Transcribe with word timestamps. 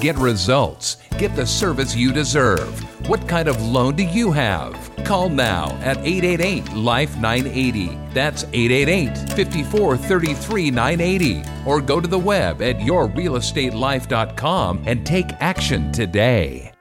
get 0.00 0.16
results, 0.16 0.96
get 1.18 1.34
the 1.34 1.46
service 1.46 1.96
you 1.96 2.12
deserve. 2.12 2.80
What 3.08 3.26
kind 3.28 3.48
of 3.48 3.60
loan 3.62 3.96
do 3.96 4.02
you 4.02 4.32
have? 4.32 4.90
Call 5.04 5.28
now 5.28 5.70
at 5.82 5.98
888 5.98 6.72
Life 6.72 7.16
980. 7.16 7.98
That's 8.12 8.44
888 8.44 9.32
54 9.32 9.96
33 9.96 10.70
980. 10.70 11.42
Or 11.64 11.80
go 11.80 12.00
to 12.00 12.08
the 12.08 12.18
web 12.18 12.62
at 12.62 12.76
yourrealestatelife.com 12.76 14.82
and 14.86 15.06
take 15.06 15.32
action 15.40 15.92
today. 15.92 16.75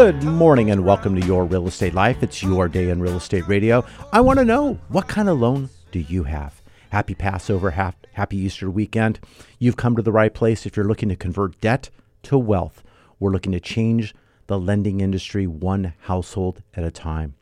Good 0.00 0.24
morning 0.24 0.70
and 0.70 0.86
welcome 0.86 1.14
to 1.14 1.26
Your 1.26 1.44
Real 1.44 1.68
Estate 1.68 1.92
Life. 1.92 2.22
It's 2.22 2.42
your 2.42 2.68
day 2.68 2.88
in 2.88 3.02
real 3.02 3.18
estate 3.18 3.46
radio. 3.46 3.84
I 4.14 4.22
want 4.22 4.38
to 4.38 4.46
know 4.46 4.78
what 4.88 5.08
kind 5.08 5.28
of 5.28 5.38
loan 5.38 5.68
do 5.92 5.98
you 5.98 6.22
have? 6.22 6.62
Happy 6.88 7.14
Passover, 7.14 7.72
hap- 7.72 8.06
happy 8.14 8.38
Easter 8.38 8.70
weekend. 8.70 9.20
You've 9.58 9.76
come 9.76 9.96
to 9.96 10.02
the 10.02 10.10
right 10.10 10.32
place 10.32 10.64
if 10.64 10.74
you're 10.74 10.86
looking 10.86 11.10
to 11.10 11.16
convert 11.16 11.60
debt 11.60 11.90
to 12.22 12.38
wealth. 12.38 12.82
We're 13.18 13.30
looking 13.30 13.52
to 13.52 13.60
change 13.60 14.14
the 14.46 14.58
lending 14.58 15.02
industry 15.02 15.46
one 15.46 15.92
household 16.04 16.62
at 16.74 16.82
a 16.82 16.90
time. 16.90 17.34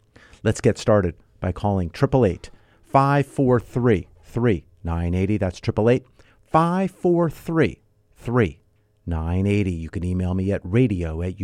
Let's 0.42 0.61
get 0.61 0.79
started 0.79 1.14
by 1.39 1.53
calling 1.53 1.92
888 1.95 2.51
543 2.83 4.09
3980. 4.25 5.36
That's 5.36 5.59
888 5.59 6.05
543 6.42 7.83
3980. 8.17 9.70
You 9.70 9.91
can 9.91 10.03
email 10.03 10.34
me 10.34 10.51
at 10.51 10.61
radio 10.64 11.23
at 11.23 11.39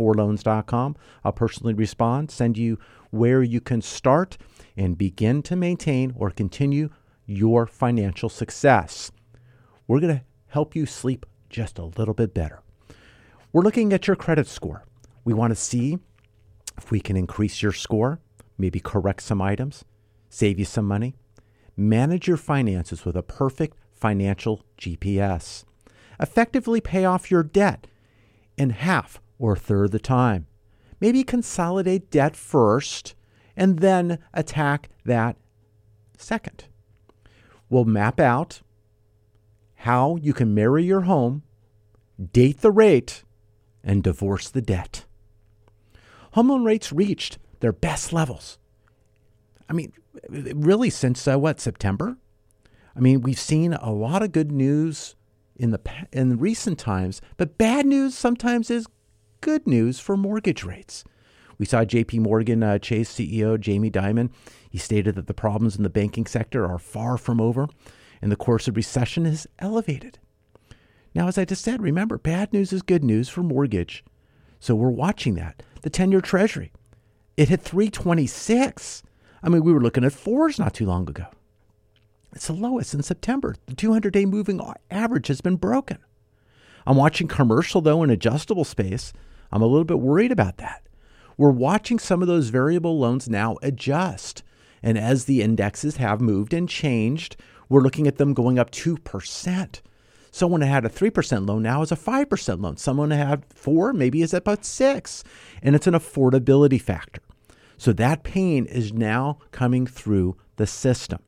unitedforloans.com. 0.00 0.96
I'll 1.24 1.32
personally 1.32 1.74
respond, 1.74 2.30
send 2.30 2.56
you 2.58 2.78
where 3.10 3.42
you 3.42 3.60
can 3.60 3.82
start 3.82 4.38
and 4.76 4.96
begin 4.96 5.42
to 5.42 5.56
maintain 5.56 6.14
or 6.16 6.30
continue 6.30 6.90
your 7.26 7.66
financial 7.66 8.28
success. 8.28 9.10
We're 9.86 10.00
going 10.00 10.18
to 10.18 10.24
help 10.48 10.74
you 10.74 10.86
sleep 10.86 11.26
just 11.48 11.78
a 11.78 11.84
little 11.84 12.14
bit 12.14 12.34
better. 12.34 12.60
We're 13.52 13.62
looking 13.62 13.92
at 13.92 14.06
your 14.06 14.16
credit 14.16 14.46
score. 14.46 14.84
We 15.24 15.34
want 15.34 15.50
to 15.50 15.56
see 15.56 15.98
if 16.78 16.90
we 16.90 17.00
can 17.00 17.16
increase 17.16 17.62
your 17.62 17.72
score, 17.72 18.20
maybe 18.56 18.80
correct 18.80 19.22
some 19.22 19.42
items, 19.42 19.84
save 20.28 20.58
you 20.58 20.64
some 20.64 20.86
money. 20.86 21.14
Manage 21.76 22.28
your 22.28 22.36
finances 22.36 23.04
with 23.04 23.16
a 23.16 23.22
perfect 23.22 23.76
financial 23.94 24.64
GPS. 24.78 25.64
Effectively 26.18 26.80
pay 26.80 27.04
off 27.04 27.30
your 27.30 27.42
debt 27.42 27.86
in 28.56 28.70
half 28.70 29.20
or 29.40 29.56
third 29.56 29.86
of 29.86 29.90
the 29.90 29.98
time. 29.98 30.46
Maybe 31.00 31.24
consolidate 31.24 32.10
debt 32.10 32.36
first 32.36 33.14
and 33.56 33.80
then 33.80 34.18
attack 34.34 34.90
that 35.04 35.36
second. 36.18 36.66
We'll 37.68 37.86
map 37.86 38.20
out 38.20 38.60
how 39.76 40.16
you 40.16 40.34
can 40.34 40.54
marry 40.54 40.84
your 40.84 41.02
home, 41.02 41.42
date 42.32 42.60
the 42.60 42.70
rate, 42.70 43.24
and 43.82 44.04
divorce 44.04 44.50
the 44.50 44.60
debt. 44.60 45.06
Home 46.32 46.50
loan 46.50 46.64
rates 46.64 46.92
reached 46.92 47.38
their 47.60 47.72
best 47.72 48.12
levels. 48.12 48.58
I 49.68 49.72
mean, 49.72 49.92
really 50.28 50.90
since 50.90 51.26
uh, 51.26 51.38
what 51.38 51.60
September? 51.60 52.18
I 52.94 53.00
mean, 53.00 53.22
we've 53.22 53.38
seen 53.38 53.72
a 53.72 53.90
lot 53.90 54.22
of 54.22 54.32
good 54.32 54.52
news 54.52 55.14
in 55.56 55.70
the 55.70 55.80
in 56.12 56.38
recent 56.38 56.78
times, 56.78 57.22
but 57.38 57.56
bad 57.56 57.86
news 57.86 58.14
sometimes 58.14 58.70
is 58.70 58.86
good 59.40 59.66
news 59.66 59.98
for 59.98 60.16
mortgage 60.16 60.64
rates. 60.64 61.04
We 61.58 61.66
saw 61.66 61.84
J.P. 61.84 62.20
Morgan 62.20 62.62
uh, 62.62 62.78
Chase 62.78 63.12
CEO 63.12 63.58
Jamie 63.58 63.90
Dimon. 63.90 64.30
He 64.68 64.78
stated 64.78 65.14
that 65.14 65.26
the 65.26 65.34
problems 65.34 65.76
in 65.76 65.82
the 65.82 65.90
banking 65.90 66.26
sector 66.26 66.66
are 66.66 66.78
far 66.78 67.16
from 67.16 67.40
over, 67.40 67.68
and 68.22 68.30
the 68.30 68.36
course 68.36 68.68
of 68.68 68.76
recession 68.76 69.26
is 69.26 69.46
elevated. 69.58 70.18
Now, 71.14 71.28
as 71.28 71.38
I 71.38 71.44
just 71.44 71.64
said, 71.64 71.82
remember, 71.82 72.18
bad 72.18 72.52
news 72.52 72.72
is 72.72 72.82
good 72.82 73.04
news 73.04 73.28
for 73.28 73.42
mortgage. 73.42 74.04
So 74.58 74.74
we're 74.74 74.90
watching 74.90 75.34
that. 75.34 75.62
The 75.82 75.90
10 75.90 76.12
year 76.12 76.20
treasury, 76.20 76.72
it 77.36 77.48
hit 77.48 77.62
326. 77.62 79.02
I 79.42 79.48
mean, 79.48 79.64
we 79.64 79.72
were 79.72 79.80
looking 79.80 80.04
at 80.04 80.12
fours 80.12 80.58
not 80.58 80.74
too 80.74 80.86
long 80.86 81.08
ago. 81.08 81.26
It's 82.32 82.46
the 82.46 82.52
lowest 82.52 82.94
in 82.94 83.02
September. 83.02 83.56
The 83.66 83.74
200 83.74 84.12
day 84.12 84.26
moving 84.26 84.60
average 84.90 85.28
has 85.28 85.40
been 85.40 85.56
broken. 85.56 85.98
I'm 86.86 86.96
watching 86.96 87.28
commercial, 87.28 87.80
though, 87.80 88.02
in 88.02 88.10
adjustable 88.10 88.64
space. 88.64 89.12
I'm 89.52 89.62
a 89.62 89.66
little 89.66 89.84
bit 89.84 90.00
worried 90.00 90.32
about 90.32 90.58
that. 90.58 90.82
We're 91.36 91.50
watching 91.50 91.98
some 91.98 92.22
of 92.22 92.28
those 92.28 92.50
variable 92.50 92.98
loans 92.98 93.28
now 93.28 93.56
adjust. 93.62 94.42
And 94.82 94.98
as 94.98 95.24
the 95.24 95.42
indexes 95.42 95.96
have 95.96 96.20
moved 96.20 96.52
and 96.52 96.68
changed, 96.68 97.36
we're 97.68 97.80
looking 97.80 98.06
at 98.06 98.18
them 98.18 98.34
going 98.34 98.58
up 98.58 98.70
2%. 98.70 99.80
Someone 100.30 100.60
had 100.60 100.84
a 100.84 100.88
3% 100.88 101.48
loan 101.48 101.62
now 101.62 101.82
is 101.82 101.90
a 101.90 101.96
5% 101.96 102.60
loan. 102.60 102.76
Someone 102.76 103.10
had 103.10 103.44
four 103.46 103.92
maybe 103.92 104.22
is 104.22 104.32
about 104.32 104.64
six. 104.64 105.24
And 105.62 105.74
it's 105.74 105.86
an 105.86 105.94
affordability 105.94 106.80
factor. 106.80 107.22
So 107.76 107.92
that 107.94 108.22
pain 108.22 108.66
is 108.66 108.92
now 108.92 109.38
coming 109.50 109.86
through 109.86 110.36
the 110.56 110.66
system. 110.66 111.20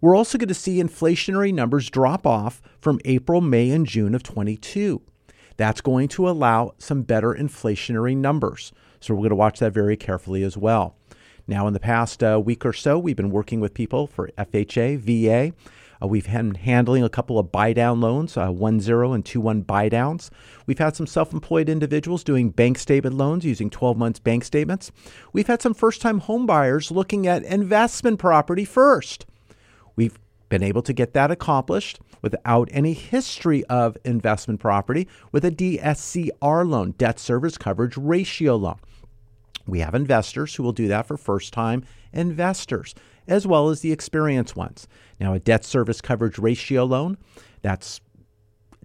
We're 0.00 0.14
also 0.14 0.36
going 0.36 0.48
to 0.48 0.54
see 0.54 0.82
inflationary 0.82 1.52
numbers 1.52 1.88
drop 1.88 2.26
off 2.26 2.60
from 2.78 3.00
April, 3.04 3.40
May, 3.40 3.70
and 3.70 3.86
June 3.86 4.14
of 4.14 4.22
22. 4.22 5.00
That's 5.56 5.80
going 5.80 6.08
to 6.08 6.28
allow 6.28 6.74
some 6.78 7.02
better 7.02 7.34
inflationary 7.34 8.16
numbers. 8.16 8.72
So 9.00 9.14
we're 9.14 9.20
going 9.20 9.30
to 9.30 9.36
watch 9.36 9.58
that 9.60 9.72
very 9.72 9.96
carefully 9.96 10.42
as 10.42 10.56
well. 10.56 10.96
Now, 11.48 11.66
in 11.66 11.74
the 11.74 11.80
past 11.80 12.22
uh, 12.22 12.40
week 12.44 12.66
or 12.66 12.72
so, 12.72 12.98
we've 12.98 13.16
been 13.16 13.30
working 13.30 13.60
with 13.60 13.72
people 13.72 14.06
for 14.06 14.30
FHA, 14.36 14.98
VA. 14.98 15.54
Uh, 16.02 16.06
we've 16.06 16.26
been 16.26 16.54
handling 16.54 17.02
a 17.02 17.08
couple 17.08 17.38
of 17.38 17.52
buy 17.52 17.72
down 17.72 18.00
loans, 18.00 18.36
uh, 18.36 18.48
1 18.48 18.80
0 18.80 19.12
and 19.12 19.24
2 19.24 19.40
1 19.40 19.62
buy 19.62 19.88
downs. 19.88 20.30
We've 20.66 20.78
had 20.78 20.96
some 20.96 21.06
self 21.06 21.32
employed 21.32 21.68
individuals 21.68 22.24
doing 22.24 22.50
bank 22.50 22.78
statement 22.78 23.16
loans 23.16 23.44
using 23.44 23.70
12 23.70 23.96
months 23.96 24.18
bank 24.18 24.44
statements. 24.44 24.90
We've 25.32 25.46
had 25.46 25.62
some 25.62 25.74
first 25.74 26.02
time 26.02 26.18
home 26.18 26.46
buyers 26.46 26.90
looking 26.90 27.26
at 27.26 27.44
investment 27.44 28.18
property 28.18 28.64
first. 28.64 29.26
We've 29.94 30.18
been 30.48 30.62
able 30.62 30.82
to 30.82 30.92
get 30.92 31.12
that 31.12 31.30
accomplished 31.30 32.00
without 32.22 32.68
any 32.72 32.92
history 32.92 33.64
of 33.64 33.96
investment 34.04 34.60
property 34.60 35.08
with 35.32 35.44
a 35.44 35.50
DSCR 35.50 36.68
loan, 36.68 36.92
debt 36.92 37.18
service 37.18 37.58
coverage 37.58 37.96
ratio 37.96 38.56
loan. 38.56 38.78
We 39.66 39.80
have 39.80 39.94
investors 39.94 40.54
who 40.54 40.62
will 40.62 40.72
do 40.72 40.88
that 40.88 41.06
for 41.06 41.16
first 41.16 41.52
time 41.52 41.84
investors, 42.12 42.94
as 43.26 43.46
well 43.46 43.68
as 43.68 43.80
the 43.80 43.92
experienced 43.92 44.56
ones. 44.56 44.86
Now, 45.18 45.34
a 45.34 45.40
debt 45.40 45.64
service 45.64 46.00
coverage 46.00 46.38
ratio 46.38 46.84
loan, 46.84 47.18
that's 47.62 48.00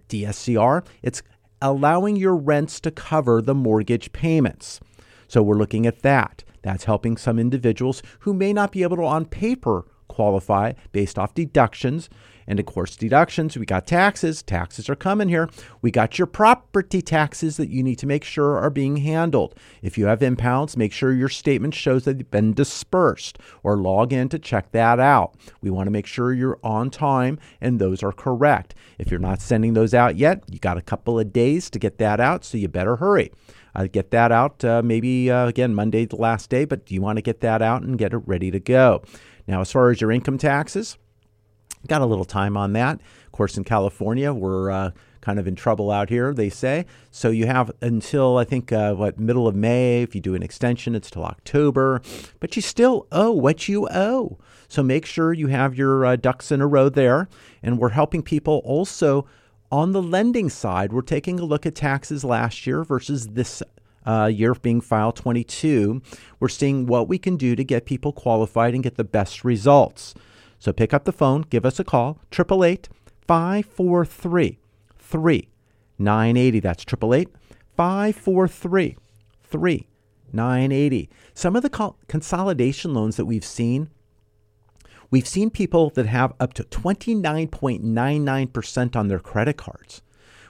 DSCR, 0.08 0.84
it's 1.02 1.22
allowing 1.60 2.16
your 2.16 2.34
rents 2.34 2.80
to 2.80 2.90
cover 2.90 3.40
the 3.40 3.54
mortgage 3.54 4.12
payments. 4.12 4.80
So 5.28 5.42
we're 5.42 5.56
looking 5.56 5.86
at 5.86 6.02
that. 6.02 6.44
That's 6.62 6.84
helping 6.84 7.16
some 7.16 7.38
individuals 7.38 8.02
who 8.20 8.34
may 8.34 8.52
not 8.52 8.72
be 8.72 8.82
able 8.82 8.96
to, 8.96 9.04
on 9.04 9.24
paper, 9.24 9.84
qualify 10.08 10.72
based 10.92 11.18
off 11.18 11.34
deductions 11.34 12.08
And 12.46 12.58
of 12.58 12.66
course, 12.66 12.96
deductions. 12.96 13.56
We 13.56 13.66
got 13.66 13.86
taxes. 13.86 14.42
Taxes 14.42 14.88
are 14.88 14.96
coming 14.96 15.28
here. 15.28 15.48
We 15.80 15.90
got 15.90 16.18
your 16.18 16.26
property 16.26 17.02
taxes 17.02 17.56
that 17.56 17.68
you 17.68 17.82
need 17.82 17.98
to 18.00 18.06
make 18.06 18.24
sure 18.24 18.58
are 18.58 18.70
being 18.70 18.96
handled. 18.98 19.54
If 19.80 19.96
you 19.96 20.06
have 20.06 20.22
impounds, 20.22 20.76
make 20.76 20.92
sure 20.92 21.12
your 21.12 21.28
statement 21.28 21.74
shows 21.74 22.04
that 22.04 22.18
they've 22.18 22.30
been 22.30 22.52
dispersed 22.52 23.38
or 23.62 23.76
log 23.76 24.12
in 24.12 24.28
to 24.30 24.38
check 24.38 24.72
that 24.72 25.00
out. 25.00 25.34
We 25.60 25.70
want 25.70 25.86
to 25.86 25.92
make 25.92 26.06
sure 26.06 26.32
you're 26.32 26.58
on 26.62 26.90
time 26.90 27.38
and 27.60 27.78
those 27.78 28.02
are 28.02 28.12
correct. 28.12 28.74
If 28.98 29.10
you're 29.10 29.20
not 29.20 29.40
sending 29.40 29.74
those 29.74 29.94
out 29.94 30.16
yet, 30.16 30.42
you 30.50 30.58
got 30.58 30.76
a 30.78 30.82
couple 30.82 31.18
of 31.18 31.32
days 31.32 31.70
to 31.70 31.78
get 31.78 31.98
that 31.98 32.20
out, 32.20 32.44
so 32.44 32.58
you 32.58 32.68
better 32.68 32.96
hurry. 32.96 33.32
Get 33.90 34.10
that 34.10 34.30
out 34.30 34.62
uh, 34.66 34.82
maybe 34.84 35.30
uh, 35.30 35.46
again 35.46 35.74
Monday, 35.74 36.04
the 36.04 36.16
last 36.16 36.50
day, 36.50 36.66
but 36.66 36.90
you 36.90 37.00
want 37.00 37.16
to 37.16 37.22
get 37.22 37.40
that 37.40 37.62
out 37.62 37.80
and 37.80 37.96
get 37.96 38.12
it 38.12 38.18
ready 38.26 38.50
to 38.50 38.60
go. 38.60 39.02
Now, 39.52 39.60
as 39.60 39.70
far 39.70 39.90
as 39.90 40.00
your 40.00 40.10
income 40.10 40.38
taxes, 40.38 40.96
got 41.86 42.00
a 42.00 42.06
little 42.06 42.24
time 42.24 42.56
on 42.56 42.72
that. 42.72 42.98
Of 43.26 43.32
course, 43.32 43.58
in 43.58 43.64
California, 43.64 44.32
we're 44.32 44.70
uh, 44.70 44.90
kind 45.20 45.38
of 45.38 45.46
in 45.46 45.56
trouble 45.56 45.90
out 45.90 46.08
here, 46.08 46.32
they 46.32 46.48
say. 46.48 46.86
So 47.10 47.28
you 47.28 47.44
have 47.44 47.70
until 47.82 48.38
I 48.38 48.44
think 48.44 48.72
uh, 48.72 48.94
what 48.94 49.20
middle 49.20 49.46
of 49.46 49.54
May. 49.54 50.00
If 50.00 50.14
you 50.14 50.22
do 50.22 50.34
an 50.34 50.42
extension, 50.42 50.94
it's 50.94 51.10
till 51.10 51.26
October, 51.26 52.00
but 52.40 52.56
you 52.56 52.62
still 52.62 53.06
owe 53.12 53.30
what 53.30 53.68
you 53.68 53.86
owe. 53.90 54.38
So 54.68 54.82
make 54.82 55.04
sure 55.04 55.34
you 55.34 55.48
have 55.48 55.74
your 55.74 56.06
uh, 56.06 56.16
ducks 56.16 56.50
in 56.50 56.62
a 56.62 56.66
row 56.66 56.88
there. 56.88 57.28
And 57.62 57.78
we're 57.78 57.90
helping 57.90 58.22
people 58.22 58.62
also 58.64 59.26
on 59.70 59.92
the 59.92 60.00
lending 60.00 60.48
side. 60.48 60.94
We're 60.94 61.02
taking 61.02 61.38
a 61.38 61.44
look 61.44 61.66
at 61.66 61.74
taxes 61.74 62.24
last 62.24 62.66
year 62.66 62.84
versus 62.84 63.26
this 63.28 63.62
uh, 64.06 64.30
year 64.32 64.54
being 64.54 64.80
file 64.80 65.12
22. 65.12 66.00
We're 66.40 66.48
seeing 66.48 66.86
what 66.86 67.08
we 67.08 67.18
can 67.18 67.36
do 67.36 67.54
to 67.56 67.64
get 67.64 67.84
people 67.86 68.12
qualified 68.12 68.74
and 68.74 68.82
get 68.82 68.96
the 68.96 69.04
best 69.04 69.44
results. 69.44 70.14
So 70.58 70.72
pick 70.72 70.94
up 70.94 71.04
the 71.04 71.12
phone, 71.12 71.42
give 71.50 71.66
us 71.66 71.80
a 71.80 71.84
call, 71.84 72.20
888 72.32 72.88
543 73.26 74.58
3980. 74.98 76.60
That's 76.60 76.84
888 76.84 77.28
543 77.76 78.96
3980. 79.42 81.10
Some 81.34 81.56
of 81.56 81.62
the 81.62 81.94
consolidation 82.08 82.94
loans 82.94 83.16
that 83.16 83.26
we've 83.26 83.44
seen, 83.44 83.90
we've 85.10 85.26
seen 85.26 85.50
people 85.50 85.90
that 85.90 86.06
have 86.06 86.32
up 86.38 86.54
to 86.54 86.62
29.99% 86.64 88.96
on 88.96 89.08
their 89.08 89.18
credit 89.18 89.56
cards. 89.56 90.02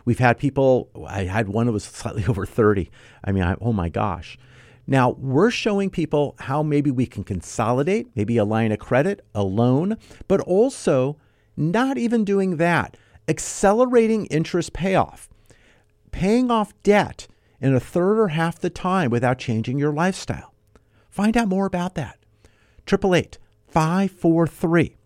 We've 0.04 0.18
had 0.18 0.38
people, 0.38 0.90
I 1.06 1.24
had 1.24 1.48
one 1.48 1.66
that 1.66 1.72
was 1.72 1.84
slightly 1.84 2.24
over 2.28 2.46
30. 2.46 2.90
I 3.24 3.32
mean, 3.32 3.42
I, 3.42 3.56
oh 3.60 3.72
my 3.72 3.88
gosh. 3.88 4.38
Now, 4.86 5.10
we're 5.10 5.50
showing 5.50 5.90
people 5.90 6.34
how 6.40 6.62
maybe 6.62 6.90
we 6.90 7.06
can 7.06 7.22
consolidate, 7.22 8.08
maybe 8.16 8.36
a 8.36 8.44
line 8.44 8.72
of 8.72 8.80
credit, 8.80 9.24
a 9.34 9.44
loan, 9.44 9.96
but 10.26 10.40
also 10.40 11.18
not 11.56 11.98
even 11.98 12.24
doing 12.24 12.56
that, 12.56 12.96
accelerating 13.28 14.26
interest 14.26 14.72
payoff, 14.72 15.28
paying 16.10 16.50
off 16.50 16.74
debt 16.82 17.28
in 17.60 17.74
a 17.74 17.80
third 17.80 18.18
or 18.18 18.28
half 18.28 18.58
the 18.58 18.70
time 18.70 19.10
without 19.10 19.38
changing 19.38 19.78
your 19.78 19.92
lifestyle. 19.92 20.52
Find 21.08 21.36
out 21.36 21.48
more 21.48 21.66
about 21.66 21.94
that. 21.94 22.18
888 22.88 23.38
543 23.68 24.96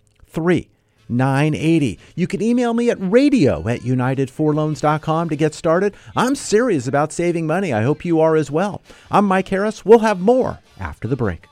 3980. 1.09 1.99
You 2.15 2.27
can 2.27 2.43
email 2.43 2.75
me 2.75 2.91
at 2.91 2.99
radio 3.01 3.67
at 3.69 3.81
unitedforloans.com 3.81 5.29
to 5.29 5.37
get 5.37 5.55
started. 5.55 5.95
I'm 6.17 6.35
serious 6.35 6.87
about 6.87 7.13
saving 7.13 7.47
money. 7.47 7.73
I 7.73 7.83
hope 7.83 8.05
you 8.05 8.21
are 8.21 8.37
as 8.37 8.51
well. 8.51 8.83
I'm 9.11 9.27
Mike 9.27 9.49
Harris. 9.49 9.85
We'll 9.85 10.01
have 10.01 10.21
more 10.21 10.61
after 10.79 11.09
the 11.09 11.17
break. 11.17 11.47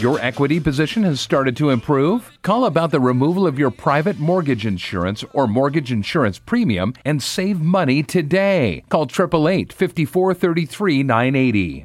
Your 0.00 0.20
equity 0.20 0.60
position 0.60 1.02
has 1.02 1.20
started 1.20 1.56
to 1.56 1.70
improve? 1.70 2.38
Call 2.42 2.66
about 2.66 2.92
the 2.92 3.00
removal 3.00 3.48
of 3.48 3.58
your 3.58 3.72
private 3.72 4.20
mortgage 4.20 4.64
insurance 4.64 5.24
or 5.32 5.48
mortgage 5.48 5.90
insurance 5.90 6.38
premium 6.38 6.94
and 7.04 7.20
save 7.20 7.60
money 7.60 8.04
today. 8.04 8.84
Call 8.90 9.06
888 9.06 9.72
5433 9.72 11.02
980. 11.02 11.84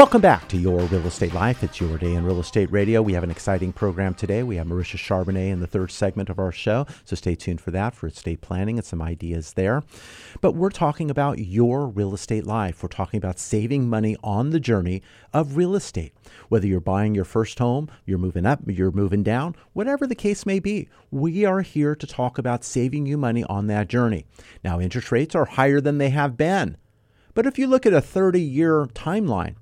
Welcome 0.00 0.22
back 0.22 0.48
to 0.48 0.56
Your 0.56 0.80
Real 0.86 1.06
Estate 1.06 1.34
Life. 1.34 1.62
It's 1.62 1.78
your 1.78 1.98
day 1.98 2.14
in 2.14 2.24
real 2.24 2.40
estate 2.40 2.72
radio. 2.72 3.02
We 3.02 3.12
have 3.12 3.22
an 3.22 3.30
exciting 3.30 3.70
program 3.70 4.14
today. 4.14 4.42
We 4.42 4.56
have 4.56 4.66
Marisha 4.66 4.96
Charbonnet 4.96 5.50
in 5.50 5.60
the 5.60 5.66
third 5.66 5.90
segment 5.90 6.30
of 6.30 6.38
our 6.38 6.52
show, 6.52 6.86
so 7.04 7.14
stay 7.14 7.34
tuned 7.34 7.60
for 7.60 7.70
that 7.72 7.94
for 7.94 8.06
estate 8.06 8.40
planning 8.40 8.78
and 8.78 8.84
some 8.86 9.02
ideas 9.02 9.52
there. 9.52 9.82
But 10.40 10.52
we're 10.52 10.70
talking 10.70 11.10
about 11.10 11.40
your 11.40 11.86
real 11.86 12.14
estate 12.14 12.46
life. 12.46 12.82
We're 12.82 12.88
talking 12.88 13.18
about 13.18 13.38
saving 13.38 13.90
money 13.90 14.16
on 14.24 14.48
the 14.48 14.58
journey 14.58 15.02
of 15.34 15.58
real 15.58 15.74
estate. 15.74 16.14
Whether 16.48 16.66
you're 16.66 16.80
buying 16.80 17.14
your 17.14 17.26
first 17.26 17.58
home, 17.58 17.90
you're 18.06 18.16
moving 18.16 18.46
up, 18.46 18.60
you're 18.68 18.90
moving 18.90 19.22
down, 19.22 19.54
whatever 19.74 20.06
the 20.06 20.14
case 20.14 20.46
may 20.46 20.60
be, 20.60 20.88
we 21.10 21.44
are 21.44 21.60
here 21.60 21.94
to 21.94 22.06
talk 22.06 22.38
about 22.38 22.64
saving 22.64 23.04
you 23.04 23.18
money 23.18 23.44
on 23.44 23.66
that 23.66 23.88
journey. 23.88 24.24
Now, 24.64 24.80
interest 24.80 25.12
rates 25.12 25.34
are 25.34 25.44
higher 25.44 25.78
than 25.78 25.98
they 25.98 26.08
have 26.08 26.38
been. 26.38 26.78
But 27.34 27.44
if 27.46 27.58
you 27.58 27.66
look 27.66 27.84
at 27.84 27.92
a 27.92 28.00
30 28.00 28.40
year 28.40 28.86
timeline, 28.86 29.56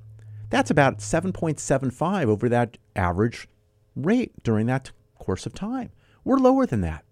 that's 0.50 0.70
about 0.70 0.98
7.75 0.98 2.26
over 2.26 2.48
that 2.48 2.78
average 2.96 3.48
rate 3.94 4.32
during 4.42 4.66
that 4.66 4.92
course 5.18 5.46
of 5.46 5.54
time. 5.54 5.90
We're 6.24 6.38
lower 6.38 6.66
than 6.66 6.80
that. 6.82 7.04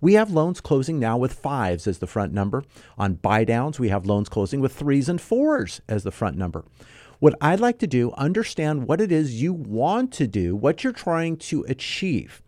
We 0.00 0.14
have 0.14 0.30
loans 0.30 0.60
closing 0.60 1.00
now 1.00 1.18
with 1.18 1.32
fives 1.32 1.86
as 1.86 1.98
the 1.98 2.06
front 2.06 2.32
number. 2.32 2.62
On 2.96 3.14
buy 3.14 3.44
downs, 3.44 3.80
we 3.80 3.88
have 3.88 4.06
loans 4.06 4.28
closing 4.28 4.60
with 4.60 4.72
threes 4.72 5.08
and 5.08 5.20
fours 5.20 5.80
as 5.88 6.04
the 6.04 6.12
front 6.12 6.36
number. 6.36 6.64
What 7.18 7.34
I'd 7.40 7.58
like 7.58 7.80
to 7.80 7.88
do, 7.88 8.12
understand 8.12 8.86
what 8.86 9.00
it 9.00 9.10
is 9.10 9.42
you 9.42 9.52
want 9.52 10.12
to 10.14 10.28
do, 10.28 10.54
what 10.54 10.84
you're 10.84 10.92
trying 10.92 11.36
to 11.38 11.64
achieve, 11.68 12.42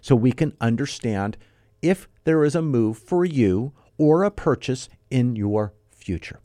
so 0.00 0.16
we 0.16 0.32
can 0.32 0.56
understand 0.62 1.36
if 1.82 2.08
there 2.24 2.42
is 2.42 2.54
a 2.54 2.62
move 2.62 2.96
for 2.96 3.26
you 3.26 3.74
or 3.98 4.24
a 4.24 4.30
purchase 4.30 4.88
in 5.10 5.36
your 5.36 5.74
future. 5.90 6.40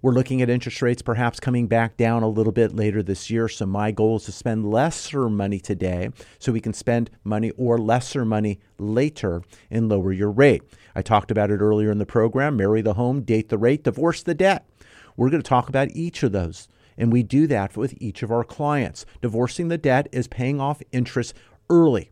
We're 0.00 0.12
looking 0.12 0.40
at 0.42 0.48
interest 0.48 0.80
rates 0.80 1.02
perhaps 1.02 1.40
coming 1.40 1.66
back 1.66 1.96
down 1.96 2.22
a 2.22 2.28
little 2.28 2.52
bit 2.52 2.74
later 2.74 3.02
this 3.02 3.30
year. 3.30 3.48
So, 3.48 3.66
my 3.66 3.90
goal 3.90 4.16
is 4.16 4.24
to 4.24 4.32
spend 4.32 4.70
lesser 4.70 5.28
money 5.28 5.58
today 5.58 6.10
so 6.38 6.52
we 6.52 6.60
can 6.60 6.72
spend 6.72 7.10
money 7.24 7.50
or 7.56 7.78
lesser 7.78 8.24
money 8.24 8.60
later 8.78 9.42
and 9.72 9.88
lower 9.88 10.12
your 10.12 10.30
rate. 10.30 10.62
I 10.94 11.02
talked 11.02 11.32
about 11.32 11.50
it 11.50 11.60
earlier 11.60 11.90
in 11.90 11.98
the 11.98 12.06
program 12.06 12.56
marry 12.56 12.80
the 12.80 12.94
home, 12.94 13.22
date 13.22 13.48
the 13.48 13.58
rate, 13.58 13.82
divorce 13.82 14.22
the 14.22 14.34
debt. 14.34 14.68
We're 15.16 15.30
going 15.30 15.42
to 15.42 15.48
talk 15.48 15.68
about 15.68 15.90
each 15.90 16.22
of 16.22 16.30
those. 16.30 16.68
And 16.96 17.12
we 17.12 17.24
do 17.24 17.48
that 17.48 17.76
with 17.76 17.94
each 18.00 18.22
of 18.22 18.30
our 18.30 18.44
clients. 18.44 19.04
Divorcing 19.20 19.66
the 19.66 19.78
debt 19.78 20.08
is 20.12 20.28
paying 20.28 20.60
off 20.60 20.80
interest 20.92 21.34
early. 21.68 22.10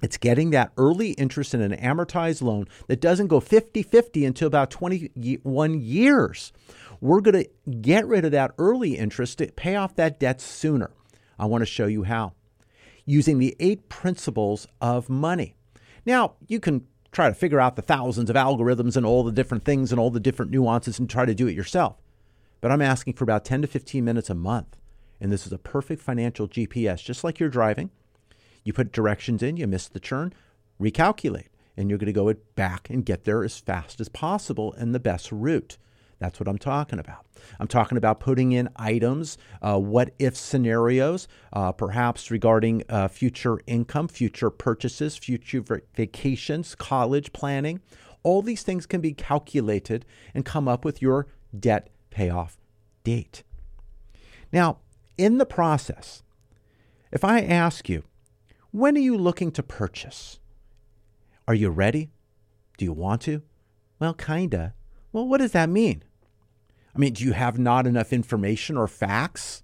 It's 0.00 0.16
getting 0.16 0.50
that 0.50 0.72
early 0.76 1.10
interest 1.12 1.54
in 1.54 1.60
an 1.60 1.76
amortized 1.76 2.42
loan 2.42 2.68
that 2.86 3.00
doesn't 3.00 3.26
go 3.26 3.40
50 3.40 3.82
50 3.82 4.24
until 4.24 4.46
about 4.46 4.70
21 4.70 5.80
years. 5.80 6.52
We're 7.00 7.20
going 7.20 7.44
to 7.44 7.70
get 7.80 8.06
rid 8.06 8.24
of 8.24 8.32
that 8.32 8.52
early 8.58 8.96
interest 8.96 9.38
to 9.38 9.46
pay 9.52 9.76
off 9.76 9.94
that 9.96 10.18
debt 10.18 10.40
sooner. 10.40 10.90
I 11.38 11.46
want 11.46 11.62
to 11.62 11.66
show 11.66 11.86
you 11.86 12.04
how 12.04 12.32
using 13.08 13.38
the 13.38 13.56
eight 13.58 13.88
principles 13.88 14.66
of 14.82 15.08
money. 15.08 15.54
Now, 16.04 16.34
you 16.46 16.60
can 16.60 16.86
try 17.10 17.28
to 17.28 17.34
figure 17.34 17.58
out 17.58 17.74
the 17.74 17.82
thousands 17.82 18.28
of 18.28 18.36
algorithms 18.36 18.96
and 18.96 19.06
all 19.06 19.24
the 19.24 19.32
different 19.32 19.64
things 19.64 19.90
and 19.90 19.98
all 19.98 20.10
the 20.10 20.20
different 20.20 20.50
nuances 20.50 20.98
and 20.98 21.08
try 21.08 21.24
to 21.24 21.34
do 21.34 21.46
it 21.46 21.54
yourself. 21.54 21.96
But 22.60 22.70
I'm 22.70 22.82
asking 22.82 23.14
for 23.14 23.24
about 23.24 23.46
10 23.46 23.62
to 23.62 23.66
15 23.66 24.04
minutes 24.04 24.28
a 24.28 24.34
month. 24.34 24.76
And 25.20 25.32
this 25.32 25.46
is 25.46 25.52
a 25.52 25.58
perfect 25.58 26.02
financial 26.02 26.46
GPS, 26.46 27.02
just 27.02 27.24
like 27.24 27.40
you're 27.40 27.48
driving. 27.48 27.90
You 28.62 28.74
put 28.74 28.92
directions 28.92 29.42
in, 29.42 29.56
you 29.56 29.66
miss 29.66 29.88
the 29.88 30.00
turn, 30.00 30.34
recalculate, 30.80 31.48
and 31.78 31.88
you're 31.88 31.98
going 31.98 32.06
to 32.06 32.12
go 32.12 32.28
it 32.28 32.54
back 32.54 32.90
and 32.90 33.06
get 33.06 33.24
there 33.24 33.42
as 33.42 33.58
fast 33.58 34.00
as 34.00 34.10
possible 34.10 34.74
and 34.74 34.94
the 34.94 35.00
best 35.00 35.32
route. 35.32 35.78
That's 36.18 36.40
what 36.40 36.48
I'm 36.48 36.58
talking 36.58 36.98
about. 36.98 37.26
I'm 37.60 37.68
talking 37.68 37.96
about 37.96 38.18
putting 38.18 38.52
in 38.52 38.68
items, 38.76 39.38
uh, 39.62 39.78
what 39.78 40.14
if 40.18 40.36
scenarios, 40.36 41.28
uh, 41.52 41.72
perhaps 41.72 42.30
regarding 42.30 42.82
uh, 42.88 43.08
future 43.08 43.60
income, 43.66 44.08
future 44.08 44.50
purchases, 44.50 45.16
future 45.16 45.62
vacations, 45.94 46.74
college 46.74 47.32
planning. 47.32 47.80
All 48.24 48.42
these 48.42 48.64
things 48.64 48.84
can 48.84 49.00
be 49.00 49.12
calculated 49.12 50.04
and 50.34 50.44
come 50.44 50.66
up 50.66 50.84
with 50.84 51.00
your 51.00 51.28
debt 51.58 51.88
payoff 52.10 52.58
date. 53.04 53.44
Now, 54.52 54.78
in 55.16 55.38
the 55.38 55.46
process, 55.46 56.24
if 57.12 57.24
I 57.24 57.40
ask 57.40 57.88
you, 57.88 58.02
when 58.72 58.96
are 58.96 59.00
you 59.00 59.16
looking 59.16 59.52
to 59.52 59.62
purchase? 59.62 60.40
Are 61.46 61.54
you 61.54 61.70
ready? 61.70 62.10
Do 62.76 62.84
you 62.84 62.92
want 62.92 63.22
to? 63.22 63.42
Well, 63.98 64.14
kinda. 64.14 64.74
Well, 65.12 65.26
what 65.26 65.38
does 65.38 65.52
that 65.52 65.68
mean? 65.68 66.02
I 66.94 66.98
mean, 66.98 67.12
do 67.12 67.24
you 67.24 67.32
have 67.32 67.58
not 67.58 67.86
enough 67.86 68.12
information 68.12 68.76
or 68.76 68.88
facts? 68.88 69.62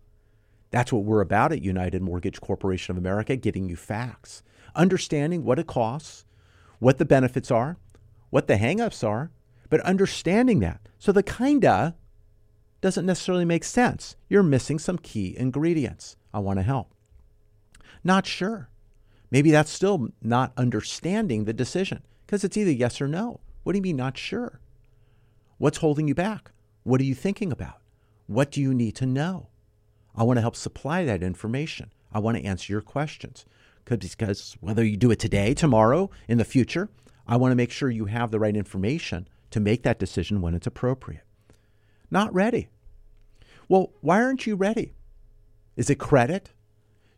That's 0.71 0.93
what 0.93 1.04
we're 1.04 1.21
about 1.21 1.52
at 1.52 1.62
United 1.62 2.02
Mortgage 2.02 2.40
Corporation 2.40 2.93
of 2.93 2.99
America, 2.99 3.37
getting 3.37 3.69
you 3.69 3.76
facts, 3.76 4.43
understanding 4.75 5.45
what 5.45 5.59
it 5.59 5.66
costs, 5.66 6.25
what 6.78 6.99
the 6.99 7.04
benefits 7.04 7.50
are, 7.50 7.76
what 8.31 8.47
the 8.47 8.57
hangups 8.57 9.07
are, 9.07 9.31
but 9.71 9.81
understanding 9.81 10.61
that. 10.61 10.81
So 10.99 11.12
the 11.12 11.23
kinda 11.23 11.95
doesn't 12.81 13.07
necessarily 13.07 13.45
make 13.45 13.64
sense. 13.64 14.16
You're 14.28 14.43
missing 14.43 14.78
some 14.78 14.99
key 14.99 15.35
ingredients. 15.38 16.16
I 16.33 16.40
want 16.40 16.59
to 16.59 16.62
help. 16.62 16.93
Not 18.02 18.26
sure. 18.26 18.69
Maybe 19.31 19.50
that's 19.50 19.71
still 19.71 20.09
not 20.21 20.52
understanding 20.57 21.45
the 21.45 21.52
decision 21.52 22.02
because 22.26 22.45
it's 22.45 22.57
either 22.57 22.71
yes 22.71 23.00
or 23.00 23.09
no. 23.09 23.40
What 23.62 23.73
do 23.73 23.78
you 23.78 23.83
mean, 23.83 23.97
not 23.97 24.19
sure? 24.19 24.61
What's 25.59 25.78
holding 25.78 26.09
you 26.09 26.14
back? 26.14 26.52
What 26.85 27.00
are 27.00 27.05
you 27.05 27.14
thinking 27.14 27.50
about? 27.50 27.81
What 28.26 28.50
do 28.50 28.61
you 28.61 28.73
need 28.73 28.95
to 28.97 29.07
know? 29.07 29.49
I 30.14 30.23
want 30.23 30.37
to 30.37 30.43
help 30.43 30.55
supply 30.57 31.05
that 31.05 31.23
information. 31.23 31.91
I 32.12 32.19
want 32.21 32.37
to 32.37 32.45
answer 32.45 32.73
your 32.73 32.83
questions. 32.83 33.45
'Cause- 33.85 33.99
Because 34.17 34.57
whether 34.61 34.85
you 34.85 34.97
do 34.97 35.11
it 35.11 35.19
today, 35.19 35.53
tomorrow, 35.53 36.11
in 36.29 36.38
the 36.38 36.45
future, 36.45 36.88
I 37.26 37.37
want 37.37 37.53
to 37.53 37.57
make 37.57 37.71
sure 37.71 37.91
you 37.91 38.07
have 38.07 38.31
the 38.31 38.38
right 38.38 38.57
information 38.57 39.29
to 39.50 39.61
make 39.61 39.83
that 39.83 39.99
decision 39.99 40.41
when 40.41 40.55
it's 40.55 40.67
appropriate. 40.67 41.25
Not 42.11 42.33
ready. 42.33 42.69
Well, 43.69 43.93
why 44.00 44.23
aren't 44.23 44.47
you 44.47 44.57
ready? 44.57 44.95
Is 45.76 45.91
it 45.91 45.97
credit? 45.99 46.53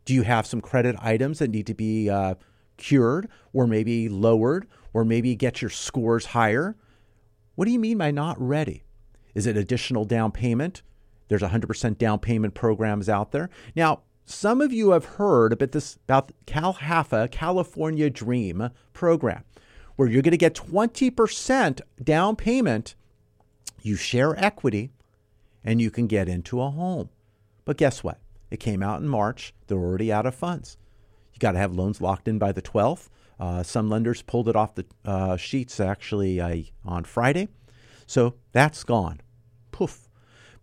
Do 0.04 0.14
you 0.14 0.22
have 0.22 0.46
some 0.46 0.60
credit 0.60 0.96
items 1.00 1.38
that 1.40 1.50
need 1.50 1.66
to 1.66 1.74
be 1.74 2.08
uh, 2.08 2.36
cured 2.76 3.28
or 3.52 3.66
maybe 3.66 4.08
lowered 4.08 4.66
or 4.92 5.04
maybe 5.04 5.34
get 5.36 5.60
your 5.60 5.70
scores 5.70 6.26
higher? 6.26 6.76
What 7.56 7.64
do 7.66 7.72
you 7.72 7.78
mean 7.80 7.98
by 7.98 8.10
not 8.12 8.40
ready? 8.40 8.84
Is 9.36 9.46
it 9.46 9.54
additional 9.54 10.06
down 10.06 10.32
payment? 10.32 10.80
There's 11.28 11.42
100% 11.42 11.98
down 11.98 12.20
payment 12.20 12.54
programs 12.54 13.06
out 13.06 13.32
there. 13.32 13.50
Now, 13.76 14.00
some 14.24 14.62
of 14.62 14.72
you 14.72 14.92
have 14.92 15.04
heard 15.04 15.52
about 15.52 15.72
this 15.72 15.98
about 16.08 16.32
CalHFA, 16.46 17.30
California 17.30 18.08
Dream 18.08 18.70
program, 18.94 19.44
where 19.96 20.08
you're 20.08 20.22
going 20.22 20.32
to 20.32 20.38
get 20.38 20.54
20% 20.54 21.82
down 22.02 22.34
payment. 22.34 22.94
You 23.82 23.94
share 23.94 24.42
equity 24.42 24.90
and 25.62 25.82
you 25.82 25.90
can 25.90 26.06
get 26.06 26.30
into 26.30 26.62
a 26.62 26.70
home. 26.70 27.10
But 27.66 27.76
guess 27.76 28.02
what? 28.02 28.18
It 28.50 28.58
came 28.58 28.82
out 28.82 29.02
in 29.02 29.08
March. 29.08 29.52
They're 29.66 29.76
already 29.76 30.10
out 30.10 30.24
of 30.24 30.34
funds. 30.34 30.78
You 31.34 31.40
got 31.40 31.52
to 31.52 31.58
have 31.58 31.74
loans 31.74 32.00
locked 32.00 32.26
in 32.26 32.38
by 32.38 32.52
the 32.52 32.62
12th. 32.62 33.10
Uh, 33.38 33.62
some 33.62 33.90
lenders 33.90 34.22
pulled 34.22 34.48
it 34.48 34.56
off 34.56 34.76
the 34.76 34.86
uh, 35.04 35.36
sheets 35.36 35.78
actually 35.78 36.40
uh, 36.40 36.62
on 36.86 37.04
Friday. 37.04 37.48
So 38.06 38.36
that's 38.52 38.82
gone. 38.82 39.20
Poof. 39.76 40.08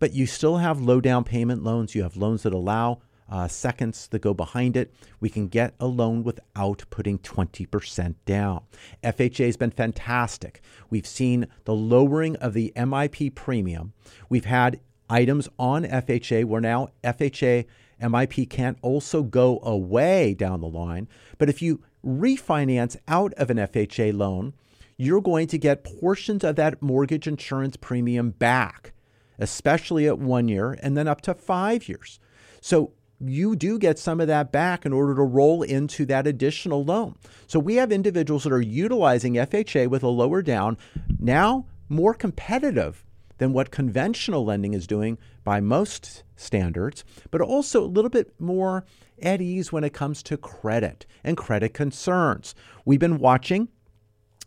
But 0.00 0.12
you 0.12 0.26
still 0.26 0.56
have 0.56 0.80
low 0.80 1.00
down 1.00 1.22
payment 1.22 1.62
loans. 1.62 1.94
You 1.94 2.02
have 2.02 2.16
loans 2.16 2.42
that 2.42 2.52
allow 2.52 2.98
uh, 3.30 3.46
seconds 3.46 4.08
that 4.08 4.22
go 4.22 4.34
behind 4.34 4.76
it. 4.76 4.92
We 5.20 5.30
can 5.30 5.46
get 5.46 5.74
a 5.78 5.86
loan 5.86 6.24
without 6.24 6.84
putting 6.90 7.20
20% 7.20 8.16
down. 8.26 8.62
FHA 9.04 9.46
has 9.46 9.56
been 9.56 9.70
fantastic. 9.70 10.60
We've 10.90 11.06
seen 11.06 11.46
the 11.64 11.74
lowering 11.74 12.34
of 12.36 12.54
the 12.54 12.72
MIP 12.74 13.36
premium. 13.36 13.92
We've 14.28 14.46
had 14.46 14.80
items 15.08 15.48
on 15.60 15.84
FHA 15.84 16.44
where 16.46 16.60
now 16.60 16.88
FHA 17.04 17.66
MIP 18.02 18.50
can't 18.50 18.78
also 18.82 19.22
go 19.22 19.60
away 19.62 20.34
down 20.34 20.60
the 20.60 20.66
line. 20.66 21.06
But 21.38 21.48
if 21.48 21.62
you 21.62 21.82
refinance 22.04 22.96
out 23.06 23.32
of 23.34 23.48
an 23.48 23.58
FHA 23.58 24.12
loan, 24.16 24.54
you're 24.96 25.20
going 25.20 25.46
to 25.48 25.58
get 25.58 25.84
portions 25.84 26.44
of 26.44 26.56
that 26.56 26.80
mortgage 26.82 27.26
insurance 27.26 27.76
premium 27.76 28.30
back, 28.30 28.92
especially 29.38 30.06
at 30.06 30.18
one 30.18 30.48
year 30.48 30.78
and 30.82 30.96
then 30.96 31.08
up 31.08 31.20
to 31.22 31.34
five 31.34 31.88
years. 31.88 32.20
So 32.60 32.92
you 33.20 33.56
do 33.56 33.78
get 33.78 33.98
some 33.98 34.20
of 34.20 34.26
that 34.28 34.52
back 34.52 34.84
in 34.84 34.92
order 34.92 35.14
to 35.14 35.22
roll 35.22 35.62
into 35.62 36.04
that 36.06 36.26
additional 36.26 36.84
loan. 36.84 37.16
So 37.46 37.58
we 37.58 37.76
have 37.76 37.92
individuals 37.92 38.44
that 38.44 38.52
are 38.52 38.60
utilizing 38.60 39.34
FHA 39.34 39.88
with 39.88 40.02
a 40.02 40.08
lower 40.08 40.42
down, 40.42 40.76
now 41.18 41.66
more 41.88 42.14
competitive 42.14 43.04
than 43.38 43.52
what 43.52 43.70
conventional 43.70 44.44
lending 44.44 44.74
is 44.74 44.86
doing 44.86 45.18
by 45.42 45.60
most 45.60 46.22
standards, 46.36 47.04
but 47.30 47.40
also 47.40 47.82
a 47.82 47.86
little 47.86 48.10
bit 48.10 48.32
more 48.40 48.84
at 49.22 49.40
ease 49.40 49.72
when 49.72 49.84
it 49.84 49.92
comes 49.92 50.22
to 50.22 50.36
credit 50.36 51.06
and 51.22 51.36
credit 51.36 51.74
concerns. 51.74 52.54
We've 52.84 53.00
been 53.00 53.18
watching 53.18 53.68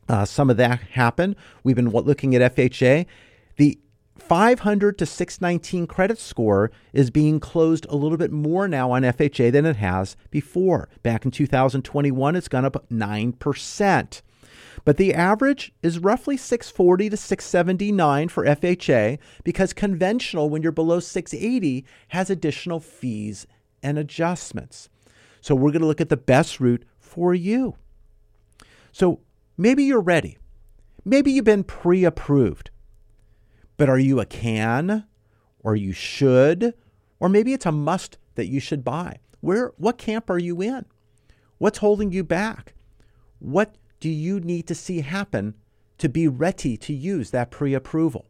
uh, 0.10 0.26
some 0.26 0.50
of 0.50 0.58
that 0.58 0.80
happen. 0.82 1.36
We've 1.64 1.76
been 1.76 1.90
looking 1.90 2.36
at 2.36 2.56
FHA. 2.56 3.06
The 3.58 3.80
500 4.28 4.98
to 4.98 5.06
619 5.06 5.88
credit 5.88 6.20
score 6.20 6.70
is 6.92 7.10
being 7.10 7.40
closed 7.40 7.86
a 7.90 7.96
little 7.96 8.18
bit 8.18 8.32
more 8.32 8.68
now 8.68 8.92
on 8.92 9.04
FHA 9.04 9.54
than 9.54 9.66
it 9.66 9.78
has 9.78 10.18
before. 10.32 10.90
Back 11.02 11.24
in 11.24 11.32
2021, 11.32 12.36
it's 12.36 12.50
gone 12.50 12.66
up 12.66 12.86
9%. 12.90 14.22
But 14.84 14.98
the 14.98 15.14
average 15.14 15.74
is 15.82 16.00
roughly 16.00 16.36
640 16.36 17.10
to 17.10 17.18
679 17.18 18.28
for 18.28 18.46
FHA 18.46 19.18
because 19.46 19.72
conventional, 19.72 20.50
when 20.50 20.62
you're 20.62 20.72
below 20.74 21.00
680, 21.00 21.86
has 22.10 22.30
additional 22.30 22.82
fees 22.82 23.48
and 23.82 23.98
adjustments. 23.98 24.90
So 25.40 25.56
we're 25.56 25.72
going 25.72 25.82
to 25.82 25.88
look 25.88 26.02
at 26.02 26.10
the 26.10 26.18
best 26.18 26.60
route 26.60 26.84
for 27.00 27.34
you. 27.34 27.76
So 28.92 29.22
maybe 29.58 29.86
you're 29.86 30.02
ready. 30.02 30.38
Maybe 31.06 31.32
you've 31.32 31.46
been 31.46 31.64
pre 31.64 32.04
approved. 32.04 32.72
But 33.78 33.90
are 33.90 34.00
you 34.00 34.20
a 34.20 34.26
can 34.26 35.06
or 35.60 35.76
you 35.76 35.94
should? 35.94 36.74
Or 37.20 37.30
maybe 37.30 37.54
it's 37.54 37.66
a 37.66 37.72
must 37.72 38.18
that 38.36 38.48
you 38.48 38.60
should 38.60 38.84
buy. 38.84 39.20
Where 39.40 39.72
what 39.78 39.98
camp 39.98 40.30
are 40.30 40.40
you 40.40 40.62
in? 40.62 40.86
What's 41.60 41.80
holding 41.80 42.12
you 42.12 42.24
back? 42.24 42.74
What 43.40 43.76
do 44.00 44.10
you 44.10 44.40
need 44.40 44.68
to 44.68 44.76
see 44.76 45.02
happen 45.02 45.56
to 45.98 46.10
be 46.10 46.28
ready 46.28 46.78
to 46.78 46.94
use 46.94 47.32
that 47.32 47.52
pre 47.52 47.74
approval? 47.74 48.26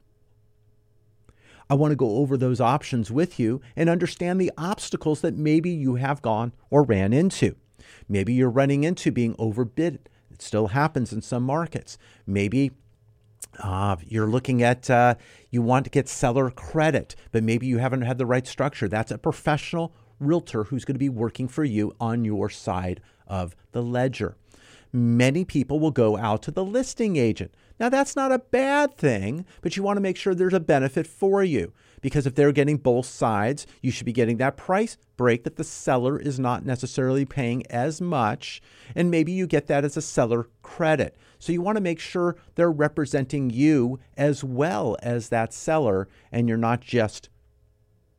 I 1.69 1.75
want 1.75 1.91
to 1.91 1.97
go 1.97 2.17
over 2.17 2.37
those 2.37 2.61
options 2.61 3.11
with 3.11 3.39
you 3.39 3.61
and 3.75 3.89
understand 3.89 4.39
the 4.39 4.51
obstacles 4.57 5.19
that 5.21 5.35
maybe 5.35 5.69
you 5.69 5.95
have 5.95 6.21
gone 6.21 6.53
or 6.69 6.83
ran 6.83 7.11
into. 7.11 7.57
Maybe 8.07 8.33
you're 8.33 8.49
running 8.49 8.85
into 8.85 9.11
being 9.11 9.35
overbid. 9.37 10.09
It 10.31 10.41
still 10.41 10.67
happens 10.67 11.11
in 11.11 11.21
some 11.21 11.43
markets. 11.43 11.97
Maybe 12.25 12.71
uh, 13.59 13.95
you're 14.05 14.27
looking 14.27 14.61
at 14.61 14.89
uh, 14.89 15.15
you 15.49 15.61
want 15.61 15.85
to 15.85 15.91
get 15.91 16.07
seller 16.07 16.49
credit, 16.49 17.15
but 17.31 17.43
maybe 17.43 17.67
you 17.67 17.77
haven't 17.77 18.01
had 18.01 18.17
the 18.17 18.25
right 18.25 18.45
structure. 18.45 18.87
That's 18.87 19.11
a 19.11 19.17
professional 19.17 19.93
realtor 20.19 20.65
who's 20.65 20.85
going 20.85 20.95
to 20.95 20.99
be 20.99 21.09
working 21.09 21.47
for 21.47 21.63
you 21.63 21.93
on 21.99 22.25
your 22.25 22.49
side 22.49 23.01
of 23.27 23.55
the 23.71 23.83
ledger. 23.83 24.35
Many 24.91 25.45
people 25.45 25.79
will 25.79 25.91
go 25.91 26.17
out 26.17 26.41
to 26.43 26.51
the 26.51 26.63
listing 26.63 27.17
agent. 27.17 27.53
Now, 27.79 27.89
that's 27.89 28.15
not 28.15 28.31
a 28.31 28.39
bad 28.39 28.95
thing, 28.95 29.45
but 29.61 29.77
you 29.77 29.83
want 29.83 29.97
to 29.97 30.01
make 30.01 30.17
sure 30.17 30.33
there's 30.33 30.53
a 30.53 30.59
benefit 30.59 31.05
for 31.05 31.43
you 31.43 31.73
because 32.01 32.25
if 32.25 32.35
they're 32.35 32.51
getting 32.51 32.77
both 32.77 33.05
sides, 33.05 33.67
you 33.81 33.91
should 33.91 34.05
be 34.05 34.13
getting 34.13 34.37
that 34.37 34.57
price 34.57 34.97
break 35.15 35.43
that 35.43 35.55
the 35.55 35.63
seller 35.63 36.19
is 36.19 36.39
not 36.39 36.65
necessarily 36.65 37.25
paying 37.25 37.65
as 37.67 37.99
much. 37.99 38.61
And 38.95 39.11
maybe 39.11 39.31
you 39.31 39.47
get 39.47 39.67
that 39.67 39.83
as 39.83 39.97
a 39.97 40.01
seller 40.01 40.47
credit. 40.61 41.17
So 41.39 41.51
you 41.51 41.61
want 41.61 41.75
to 41.75 41.81
make 41.81 41.99
sure 41.99 42.35
they're 42.55 42.71
representing 42.71 43.49
you 43.49 43.99
as 44.15 44.43
well 44.43 44.95
as 45.01 45.29
that 45.29 45.53
seller, 45.53 46.07
and 46.31 46.47
you're 46.47 46.57
not 46.57 46.81
just 46.81 47.29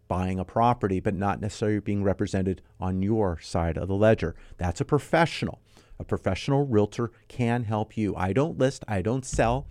buying 0.08 0.38
a 0.38 0.44
property, 0.44 1.00
but 1.00 1.14
not 1.14 1.40
necessarily 1.40 1.80
being 1.80 2.02
represented 2.02 2.62
on 2.80 3.02
your 3.02 3.38
side 3.40 3.76
of 3.76 3.88
the 3.88 3.94
ledger. 3.94 4.34
That's 4.56 4.80
a 4.80 4.84
professional. 4.84 5.60
A 5.98 6.04
professional 6.04 6.66
realtor 6.66 7.10
can 7.26 7.64
help 7.64 7.96
you. 7.96 8.14
I 8.16 8.32
don't 8.32 8.58
list, 8.58 8.84
I 8.86 9.02
don't 9.02 9.26
sell. 9.26 9.66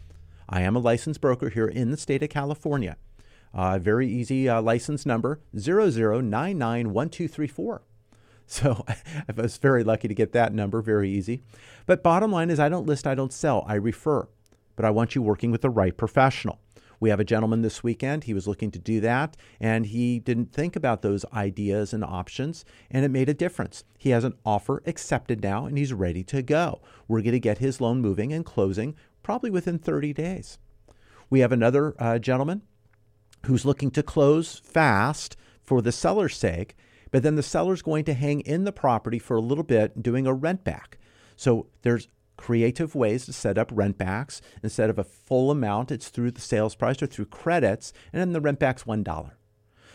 I 0.50 0.62
am 0.62 0.76
a 0.76 0.80
licensed 0.80 1.22
broker 1.22 1.50
here 1.50 1.68
in 1.68 1.92
the 1.92 1.98
state 1.98 2.24
of 2.24 2.30
California. 2.30 2.98
Uh, 3.54 3.78
very 3.80 4.08
easy 4.08 4.48
uh, 4.48 4.62
license 4.62 5.06
number 5.06 5.42
00991234. 5.56 7.80
So 8.50 8.86
I 9.28 9.34
was 9.36 9.58
very 9.58 9.84
lucky 9.84 10.08
to 10.08 10.14
get 10.14 10.32
that 10.32 10.54
number, 10.54 10.82
very 10.82 11.10
easy. 11.10 11.44
But 11.86 12.02
bottom 12.02 12.32
line 12.32 12.50
is, 12.50 12.62
I 12.62 12.70
don't 12.70 12.86
list, 12.86 13.06
I 13.06 13.14
don't 13.14 13.34
sell, 13.34 13.66
I 13.68 13.76
refer. 13.76 14.30
But 14.78 14.86
I 14.86 14.90
want 14.90 15.16
you 15.16 15.22
working 15.22 15.52
with 15.52 15.62
the 15.62 15.70
right 15.70 15.98
professional. 15.98 16.62
We 17.00 17.10
have 17.10 17.20
a 17.20 17.26
gentleman 17.26 17.62
this 17.62 17.84
weekend. 17.84 18.24
He 18.24 18.34
was 18.34 18.48
looking 18.48 18.72
to 18.72 18.80
do 18.80 19.00
that, 19.02 19.38
and 19.60 19.86
he 19.86 20.20
didn't 20.20 20.52
think 20.52 20.76
about 20.76 21.02
those 21.02 21.26
ideas 21.34 21.94
and 21.94 22.04
options, 22.04 22.66
and 22.90 23.06
it 23.06 23.12
made 23.12 23.30
a 23.30 23.34
difference. 23.34 23.84
He 23.98 24.10
has 24.10 24.24
an 24.24 24.34
offer 24.46 24.82
accepted 24.86 25.44
now, 25.44 25.66
and 25.66 25.78
he's 25.78 25.94
ready 25.94 26.24
to 26.24 26.42
go. 26.42 26.82
We're 27.08 27.22
going 27.22 27.34
to 27.34 27.40
get 27.40 27.60
his 27.60 27.80
loan 27.80 28.02
moving 28.02 28.34
and 28.34 28.46
closing 28.46 28.96
probably 29.22 29.50
within 29.50 29.78
30 29.78 30.14
days. 30.14 30.58
We 31.30 31.42
have 31.42 31.52
another 31.52 31.94
uh, 32.00 32.20
gentleman 32.20 32.64
who's 33.46 33.66
looking 33.66 33.92
to 33.92 34.04
close 34.04 34.60
fast 34.60 35.38
for 35.62 35.82
the 35.82 35.92
seller's 35.92 36.36
sake, 36.36 36.76
but 37.12 37.24
then 37.24 37.36
the 37.36 37.44
seller's 37.44 37.82
going 37.82 38.06
to 38.06 38.14
hang 38.14 38.42
in 38.42 38.64
the 38.64 38.72
property 38.72 39.20
for 39.20 39.36
a 39.36 39.42
little 39.42 39.64
bit 39.64 40.02
doing 40.02 40.26
a 40.26 40.34
rent 40.34 40.64
back. 40.64 40.98
So 41.36 41.68
there's 41.84 42.08
creative 42.38 42.96
ways 42.96 43.26
to 43.26 43.34
set 43.34 43.58
up 43.58 43.72
rent 43.74 43.98
backs. 43.98 44.42
Instead 44.64 44.90
of 44.90 44.98
a 44.98 45.04
full 45.04 45.52
amount, 45.52 45.92
it's 45.92 46.10
through 46.10 46.32
the 46.32 46.42
sales 46.42 46.76
price 46.76 47.02
or 47.02 47.08
through 47.08 47.26
credits, 47.26 47.92
and 48.14 48.20
then 48.22 48.34
the 48.34 48.42
rent 48.42 48.60
back's 48.60 48.84
$1. 48.84 49.32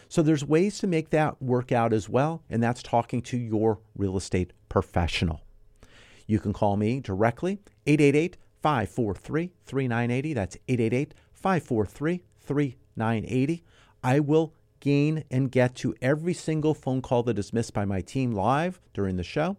So 0.08 0.20
there's 0.20 0.44
ways 0.44 0.78
to 0.80 0.86
make 0.86 1.10
that 1.10 1.40
work 1.40 1.72
out 1.72 1.94
as 1.94 2.08
well, 2.08 2.42
and 2.50 2.62
that's 2.62 2.82
talking 2.82 3.22
to 3.22 3.38
your 3.38 3.78
real 3.96 4.16
estate 4.16 4.52
professional. 4.68 5.40
You 6.26 6.38
can 6.38 6.52
call 6.52 6.76
me 6.76 7.00
directly, 7.00 7.60
888 7.86 8.36
543 8.62 9.52
3980. 9.64 10.34
That's 10.34 10.56
888 10.68 11.14
543 11.32 12.22
3980. 12.40 13.64
I 14.04 14.20
will 14.20 14.54
gain 14.80 15.24
and 15.30 15.50
get 15.50 15.74
to 15.76 15.94
every 16.02 16.34
single 16.34 16.74
phone 16.74 17.02
call 17.02 17.22
that 17.22 17.38
is 17.38 17.52
missed 17.52 17.72
by 17.72 17.84
my 17.84 18.00
team 18.00 18.32
live 18.32 18.80
during 18.92 19.16
the 19.16 19.22
show. 19.22 19.56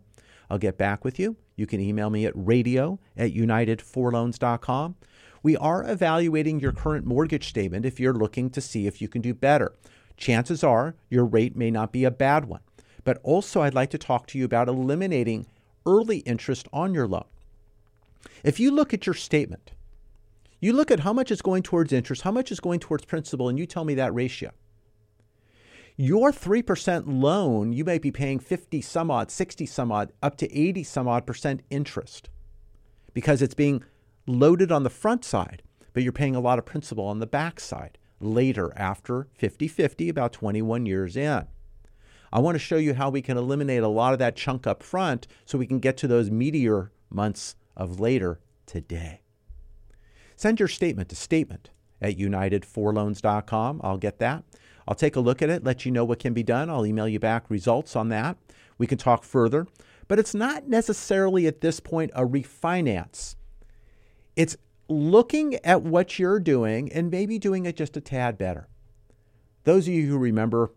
I'll 0.49 0.57
get 0.57 0.77
back 0.77 1.03
with 1.03 1.17
you. 1.17 1.37
You 1.55 1.67
can 1.67 1.79
email 1.79 2.09
me 2.09 2.25
at 2.25 2.33
radio 2.35 2.99
at 3.15 3.33
unitedforloans.com. 3.33 4.95
We 5.43 5.57
are 5.57 5.89
evaluating 5.89 6.59
your 6.59 6.71
current 6.71 7.05
mortgage 7.05 7.49
statement 7.49 7.85
if 7.85 7.99
you're 7.99 8.13
looking 8.13 8.49
to 8.51 8.61
see 8.61 8.87
if 8.87 9.01
you 9.01 9.07
can 9.07 9.21
do 9.21 9.33
better. 9.33 9.73
Chances 10.17 10.63
are 10.63 10.95
your 11.09 11.25
rate 11.25 11.55
may 11.55 11.69
not 11.69 11.91
be 11.91 12.05
a 12.05 12.11
bad 12.11 12.45
one. 12.45 12.61
But 13.03 13.19
also, 13.23 13.61
I'd 13.61 13.73
like 13.73 13.89
to 13.89 13.97
talk 13.97 14.27
to 14.27 14.37
you 14.37 14.45
about 14.45 14.69
eliminating 14.69 15.45
early 15.85 16.19
interest 16.19 16.67
on 16.71 16.93
your 16.93 17.07
loan. 17.07 17.25
If 18.43 18.59
you 18.59 18.71
look 18.71 18.93
at 18.93 19.05
your 19.05 19.13
statement, 19.13 19.71
you 20.61 20.71
look 20.71 20.91
at 20.91 21.01
how 21.01 21.11
much 21.11 21.29
is 21.29 21.41
going 21.41 21.63
towards 21.63 21.91
interest, 21.91 22.21
how 22.21 22.31
much 22.31 22.51
is 22.51 22.61
going 22.61 22.79
towards 22.79 23.03
principal, 23.03 23.49
and 23.49 23.59
you 23.59 23.65
tell 23.65 23.83
me 23.83 23.95
that 23.95 24.13
ratio. 24.13 24.51
Your 25.95 26.31
3% 26.31 27.03
loan, 27.05 27.71
you 27.71 27.85
may 27.85 27.99
be 27.99 28.11
paying 28.11 28.39
50 28.39 28.81
some 28.81 29.11
odd, 29.11 29.29
60 29.29 29.65
some 29.67 29.91
odd, 29.91 30.11
up 30.23 30.35
to 30.37 30.51
80 30.51 30.83
some 30.83 31.07
odd 31.07 31.25
percent 31.27 31.61
interest 31.69 32.29
because 33.13 33.41
it's 33.41 33.53
being 33.53 33.83
loaded 34.25 34.71
on 34.71 34.83
the 34.83 34.89
front 34.89 35.23
side, 35.23 35.61
but 35.93 36.01
you're 36.01 36.11
paying 36.11 36.35
a 36.35 36.39
lot 36.39 36.57
of 36.57 36.65
principal 36.65 37.05
on 37.05 37.19
the 37.19 37.27
back 37.27 37.59
side 37.59 37.97
later 38.19 38.73
after 38.75 39.27
50 39.35 39.67
50, 39.67 40.09
about 40.09 40.33
21 40.33 40.85
years 40.87 41.15
in. 41.15 41.45
I 42.31 42.39
want 42.39 42.55
to 42.55 42.59
show 42.59 42.77
you 42.77 42.95
how 42.95 43.11
we 43.11 43.21
can 43.21 43.37
eliminate 43.37 43.83
a 43.83 43.87
lot 43.87 44.13
of 44.13 44.19
that 44.19 44.35
chunk 44.35 44.65
up 44.65 44.81
front 44.81 45.27
so 45.45 45.59
we 45.59 45.67
can 45.67 45.79
get 45.79 45.97
to 45.97 46.07
those 46.07 46.31
meteor 46.31 46.91
months 47.11 47.55
of 47.77 47.99
later 47.99 48.39
today. 48.65 49.21
Send 50.35 50.59
your 50.59 50.67
statement 50.67 51.09
to 51.09 51.15
statement 51.15 51.69
at 52.01 52.17
unitedforloans.com. 52.17 53.81
I'll 53.83 53.97
get 53.97 54.17
that. 54.17 54.43
I'll 54.87 54.95
take 54.95 55.15
a 55.15 55.21
look 55.21 55.41
at 55.41 55.49
it, 55.49 55.63
let 55.63 55.85
you 55.85 55.91
know 55.91 56.05
what 56.05 56.19
can 56.19 56.33
be 56.33 56.43
done. 56.43 56.69
I'll 56.69 56.85
email 56.85 57.07
you 57.07 57.19
back 57.19 57.49
results 57.49 57.95
on 57.95 58.09
that. 58.09 58.37
We 58.77 58.87
can 58.87 58.97
talk 58.97 59.23
further. 59.23 59.67
But 60.07 60.19
it's 60.19 60.35
not 60.35 60.67
necessarily 60.67 61.47
at 61.47 61.61
this 61.61 61.79
point 61.79 62.11
a 62.13 62.25
refinance. 62.25 63.35
It's 64.35 64.57
looking 64.89 65.55
at 65.63 65.83
what 65.83 66.19
you're 66.19 66.39
doing 66.39 66.91
and 66.91 67.09
maybe 67.09 67.39
doing 67.39 67.65
it 67.65 67.77
just 67.77 67.95
a 67.95 68.01
tad 68.01 68.37
better. 68.37 68.67
Those 69.63 69.87
of 69.87 69.93
you 69.93 70.07
who 70.07 70.17
remember, 70.17 70.71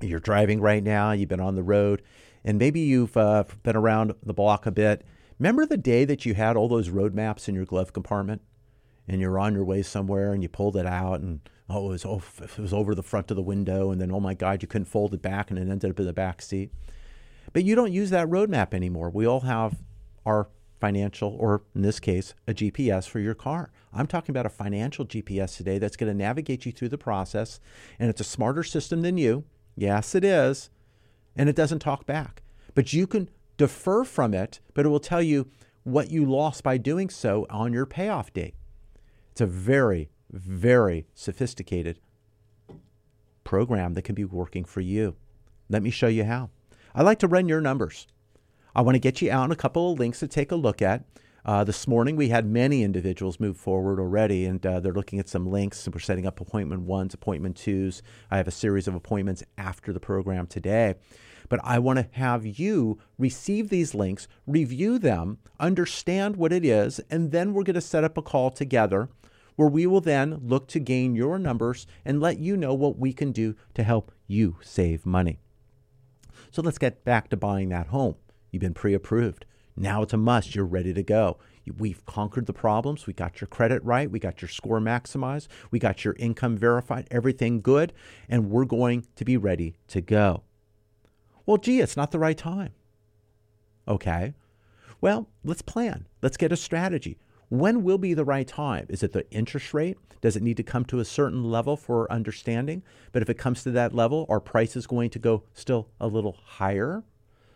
you're 0.00 0.20
driving 0.20 0.60
right 0.60 0.82
now, 0.82 1.10
you've 1.10 1.28
been 1.28 1.40
on 1.40 1.56
the 1.56 1.62
road, 1.62 2.02
and 2.44 2.58
maybe 2.58 2.80
you've 2.80 3.16
uh, 3.16 3.44
been 3.64 3.74
around 3.74 4.14
the 4.22 4.34
block 4.34 4.64
a 4.66 4.70
bit. 4.70 5.04
Remember 5.40 5.66
the 5.66 5.76
day 5.76 6.04
that 6.04 6.24
you 6.24 6.34
had 6.34 6.56
all 6.56 6.68
those 6.68 6.88
road 6.88 7.14
maps 7.14 7.48
in 7.48 7.54
your 7.54 7.64
glove 7.64 7.92
compartment? 7.92 8.42
and 9.08 9.20
you're 9.20 9.38
on 9.38 9.54
your 9.54 9.64
way 9.64 9.82
somewhere 9.82 10.32
and 10.32 10.42
you 10.42 10.48
pulled 10.48 10.76
it 10.76 10.86
out 10.86 11.20
and 11.20 11.40
oh 11.68 11.86
it 11.86 11.92
was 11.92 12.04
oh, 12.04 12.22
it 12.40 12.58
was 12.58 12.72
over 12.72 12.94
the 12.94 13.02
front 13.02 13.30
of 13.30 13.36
the 13.36 13.42
window 13.42 13.90
and 13.90 14.00
then 14.00 14.10
oh 14.10 14.20
my 14.20 14.34
god 14.34 14.62
you 14.62 14.68
couldn't 14.68 14.86
fold 14.86 15.14
it 15.14 15.22
back 15.22 15.50
and 15.50 15.58
it 15.58 15.68
ended 15.68 15.90
up 15.90 16.00
in 16.00 16.06
the 16.06 16.12
back 16.12 16.42
seat. 16.42 16.70
But 17.52 17.64
you 17.64 17.74
don't 17.74 17.92
use 17.92 18.10
that 18.10 18.28
roadmap 18.28 18.74
anymore. 18.74 19.10
We 19.10 19.26
all 19.26 19.40
have 19.40 19.78
our 20.24 20.48
financial 20.80 21.34
or 21.40 21.62
in 21.74 21.82
this 21.82 21.98
case 21.98 22.34
a 22.46 22.52
gps 22.52 23.08
for 23.08 23.18
your 23.18 23.34
car. 23.34 23.70
I'm 23.92 24.06
talking 24.06 24.32
about 24.32 24.46
a 24.46 24.50
financial 24.50 25.06
gps 25.06 25.56
today 25.56 25.78
that's 25.78 25.96
going 25.96 26.12
to 26.12 26.16
navigate 26.16 26.66
you 26.66 26.72
through 26.72 26.90
the 26.90 26.98
process 26.98 27.60
and 27.98 28.10
it's 28.10 28.20
a 28.20 28.24
smarter 28.24 28.62
system 28.62 29.02
than 29.02 29.16
you. 29.16 29.44
Yes 29.74 30.14
it 30.14 30.24
is 30.24 30.70
and 31.34 31.48
it 31.48 31.56
doesn't 31.56 31.78
talk 31.80 32.06
back. 32.06 32.42
But 32.74 32.92
you 32.92 33.06
can 33.06 33.30
defer 33.56 34.04
from 34.04 34.34
it 34.34 34.60
but 34.74 34.84
it 34.84 34.90
will 34.90 35.00
tell 35.00 35.22
you 35.22 35.48
what 35.82 36.10
you 36.10 36.24
lost 36.24 36.62
by 36.62 36.76
doing 36.76 37.08
so 37.08 37.46
on 37.48 37.72
your 37.72 37.86
payoff 37.86 38.32
date. 38.32 38.56
It's 39.30 39.40
a 39.40 39.46
very, 39.46 40.10
very 40.30 41.06
sophisticated 41.14 41.98
program 43.44 43.94
that 43.94 44.02
can 44.02 44.14
be 44.14 44.24
working 44.24 44.64
for 44.64 44.80
you. 44.80 45.16
Let 45.68 45.82
me 45.82 45.90
show 45.90 46.08
you 46.08 46.24
how. 46.24 46.50
I 46.94 47.02
like 47.02 47.18
to 47.20 47.28
run 47.28 47.48
your 47.48 47.60
numbers. 47.60 48.06
I 48.74 48.82
want 48.82 48.94
to 48.94 49.00
get 49.00 49.22
you 49.22 49.30
out 49.30 49.44
on 49.44 49.52
a 49.52 49.56
couple 49.56 49.92
of 49.92 49.98
links 49.98 50.20
to 50.20 50.28
take 50.28 50.52
a 50.52 50.56
look 50.56 50.82
at. 50.82 51.04
Uh, 51.44 51.62
this 51.62 51.86
morning, 51.86 52.16
we 52.16 52.28
had 52.28 52.44
many 52.44 52.82
individuals 52.82 53.38
move 53.38 53.56
forward 53.56 54.00
already, 54.00 54.44
and 54.46 54.66
uh, 54.66 54.80
they're 54.80 54.92
looking 54.92 55.20
at 55.20 55.28
some 55.28 55.46
links. 55.46 55.86
And 55.86 55.94
we're 55.94 56.00
setting 56.00 56.26
up 56.26 56.40
appointment 56.40 56.82
ones, 56.82 57.14
appointment 57.14 57.56
twos. 57.56 58.02
I 58.30 58.36
have 58.36 58.48
a 58.48 58.52
series 58.52 58.88
of 58.88 58.96
appointments 58.96 59.44
after 59.56 59.92
the 59.92 60.00
program 60.00 60.48
today. 60.48 60.96
But 61.48 61.60
I 61.62 61.78
want 61.78 61.98
to 62.00 62.08
have 62.18 62.44
you 62.44 62.98
receive 63.16 63.68
these 63.68 63.94
links, 63.94 64.26
review 64.46 64.98
them, 64.98 65.38
understand 65.60 66.36
what 66.36 66.52
it 66.52 66.64
is, 66.64 67.00
and 67.10 67.30
then 67.30 67.54
we're 67.54 67.62
going 67.62 67.74
to 67.74 67.80
set 67.80 68.02
up 68.02 68.18
a 68.18 68.22
call 68.22 68.50
together 68.50 69.08
where 69.56 69.68
we 69.68 69.86
will 69.86 70.00
then 70.00 70.40
look 70.42 70.68
to 70.68 70.78
gain 70.78 71.16
your 71.16 71.38
numbers 71.38 71.86
and 72.04 72.20
let 72.20 72.38
you 72.38 72.56
know 72.56 72.74
what 72.74 72.98
we 72.98 73.12
can 73.12 73.32
do 73.32 73.56
to 73.74 73.82
help 73.82 74.12
you 74.26 74.56
save 74.62 75.04
money. 75.04 75.40
So 76.50 76.62
let's 76.62 76.78
get 76.78 77.04
back 77.04 77.28
to 77.30 77.36
buying 77.36 77.70
that 77.70 77.88
home. 77.88 78.16
You've 78.50 78.60
been 78.60 78.74
pre 78.74 78.94
approved. 78.94 79.44
Now 79.76 80.02
it's 80.02 80.14
a 80.14 80.16
must. 80.16 80.54
You're 80.54 80.64
ready 80.64 80.94
to 80.94 81.02
go. 81.02 81.38
We've 81.78 82.04
conquered 82.06 82.46
the 82.46 82.52
problems. 82.52 83.06
We 83.06 83.12
got 83.12 83.40
your 83.40 83.48
credit 83.48 83.84
right. 83.84 84.10
We 84.10 84.18
got 84.18 84.40
your 84.40 84.48
score 84.48 84.80
maximized. 84.80 85.48
We 85.70 85.78
got 85.78 86.04
your 86.04 86.14
income 86.18 86.56
verified. 86.56 87.08
Everything 87.10 87.60
good. 87.60 87.92
And 88.28 88.50
we're 88.50 88.64
going 88.64 89.06
to 89.16 89.24
be 89.24 89.36
ready 89.36 89.76
to 89.88 90.00
go. 90.00 90.44
Well, 91.44 91.58
gee, 91.58 91.80
it's 91.80 91.96
not 91.96 92.10
the 92.10 92.18
right 92.18 92.38
time. 92.38 92.72
Okay. 93.86 94.34
Well, 95.00 95.28
let's 95.44 95.62
plan. 95.62 96.06
Let's 96.22 96.36
get 96.36 96.52
a 96.52 96.56
strategy. 96.56 97.18
When 97.48 97.84
will 97.84 97.98
be 97.98 98.14
the 98.14 98.24
right 98.24 98.46
time? 98.46 98.86
Is 98.88 99.02
it 99.02 99.12
the 99.12 99.30
interest 99.30 99.72
rate? 99.72 99.98
Does 100.20 100.36
it 100.36 100.42
need 100.42 100.56
to 100.56 100.62
come 100.62 100.84
to 100.86 100.98
a 100.98 101.04
certain 101.04 101.44
level 101.44 101.76
for 101.76 102.10
understanding? 102.10 102.82
But 103.12 103.22
if 103.22 103.30
it 103.30 103.38
comes 103.38 103.62
to 103.62 103.70
that 103.72 103.94
level, 103.94 104.26
our 104.28 104.40
price 104.40 104.74
is 104.74 104.86
going 104.86 105.10
to 105.10 105.18
go 105.18 105.44
still 105.54 105.88
a 106.00 106.08
little 106.08 106.36
higher. 106.44 107.04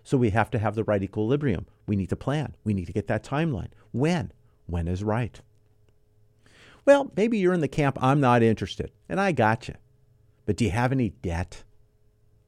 So 0.05 0.16
we 0.16 0.31
have 0.31 0.50
to 0.53 0.59
have 0.59 0.74
the 0.76 0.85
right 0.85 1.03
equilibrium. 1.03 1.66
We 1.87 1.96
need 1.96 2.11
to 2.11 2.16
plan. 2.16 2.55
We 2.64 2.74
need 2.74 2.87
to 2.87 2.92
get 2.92 3.09
that 3.09 3.24
timeline. 3.24 3.70
When? 3.92 4.33
When 4.66 4.87
is 4.87 5.03
right? 5.03 5.40
Well, 6.85 7.11
maybe 7.16 7.38
you're 7.38 7.53
in 7.53 7.61
the 7.61 7.68
camp, 7.68 7.98
I'm 8.00 8.20
not 8.20 8.42
interested, 8.42 8.90
and 9.09 9.20
I 9.20 9.33
got 9.33 9.68
you. 9.68 9.74
But 10.46 10.57
do 10.57 10.64
you 10.64 10.70
have 10.70 10.92
any 10.92 11.11
debt? 11.11 11.64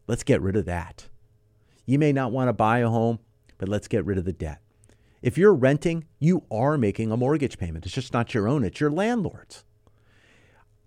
Let's 0.06 0.22
get 0.22 0.40
rid 0.40 0.56
of 0.56 0.64
that. 0.66 1.08
You 1.86 1.98
may 1.98 2.12
not 2.12 2.32
want 2.32 2.48
to 2.48 2.52
buy 2.52 2.78
a 2.78 2.88
home, 2.88 3.18
but 3.58 3.68
let's 3.68 3.88
get 3.88 4.04
rid 4.04 4.18
of 4.18 4.24
the 4.24 4.32
debt. 4.32 4.60
If 5.22 5.38
you're 5.38 5.54
renting, 5.54 6.04
you 6.18 6.42
are 6.50 6.76
making 6.76 7.12
a 7.12 7.16
mortgage 7.16 7.56
payment. 7.56 7.86
It's 7.86 7.94
just 7.94 8.12
not 8.12 8.34
your 8.34 8.48
own, 8.48 8.64
it's 8.64 8.80
your 8.80 8.90
landlord's. 8.90 9.64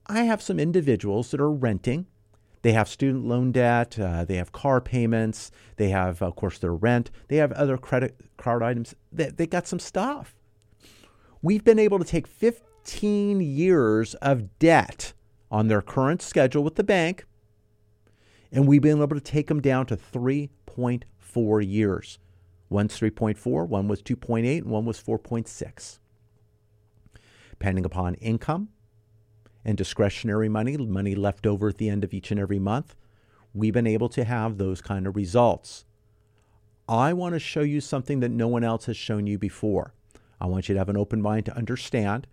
I 0.07 0.23
have 0.23 0.41
some 0.41 0.59
individuals 0.59 1.31
that 1.31 1.39
are 1.39 1.51
renting. 1.51 2.05
They 2.61 2.73
have 2.73 2.89
student 2.89 3.25
loan 3.25 3.51
debt, 3.51 3.97
uh, 3.97 4.25
they 4.25 4.35
have 4.37 4.51
car 4.51 4.81
payments, 4.81 5.51
they 5.77 5.89
have, 5.89 6.21
of 6.21 6.35
course, 6.35 6.57
their 6.57 6.73
rent, 6.73 7.11
they 7.27 7.37
have 7.37 7.51
other 7.51 7.77
credit 7.77 8.19
card 8.37 8.63
items. 8.63 8.95
They, 9.11 9.29
they 9.29 9.45
got 9.45 9.67
some 9.67 9.79
stuff. 9.79 10.35
We've 11.41 11.63
been 11.63 11.79
able 11.79 11.99
to 11.99 12.05
take 12.05 12.25
15 12.25 13.39
years 13.39 14.15
of 14.15 14.57
debt 14.57 15.13
on 15.51 15.67
their 15.67 15.83
current 15.83 16.23
schedule 16.23 16.63
with 16.63 16.75
the 16.75 16.83
bank, 16.83 17.25
and 18.51 18.67
we've 18.67 18.81
been 18.81 18.99
able 18.99 19.15
to 19.15 19.21
take 19.21 19.47
them 19.47 19.61
down 19.61 19.85
to 19.85 19.95
3.4 19.95 21.71
years. 21.71 22.17
One's 22.69 22.99
3.4, 22.99 23.67
one 23.67 23.87
was 23.87 24.01
2.8, 24.01 24.59
and 24.59 24.71
one 24.71 24.85
was 24.85 25.01
4.6. 25.01 25.99
Depending 27.51 27.85
upon 27.85 28.15
income 28.15 28.69
and 29.63 29.77
discretionary 29.77 30.49
money, 30.49 30.77
money 30.77 31.15
left 31.15 31.45
over 31.45 31.69
at 31.69 31.77
the 31.77 31.89
end 31.89 32.03
of 32.03 32.13
each 32.13 32.31
and 32.31 32.39
every 32.39 32.59
month, 32.59 32.95
we've 33.53 33.73
been 33.73 33.87
able 33.87 34.09
to 34.09 34.23
have 34.23 34.57
those 34.57 34.81
kind 34.81 35.07
of 35.07 35.15
results. 35.15 35.85
I 36.87 37.13
want 37.13 37.33
to 37.33 37.39
show 37.39 37.61
you 37.61 37.81
something 37.81 38.19
that 38.19 38.29
no 38.29 38.47
one 38.47 38.63
else 38.63 38.85
has 38.85 38.97
shown 38.97 39.25
you 39.25 39.39
before. 39.39 39.93
I 40.39 40.47
want 40.47 40.67
you 40.67 40.73
to 40.73 40.79
have 40.79 40.89
an 40.89 40.97
open 40.97 41.21
mind 41.21 41.45
to 41.45 41.55
understand. 41.55 42.27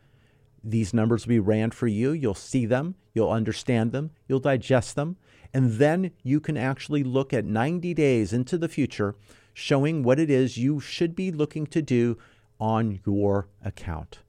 These 0.65 0.93
numbers 0.93 1.27
will 1.27 1.31
be 1.31 1.41
ran 1.41 1.71
for 1.71 1.87
you. 1.87 2.13
You'll 2.13 2.35
see 2.35 2.67
them, 2.67 2.97
you'll 3.15 3.31
understand 3.31 3.93
them, 3.93 4.11
you'll 4.29 4.41
digest 4.41 4.97
them, 4.97 5.17
and 5.55 5.73
then 5.73 6.13
you 6.23 6.41
can 6.41 6.57
actually 6.57 7.03
look 7.03 7.33
at 7.33 7.45
90 7.45 7.95
days 7.95 8.33
into 8.33 8.59
the 8.59 8.69
future, 8.69 9.15
showing 9.55 10.03
what 10.03 10.19
it 10.19 10.31
is 10.31 10.57
you 10.57 10.81
should 10.81 11.15
be 11.15 11.31
looking 11.31 11.67
to 11.67 11.83
do 11.83 12.19
on 12.59 13.01
your 13.05 13.49
account. 13.65 14.21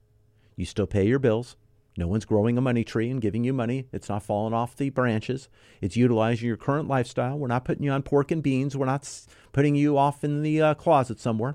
You 0.56 0.64
still 0.64 0.86
pay 0.86 1.06
your 1.06 1.18
bills. 1.18 1.56
No 1.96 2.08
one's 2.08 2.24
growing 2.24 2.58
a 2.58 2.60
money 2.60 2.82
tree 2.82 3.08
and 3.08 3.20
giving 3.20 3.44
you 3.44 3.52
money. 3.52 3.86
It's 3.92 4.08
not 4.08 4.24
falling 4.24 4.52
off 4.52 4.74
the 4.74 4.90
branches. 4.90 5.48
It's 5.80 5.96
utilizing 5.96 6.48
your 6.48 6.56
current 6.56 6.88
lifestyle. 6.88 7.38
We're 7.38 7.46
not 7.46 7.64
putting 7.64 7.84
you 7.84 7.92
on 7.92 8.02
pork 8.02 8.32
and 8.32 8.42
beans. 8.42 8.76
We're 8.76 8.86
not 8.86 9.08
putting 9.52 9.76
you 9.76 9.96
off 9.96 10.24
in 10.24 10.42
the 10.42 10.60
uh, 10.60 10.74
closet 10.74 11.20
somewhere. 11.20 11.54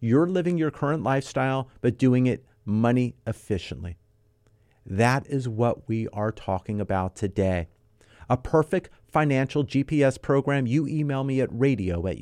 You're 0.00 0.26
living 0.26 0.56
your 0.56 0.70
current 0.70 1.02
lifestyle, 1.02 1.68
but 1.82 1.98
doing 1.98 2.26
it 2.26 2.44
money 2.64 3.16
efficiently. 3.26 3.98
That 4.86 5.26
is 5.26 5.48
what 5.48 5.88
we 5.88 6.08
are 6.08 6.32
talking 6.32 6.80
about 6.80 7.14
today. 7.14 7.68
A 8.28 8.36
perfect 8.36 8.88
financial 9.06 9.64
GPS 9.64 10.20
program. 10.20 10.66
You 10.66 10.86
email 10.86 11.24
me 11.24 11.40
at 11.40 11.48
radio 11.52 12.06
at 12.06 12.18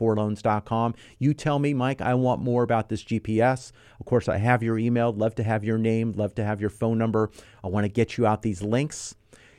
unitedforloans.com. 0.00 0.94
You 1.18 1.34
tell 1.34 1.58
me, 1.58 1.74
Mike, 1.74 2.00
I 2.00 2.14
want 2.14 2.42
more 2.42 2.62
about 2.62 2.88
this 2.88 3.04
GPS. 3.04 3.72
Of 3.98 4.06
course, 4.06 4.28
I 4.28 4.38
have 4.38 4.62
your 4.62 4.78
email. 4.78 5.12
Love 5.12 5.34
to 5.36 5.42
have 5.42 5.64
your 5.64 5.78
name. 5.78 6.12
Love 6.12 6.34
to 6.36 6.44
have 6.44 6.60
your 6.60 6.70
phone 6.70 6.98
number. 6.98 7.30
I 7.62 7.68
want 7.68 7.84
to 7.84 7.88
get 7.88 8.16
you 8.16 8.26
out 8.26 8.42
these 8.42 8.62
links. 8.62 9.14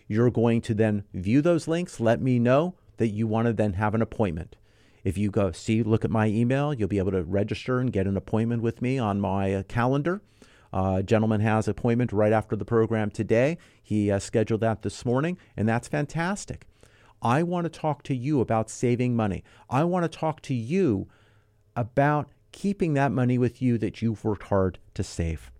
You're 0.07 0.31
going 0.31 0.61
to 0.61 0.73
then 0.73 1.03
view 1.13 1.41
those 1.41 1.67
links. 1.67 1.99
Let 1.99 2.21
me 2.21 2.39
know 2.39 2.75
that 2.97 3.09
you 3.09 3.27
want 3.27 3.47
to 3.47 3.53
then 3.53 3.73
have 3.73 3.95
an 3.95 4.01
appointment. 4.01 4.55
If 5.03 5.17
you 5.17 5.31
go 5.31 5.51
see, 5.51 5.81
look 5.81 6.05
at 6.05 6.11
my 6.11 6.27
email, 6.27 6.73
you'll 6.73 6.87
be 6.87 6.99
able 6.99 7.11
to 7.11 7.23
register 7.23 7.79
and 7.79 7.91
get 7.91 8.05
an 8.05 8.17
appointment 8.17 8.61
with 8.61 8.81
me 8.81 8.99
on 8.99 9.19
my 9.19 9.53
uh, 9.53 9.63
calendar. 9.63 10.21
Uh, 10.71 11.01
gentleman 11.01 11.41
has 11.41 11.67
appointment 11.67 12.13
right 12.13 12.31
after 12.31 12.55
the 12.55 12.65
program 12.65 13.09
today. 13.09 13.57
He 13.81 14.11
uh, 14.11 14.19
scheduled 14.19 14.61
that 14.61 14.83
this 14.83 15.03
morning, 15.03 15.37
and 15.57 15.67
that's 15.67 15.87
fantastic. 15.87 16.65
I 17.21 17.43
want 17.43 17.65
to 17.65 17.69
talk 17.69 18.03
to 18.03 18.15
you 18.15 18.41
about 18.41 18.69
saving 18.69 19.15
money. 19.15 19.43
I 19.69 19.83
want 19.83 20.09
to 20.09 20.19
talk 20.19 20.41
to 20.43 20.53
you 20.53 21.07
about 21.75 22.29
keeping 22.51 22.93
that 22.93 23.11
money 23.11 23.37
with 23.37 23.61
you 23.61 23.77
that 23.77 24.01
you've 24.01 24.23
worked 24.23 24.43
hard 24.43 24.79
to 24.95 25.03
save. 25.03 25.51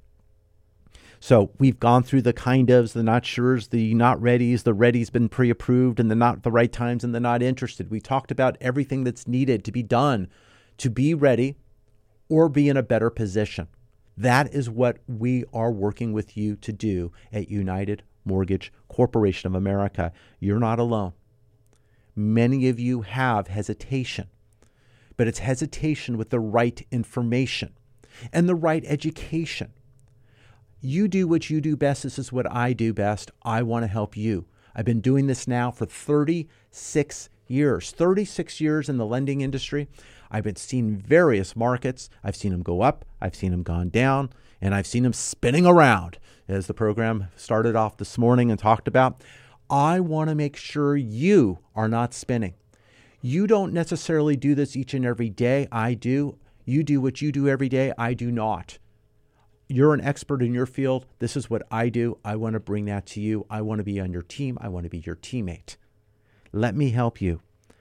So 1.19 1.51
we've 1.59 1.79
gone 1.79 2.01
through 2.01 2.23
the 2.23 2.33
kind 2.33 2.67
ofs, 2.67 2.93
the 2.93 3.03
not 3.03 3.23
sures, 3.23 3.69
the 3.69 3.93
not 3.93 4.19
readies, 4.19 4.63
the 4.63 4.73
ready's 4.73 5.11
been 5.11 5.29
pre 5.29 5.51
approved, 5.51 5.99
and 5.99 6.09
the 6.09 6.15
not 6.15 6.41
the 6.41 6.51
right 6.51 6.71
times 6.71 7.03
and 7.03 7.13
the 7.13 7.19
not 7.19 7.43
interested. 7.43 7.91
We 7.91 7.99
talked 7.99 8.31
about 8.31 8.57
everything 8.59 9.03
that's 9.03 9.27
needed 9.27 9.63
to 9.65 9.71
be 9.71 9.83
done 9.83 10.27
to 10.77 10.89
be 10.89 11.13
ready 11.13 11.57
or 12.27 12.49
be 12.49 12.69
in 12.69 12.75
a 12.75 12.81
better 12.81 13.11
position. 13.11 13.67
That 14.17 14.51
is 14.51 14.67
what 14.67 14.97
we 15.07 15.43
are 15.53 15.71
working 15.71 16.11
with 16.11 16.35
you 16.35 16.55
to 16.55 16.73
do 16.73 17.11
at 17.31 17.49
United 17.49 18.01
Mortgage 18.25 18.73
Corporation 18.87 19.47
of 19.47 19.53
America. 19.53 20.11
You're 20.39 20.59
not 20.59 20.79
alone. 20.79 21.13
Many 22.15 22.67
of 22.67 22.79
you 22.79 23.01
have 23.01 23.47
hesitation, 23.47 24.27
but 25.17 25.27
it's 25.27 25.39
hesitation 25.39 26.17
with 26.17 26.29
the 26.29 26.39
right 26.39 26.85
information 26.91 27.73
and 28.33 28.47
the 28.47 28.55
right 28.55 28.83
education. 28.85 29.71
You 30.81 31.07
do 31.07 31.27
what 31.27 31.49
you 31.49 31.61
do 31.61 31.75
best. 31.75 32.03
This 32.03 32.19
is 32.19 32.31
what 32.31 32.51
I 32.51 32.73
do 32.73 32.93
best. 32.93 33.31
I 33.43 33.61
want 33.61 33.83
to 33.83 33.87
help 33.87 34.17
you. 34.17 34.45
I've 34.75 34.85
been 34.85 35.01
doing 35.01 35.27
this 35.27 35.47
now 35.47 35.69
for 35.69 35.85
36 35.85 37.29
years. 37.47 37.91
36 37.91 38.61
years 38.61 38.89
in 38.89 38.97
the 38.97 39.05
lending 39.05 39.41
industry. 39.41 39.87
I've 40.31 40.43
been 40.43 40.55
seen 40.55 40.97
various 40.97 41.55
markets. 41.55 42.09
I've 42.23 42.35
seen 42.35 42.51
them 42.51 42.63
go 42.63 42.81
up, 42.81 43.05
I've 43.19 43.35
seen 43.35 43.51
them 43.51 43.63
gone 43.63 43.89
down, 43.89 44.29
and 44.61 44.73
I've 44.73 44.87
seen 44.87 45.03
them 45.03 45.13
spinning 45.13 45.65
around. 45.65 46.17
As 46.47 46.67
the 46.67 46.73
program 46.73 47.27
started 47.35 47.75
off 47.75 47.97
this 47.97 48.17
morning 48.17 48.49
and 48.49 48.59
talked 48.59 48.87
about, 48.87 49.21
I 49.71 49.99
want 50.01 50.29
to 50.29 50.35
make 50.35 50.55
sure 50.55 50.95
you 50.95 51.59
are 51.75 51.87
not 51.87 52.13
spinning. 52.13 52.53
You 53.21 53.47
don't 53.47 53.73
necessarily 53.73 54.35
do 54.35 54.53
this 54.53 54.75
each 54.75 54.93
and 54.93 55.05
every 55.05 55.29
day. 55.29 55.67
I 55.71 55.93
do. 55.95 56.37
You 56.65 56.83
do 56.83 57.01
what 57.01 57.21
you 57.21 57.31
do 57.31 57.47
every 57.47 57.69
day. 57.69 57.93
I 57.97 58.13
do 58.13 58.31
not 58.31 58.77
you're 59.71 59.93
an 59.93 60.01
expert 60.01 60.41
in 60.41 60.53
your 60.53 60.65
field. 60.65 61.05
This 61.19 61.37
is 61.37 61.49
what 61.49 61.63
I 61.71 61.87
do. 61.87 62.17
I 62.25 62.35
want 62.35 62.53
to 62.53 62.59
bring 62.59 62.85
that 62.85 63.05
to 63.07 63.21
you. 63.21 63.45
I 63.49 63.61
want 63.61 63.79
to 63.79 63.85
be 63.85 64.01
on 64.01 64.11
your 64.11 64.21
team. 64.21 64.57
I 64.59 64.67
want 64.67 64.83
to 64.83 64.89
be 64.89 64.99
your 64.99 65.15
teammate. 65.15 65.77
Let 66.51 66.75
me 66.75 66.89
help 66.89 67.21
you. 67.21 67.39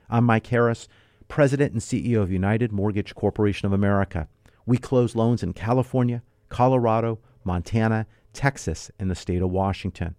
I'm 0.09 0.25
Mike 0.25 0.47
Harris, 0.47 0.87
President 1.27 1.73
and 1.73 1.81
CEO 1.81 2.23
of 2.23 2.31
United 2.31 2.71
Mortgage 2.71 3.15
Corporation 3.17 3.67
of 3.67 3.73
America. 3.73 4.29
We 4.67 4.79
close 4.79 5.17
loans 5.17 5.43
in 5.43 5.53
California, 5.53 6.23
Colorado, 6.49 7.19
Montana, 7.43 8.07
Texas, 8.33 8.93
and 9.01 9.11
the 9.11 9.17
state 9.17 9.43
of 9.43 9.51
Washington. 9.51 10.15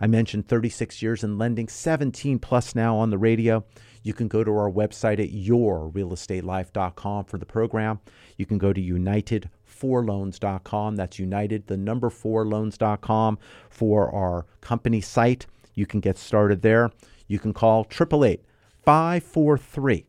I 0.00 0.06
mentioned 0.06 0.48
36 0.48 1.02
years 1.02 1.22
in 1.24 1.36
lending, 1.38 1.68
17 1.68 2.38
plus 2.38 2.74
now 2.74 2.96
on 2.96 3.10
the 3.10 3.18
radio. 3.18 3.64
You 4.02 4.14
can 4.14 4.28
go 4.28 4.44
to 4.44 4.50
our 4.52 4.70
website 4.70 5.18
at 5.18 5.32
yourrealestatelife.com 5.32 7.24
for 7.24 7.38
the 7.38 7.46
program. 7.46 8.00
You 8.36 8.46
can 8.46 8.58
go 8.58 8.72
to 8.72 8.80
unitedforloans.com. 8.80 10.96
That's 10.96 11.18
united, 11.18 11.66
the 11.66 11.76
number 11.76 12.08
four 12.10 12.46
loans.com 12.46 13.38
for 13.68 14.14
our 14.14 14.46
company 14.60 15.00
site. 15.00 15.46
You 15.74 15.86
can 15.86 15.98
get 16.00 16.18
started 16.18 16.62
there. 16.62 16.90
You 17.26 17.38
can 17.38 17.52
call 17.52 17.86
888 17.90 18.44
543 18.84 20.06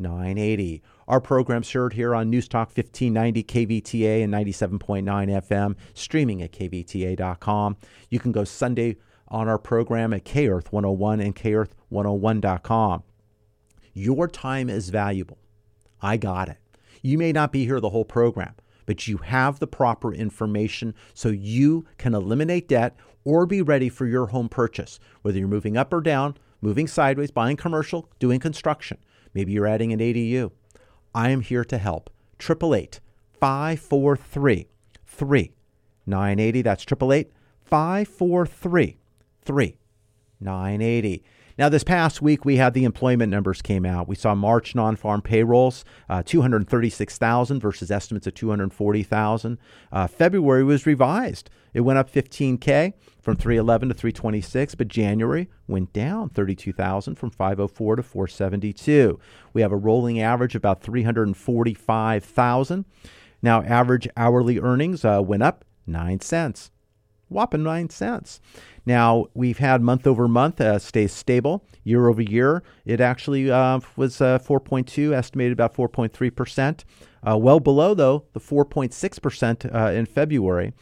3980. 0.00 0.82
Our 1.08 1.20
program's 1.20 1.70
heard 1.70 1.92
here 1.92 2.14
on 2.14 2.30
News 2.30 2.48
Talk 2.48 2.68
1590 2.68 3.42
KVTA 3.44 4.24
and 4.24 4.32
97.9 4.32 5.02
FM, 5.04 5.76
streaming 5.94 6.42
at 6.42 6.52
kvta.com. 6.52 7.76
You 8.08 8.18
can 8.18 8.32
go 8.32 8.44
Sunday 8.44 8.96
on 9.28 9.48
our 9.48 9.58
program 9.58 10.12
at 10.12 10.24
KEarth 10.24 10.72
101 10.72 11.20
and 11.20 11.36
KEarth101.com. 11.36 13.02
Your 13.92 14.28
time 14.28 14.70
is 14.70 14.90
valuable. 14.90 15.38
I 16.00 16.16
got 16.16 16.48
it. 16.48 16.58
You 17.02 17.18
may 17.18 17.32
not 17.32 17.52
be 17.52 17.64
here 17.64 17.80
the 17.80 17.90
whole 17.90 18.04
program, 18.04 18.54
but 18.86 19.06
you 19.06 19.18
have 19.18 19.58
the 19.58 19.66
proper 19.66 20.12
information 20.12 20.94
so 21.12 21.28
you 21.28 21.86
can 21.98 22.14
eliminate 22.14 22.68
debt 22.68 22.96
or 23.24 23.46
be 23.46 23.62
ready 23.62 23.88
for 23.88 24.06
your 24.06 24.26
home 24.26 24.48
purchase, 24.48 24.98
whether 25.22 25.38
you're 25.38 25.48
moving 25.48 25.76
up 25.76 25.92
or 25.92 26.00
down, 26.00 26.36
moving 26.60 26.86
sideways, 26.86 27.30
buying 27.30 27.56
commercial, 27.56 28.08
doing 28.18 28.40
construction. 28.40 28.98
Maybe 29.34 29.52
you're 29.52 29.66
adding 29.66 29.92
an 29.92 30.00
ADU. 30.00 30.50
I 31.14 31.30
am 31.30 31.40
here 31.40 31.64
to 31.64 31.78
help. 31.78 32.10
888 32.40 33.00
543 33.32 34.68
3980. 35.06 36.62
That's 36.62 36.82
888 36.84 37.32
543 37.64 38.96
3980. 39.44 41.24
Now, 41.60 41.68
this 41.68 41.84
past 41.84 42.22
week, 42.22 42.46
we 42.46 42.56
had 42.56 42.72
the 42.72 42.84
employment 42.84 43.30
numbers 43.30 43.60
came 43.60 43.84
out. 43.84 44.08
We 44.08 44.14
saw 44.14 44.34
March 44.34 44.74
non-farm 44.74 45.20
payrolls, 45.20 45.84
uh, 46.08 46.22
236,000 46.24 47.60
versus 47.60 47.90
estimates 47.90 48.26
of 48.26 48.32
240,000. 48.32 49.58
Uh, 49.92 50.06
February 50.06 50.64
was 50.64 50.86
revised. 50.86 51.50
It 51.74 51.82
went 51.82 51.98
up 51.98 52.10
15K 52.10 52.94
from 53.20 53.36
311 53.36 53.90
to 53.90 53.94
326, 53.94 54.74
but 54.74 54.88
January 54.88 55.50
went 55.68 55.92
down 55.92 56.30
32,000 56.30 57.16
from 57.16 57.28
504 57.28 57.96
to 57.96 58.02
472. 58.02 59.20
We 59.52 59.60
have 59.60 59.72
a 59.72 59.76
rolling 59.76 60.18
average 60.18 60.54
of 60.54 60.60
about 60.60 60.82
345,000. 60.82 62.86
Now, 63.42 63.62
average 63.64 64.08
hourly 64.16 64.58
earnings 64.58 65.04
uh, 65.04 65.20
went 65.22 65.42
up 65.42 65.66
9 65.86 66.20
cents 66.20 66.70
whopping 67.30 67.62
nine 67.62 67.88
cents. 67.88 68.40
Now 68.84 69.26
we've 69.34 69.58
had 69.58 69.80
month 69.80 70.06
over 70.06 70.28
month 70.28 70.60
uh, 70.60 70.78
stay 70.78 71.06
stable. 71.06 71.64
Year 71.84 72.08
over 72.08 72.20
year, 72.20 72.62
it 72.84 73.00
actually 73.00 73.50
uh, 73.50 73.80
was 73.96 74.20
uh, 74.20 74.38
4.2, 74.38 75.12
estimated 75.12 75.52
about 75.52 75.74
4.3 75.74 76.34
percent. 76.34 76.84
Uh, 77.26 77.36
well 77.36 77.60
below 77.60 77.94
though 77.94 78.24
the 78.32 78.40
4.6 78.40 79.22
percent 79.22 79.64
uh, 79.72 79.90
in 79.94 80.06
February. 80.06 80.74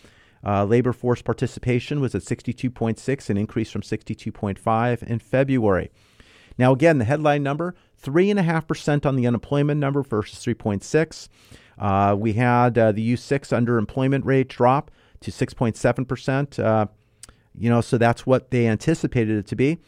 Uh, 0.46 0.64
labor 0.64 0.92
force 0.92 1.20
participation 1.20 2.00
was 2.00 2.14
at 2.14 2.22
62.6, 2.22 3.28
an 3.28 3.36
increase 3.36 3.70
from 3.72 3.82
62.5 3.82 5.02
in 5.02 5.18
February. 5.18 5.90
Now 6.56 6.72
again, 6.72 6.98
the 6.98 7.04
headline 7.04 7.42
number 7.42 7.74
three 7.96 8.30
and 8.30 8.38
a 8.38 8.44
half 8.44 8.66
percent 8.66 9.04
on 9.04 9.16
the 9.16 9.26
unemployment 9.26 9.80
number 9.80 10.02
versus 10.02 10.38
3.6. 10.38 11.28
Uh, 11.76 12.14
we 12.16 12.34
had 12.34 12.74
the 12.74 13.14
U6 13.14 13.86
underemployment 13.86 14.24
rate 14.24 14.48
drop 14.48 14.90
to 15.20 15.30
6.7%. 15.30 16.62
Uh, 16.62 16.86
you 17.56 17.68
know, 17.68 17.80
so 17.80 17.98
that's 17.98 18.26
what 18.26 18.50
they 18.50 18.66
anticipated 18.66 19.36
it 19.36 19.46
to 19.48 19.56
be. 19.56 19.78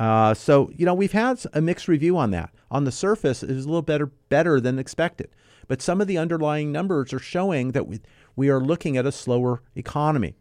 Uh, 0.00 0.32
so 0.32 0.70
you 0.74 0.86
know 0.86 0.94
we've 0.94 1.12
had 1.12 1.38
a 1.52 1.60
mixed 1.60 1.86
review 1.86 2.16
on 2.16 2.30
that. 2.30 2.50
On 2.70 2.84
the 2.84 2.92
surface, 2.92 3.42
it 3.42 3.50
is 3.50 3.66
a 3.66 3.68
little 3.68 3.82
better 3.82 4.06
better 4.30 4.58
than 4.58 4.78
expected, 4.78 5.28
but 5.68 5.82
some 5.82 6.00
of 6.00 6.06
the 6.06 6.16
underlying 6.16 6.72
numbers 6.72 7.12
are 7.12 7.18
showing 7.18 7.72
that 7.72 7.86
we 7.86 8.00
we 8.34 8.48
are 8.48 8.60
looking 8.60 8.96
at 8.96 9.04
a 9.04 9.12
slower 9.12 9.60
economy. 9.76 10.34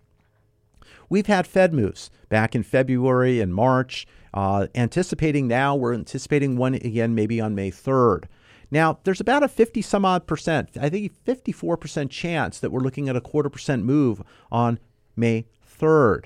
We've 1.09 1.25
had 1.25 1.45
Fed 1.45 1.73
moves 1.73 2.09
back 2.29 2.55
in 2.55 2.63
February 2.63 3.41
and 3.41 3.53
March. 3.53 4.07
Uh, 4.33 4.67
anticipating 4.75 5.47
now, 5.47 5.75
we're 5.75 5.93
anticipating 5.93 6.55
one 6.55 6.75
again 6.75 7.13
maybe 7.13 7.41
on 7.41 7.53
May 7.53 7.71
3rd. 7.71 8.25
Now, 8.71 8.99
there's 9.03 9.19
about 9.19 9.43
a 9.43 9.47
50 9.47 9.81
some 9.81 10.05
odd 10.05 10.27
percent, 10.27 10.69
I 10.79 10.89
think 10.89 11.11
54% 11.25 12.09
chance 12.09 12.59
that 12.59 12.71
we're 12.71 12.81
looking 12.81 13.09
at 13.09 13.15
a 13.15 13.21
quarter 13.21 13.49
percent 13.49 13.83
move 13.83 14.21
on 14.51 14.79
May 15.15 15.45
3rd. 15.65 16.25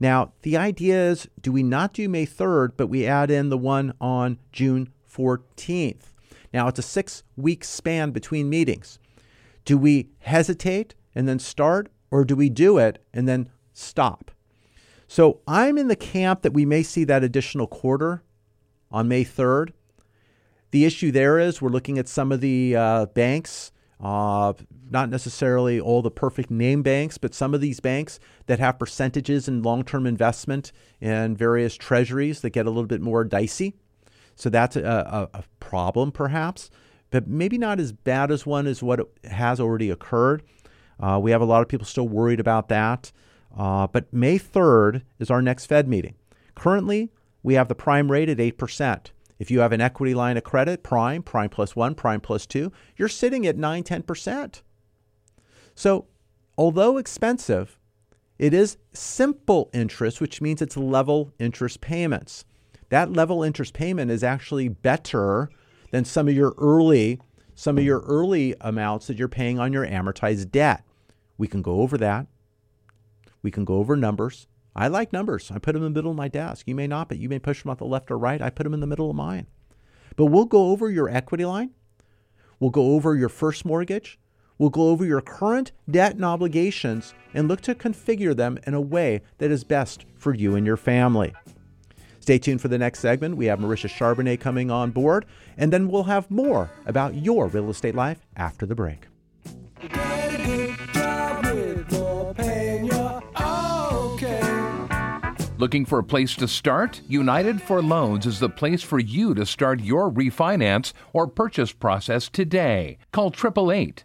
Now, 0.00 0.32
the 0.42 0.56
idea 0.56 1.10
is 1.10 1.28
do 1.40 1.50
we 1.50 1.62
not 1.62 1.92
do 1.92 2.08
May 2.08 2.26
3rd, 2.26 2.72
but 2.76 2.88
we 2.88 3.06
add 3.06 3.30
in 3.30 3.48
the 3.48 3.58
one 3.58 3.94
on 4.00 4.38
June 4.52 4.92
14th? 5.10 6.12
Now, 6.52 6.68
it's 6.68 6.78
a 6.78 6.82
six 6.82 7.22
week 7.36 7.64
span 7.64 8.10
between 8.10 8.48
meetings. 8.48 8.98
Do 9.64 9.76
we 9.76 10.10
hesitate 10.20 10.94
and 11.14 11.28
then 11.28 11.38
start, 11.38 11.90
or 12.10 12.24
do 12.24 12.36
we 12.36 12.48
do 12.48 12.78
it 12.78 13.04
and 13.12 13.28
then 13.28 13.50
stop? 13.72 14.30
So 15.08 15.40
I'm 15.48 15.78
in 15.78 15.88
the 15.88 15.96
camp 15.96 16.42
that 16.42 16.52
we 16.52 16.64
may 16.64 16.82
see 16.82 17.04
that 17.04 17.24
additional 17.24 17.66
quarter 17.66 18.22
on 18.90 19.08
May 19.08 19.24
3rd. 19.24 19.72
The 20.70 20.84
issue 20.84 21.10
there 21.10 21.38
is 21.38 21.62
we're 21.62 21.70
looking 21.70 21.98
at 21.98 22.08
some 22.08 22.30
of 22.30 22.40
the 22.40 22.76
uh, 22.76 23.06
banks, 23.06 23.72
uh, 24.00 24.52
not 24.90 25.08
necessarily 25.08 25.80
all 25.80 26.02
the 26.02 26.10
perfect 26.10 26.50
name 26.50 26.82
banks, 26.82 27.16
but 27.16 27.34
some 27.34 27.54
of 27.54 27.60
these 27.60 27.80
banks 27.80 28.20
that 28.46 28.58
have 28.58 28.78
percentages 28.78 29.48
in 29.48 29.62
long 29.62 29.82
term 29.82 30.06
investment 30.06 30.72
in 31.00 31.36
various 31.36 31.74
treasuries 31.74 32.42
that 32.42 32.50
get 32.50 32.66
a 32.66 32.70
little 32.70 32.86
bit 32.86 33.00
more 33.00 33.24
dicey. 33.24 33.74
So 34.36 34.50
that's 34.50 34.76
a, 34.76 35.28
a, 35.32 35.38
a 35.38 35.44
problem, 35.58 36.12
perhaps, 36.12 36.70
but 37.10 37.26
maybe 37.26 37.58
not 37.58 37.80
as 37.80 37.92
bad 37.92 38.30
as 38.30 38.46
one 38.46 38.66
as 38.66 38.82
what 38.82 39.00
has 39.24 39.58
already 39.58 39.90
occurred. 39.90 40.42
Uh, 41.00 41.18
we 41.20 41.30
have 41.30 41.40
a 41.40 41.46
lot 41.46 41.62
of 41.62 41.68
people 41.68 41.86
still 41.86 42.08
worried 42.08 42.40
about 42.40 42.68
that. 42.68 43.10
Uh, 43.56 43.86
but 43.86 44.12
May 44.12 44.38
3rd 44.38 45.02
is 45.18 45.30
our 45.30 45.42
next 45.42 45.66
Fed 45.66 45.88
meeting. 45.88 46.14
Currently, 46.54 47.10
we 47.42 47.54
have 47.54 47.68
the 47.68 47.74
prime 47.74 48.10
rate 48.10 48.28
at 48.28 48.38
8%. 48.38 49.10
If 49.38 49.50
you 49.50 49.60
have 49.60 49.72
an 49.72 49.80
equity 49.80 50.14
line 50.14 50.36
of 50.36 50.44
credit, 50.44 50.82
prime, 50.82 51.22
prime 51.22 51.48
plus 51.48 51.76
one, 51.76 51.94
prime 51.94 52.20
plus 52.20 52.46
two, 52.46 52.72
you're 52.96 53.08
sitting 53.08 53.46
at 53.46 53.56
9, 53.56 53.84
10%. 53.84 54.62
So, 55.74 56.06
although 56.56 56.96
expensive, 56.96 57.78
it 58.38 58.52
is 58.52 58.78
simple 58.92 59.70
interest, 59.72 60.20
which 60.20 60.40
means 60.40 60.60
it's 60.60 60.76
level 60.76 61.32
interest 61.38 61.80
payments. 61.80 62.44
That 62.88 63.12
level 63.12 63.42
interest 63.42 63.74
payment 63.74 64.10
is 64.10 64.24
actually 64.24 64.68
better 64.68 65.50
than 65.90 66.04
some 66.04 66.28
of 66.28 66.34
your 66.34 66.54
early 66.58 67.20
some 67.54 67.76
of 67.76 67.82
your 67.82 68.02
early 68.02 68.54
amounts 68.60 69.08
that 69.08 69.18
you're 69.18 69.26
paying 69.26 69.58
on 69.58 69.72
your 69.72 69.84
amortized 69.84 70.52
debt. 70.52 70.84
We 71.38 71.48
can 71.48 71.60
go 71.60 71.80
over 71.80 71.98
that. 71.98 72.28
We 73.42 73.50
can 73.50 73.64
go 73.64 73.78
over 73.78 73.96
numbers. 73.96 74.46
I 74.78 74.86
like 74.86 75.12
numbers. 75.12 75.50
I 75.50 75.58
put 75.58 75.72
them 75.72 75.82
in 75.82 75.92
the 75.92 75.98
middle 75.98 76.12
of 76.12 76.16
my 76.16 76.28
desk. 76.28 76.68
You 76.68 76.76
may 76.76 76.86
not, 76.86 77.08
but 77.08 77.18
you 77.18 77.28
may 77.28 77.40
push 77.40 77.62
them 77.62 77.70
off 77.70 77.78
the 77.78 77.84
left 77.84 78.12
or 78.12 78.16
right. 78.16 78.40
I 78.40 78.48
put 78.48 78.62
them 78.62 78.72
in 78.74 78.78
the 78.78 78.86
middle 78.86 79.10
of 79.10 79.16
mine. 79.16 79.48
But 80.14 80.26
we'll 80.26 80.44
go 80.44 80.70
over 80.70 80.88
your 80.88 81.08
equity 81.08 81.44
line. 81.44 81.70
We'll 82.60 82.70
go 82.70 82.92
over 82.92 83.16
your 83.16 83.28
first 83.28 83.64
mortgage. 83.64 84.20
We'll 84.56 84.70
go 84.70 84.90
over 84.90 85.04
your 85.04 85.20
current 85.20 85.72
debt 85.90 86.14
and 86.14 86.24
obligations 86.24 87.12
and 87.34 87.48
look 87.48 87.60
to 87.62 87.74
configure 87.74 88.36
them 88.36 88.56
in 88.68 88.74
a 88.74 88.80
way 88.80 89.22
that 89.38 89.50
is 89.50 89.64
best 89.64 90.04
for 90.16 90.32
you 90.32 90.54
and 90.54 90.64
your 90.64 90.76
family. 90.76 91.34
Stay 92.20 92.38
tuned 92.38 92.60
for 92.60 92.68
the 92.68 92.78
next 92.78 93.00
segment. 93.00 93.36
We 93.36 93.46
have 93.46 93.58
Marisha 93.58 93.90
Charbonnet 93.90 94.38
coming 94.38 94.70
on 94.70 94.92
board, 94.92 95.26
and 95.56 95.72
then 95.72 95.88
we'll 95.88 96.04
have 96.04 96.30
more 96.30 96.70
about 96.86 97.16
your 97.16 97.48
real 97.48 97.68
estate 97.68 97.96
life 97.96 98.24
after 98.36 98.64
the 98.64 98.76
break. 98.76 99.07
Looking 105.58 105.86
for 105.86 105.98
a 105.98 106.04
place 106.04 106.36
to 106.36 106.46
start? 106.46 107.00
United 107.08 107.60
for 107.60 107.82
Loans 107.82 108.26
is 108.26 108.38
the 108.38 108.48
place 108.48 108.84
for 108.84 109.00
you 109.00 109.34
to 109.34 109.44
start 109.44 109.80
your 109.80 110.08
refinance 110.08 110.92
or 111.12 111.26
purchase 111.26 111.72
process 111.72 112.28
today. 112.28 112.98
Call 113.10 113.32
888 113.34 114.04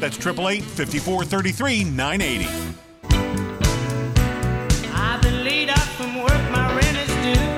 That's 0.00 0.16
888 0.16 0.64
54 0.64 1.24
33 1.24 1.84
980. 1.84 2.48
I've 4.94 5.20
been 5.20 5.44
laid 5.44 5.68
out 5.68 5.78
from 5.78 6.22
work, 6.22 6.50
my 6.50 6.74
rent 6.74 6.96
is 6.96 7.08
due. 7.20 7.50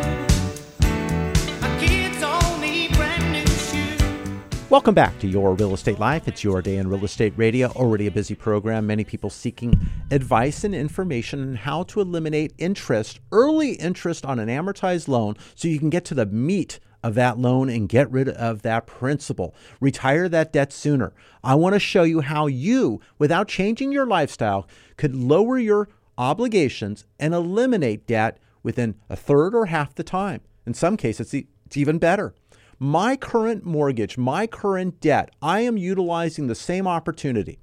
My 1.61 1.79
kids 1.79 2.21
all 2.21 2.59
need 2.59 2.97
brand 2.97 3.33
new 3.33 3.47
shoes. 3.47 4.71
Welcome 4.71 4.93
back 4.93 5.17
to 5.21 5.29
Your 5.29 5.55
Real 5.55 5.73
Estate 5.73 6.01
Life. 6.01 6.27
It's 6.27 6.43
your 6.43 6.61
day 6.63 6.79
in 6.79 6.89
real 6.89 7.05
estate 7.05 7.33
radio. 7.37 7.69
Already 7.69 8.09
a 8.09 8.11
busy 8.11 8.35
program. 8.35 8.89
Many 8.89 9.05
people 9.05 9.31
seeking 9.31 9.81
advice 10.11 10.65
and 10.65 10.75
information 10.75 11.41
on 11.43 11.55
how 11.55 11.85
to 11.85 12.01
eliminate 12.01 12.55
interest, 12.59 13.21
early 13.31 13.75
interest 13.75 14.27
on 14.27 14.41
an 14.41 14.49
amortized 14.49 15.07
loan, 15.07 15.37
so 15.55 15.69
you 15.69 15.79
can 15.79 15.91
get 15.91 16.05
to 16.07 16.15
the 16.15 16.27
meat 16.27 16.81
of 17.03 17.15
that 17.15 17.39
loan 17.39 17.69
and 17.69 17.89
get 17.89 18.11
rid 18.11 18.29
of 18.29 18.63
that 18.63 18.87
principal. 18.87 19.55
Retire 19.81 20.29
that 20.29 20.53
debt 20.53 20.73
sooner. 20.73 21.13
I 21.43 21.55
want 21.55 21.75
to 21.75 21.81
show 21.81 22.03
you 22.03 22.21
how 22.21 22.47
you, 22.47 23.01
without 23.19 23.49
changing 23.49 23.93
your 23.93 24.07
lifestyle, 24.07 24.69
could 24.97 25.15
lower 25.15 25.59
your 25.59 25.89
obligations 26.17 27.05
and 27.19 27.35
eliminate 27.35 28.07
debt 28.07 28.39
within 28.63 28.95
a 29.11 29.17
third 29.17 29.55
or 29.55 29.67
half 29.67 29.95
the 29.95 30.05
time. 30.05 30.41
In 30.67 30.75
some 30.75 30.97
cases, 30.97 31.35
it's, 31.35 31.77
even 31.77 31.99
better. 31.99 32.35
My 32.79 33.17
current 33.17 33.65
mortgage, 33.65 34.19
my 34.19 34.47
current 34.47 35.01
debt, 35.01 35.31
I 35.41 35.61
am 35.61 35.79
utilizing 35.79 36.47
the 36.47 36.55
same 36.55 36.87
opportunity. 36.87 37.59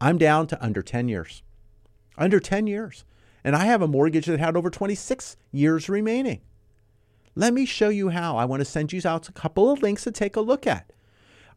I'm 0.00 0.18
down 0.18 0.46
to 0.48 0.64
under 0.64 0.82
10 0.82 1.08
years. 1.08 1.42
Under 2.16 2.40
10 2.40 2.66
years. 2.66 3.04
And 3.44 3.54
I 3.54 3.66
have 3.66 3.82
a 3.82 3.88
mortgage 3.88 4.26
that 4.26 4.40
had 4.40 4.56
over 4.56 4.70
26 4.70 5.36
years 5.50 5.88
remaining. 5.88 6.40
Let 7.34 7.54
me 7.54 7.64
show 7.64 7.88
you 7.88 8.10
how. 8.10 8.36
I 8.36 8.44
want 8.44 8.60
to 8.60 8.64
send 8.64 8.92
you 8.92 9.00
out 9.04 9.28
a 9.28 9.32
couple 9.32 9.70
of 9.70 9.82
links 9.82 10.04
to 10.04 10.10
take 10.10 10.36
a 10.36 10.40
look 10.40 10.66
at. 10.66 10.92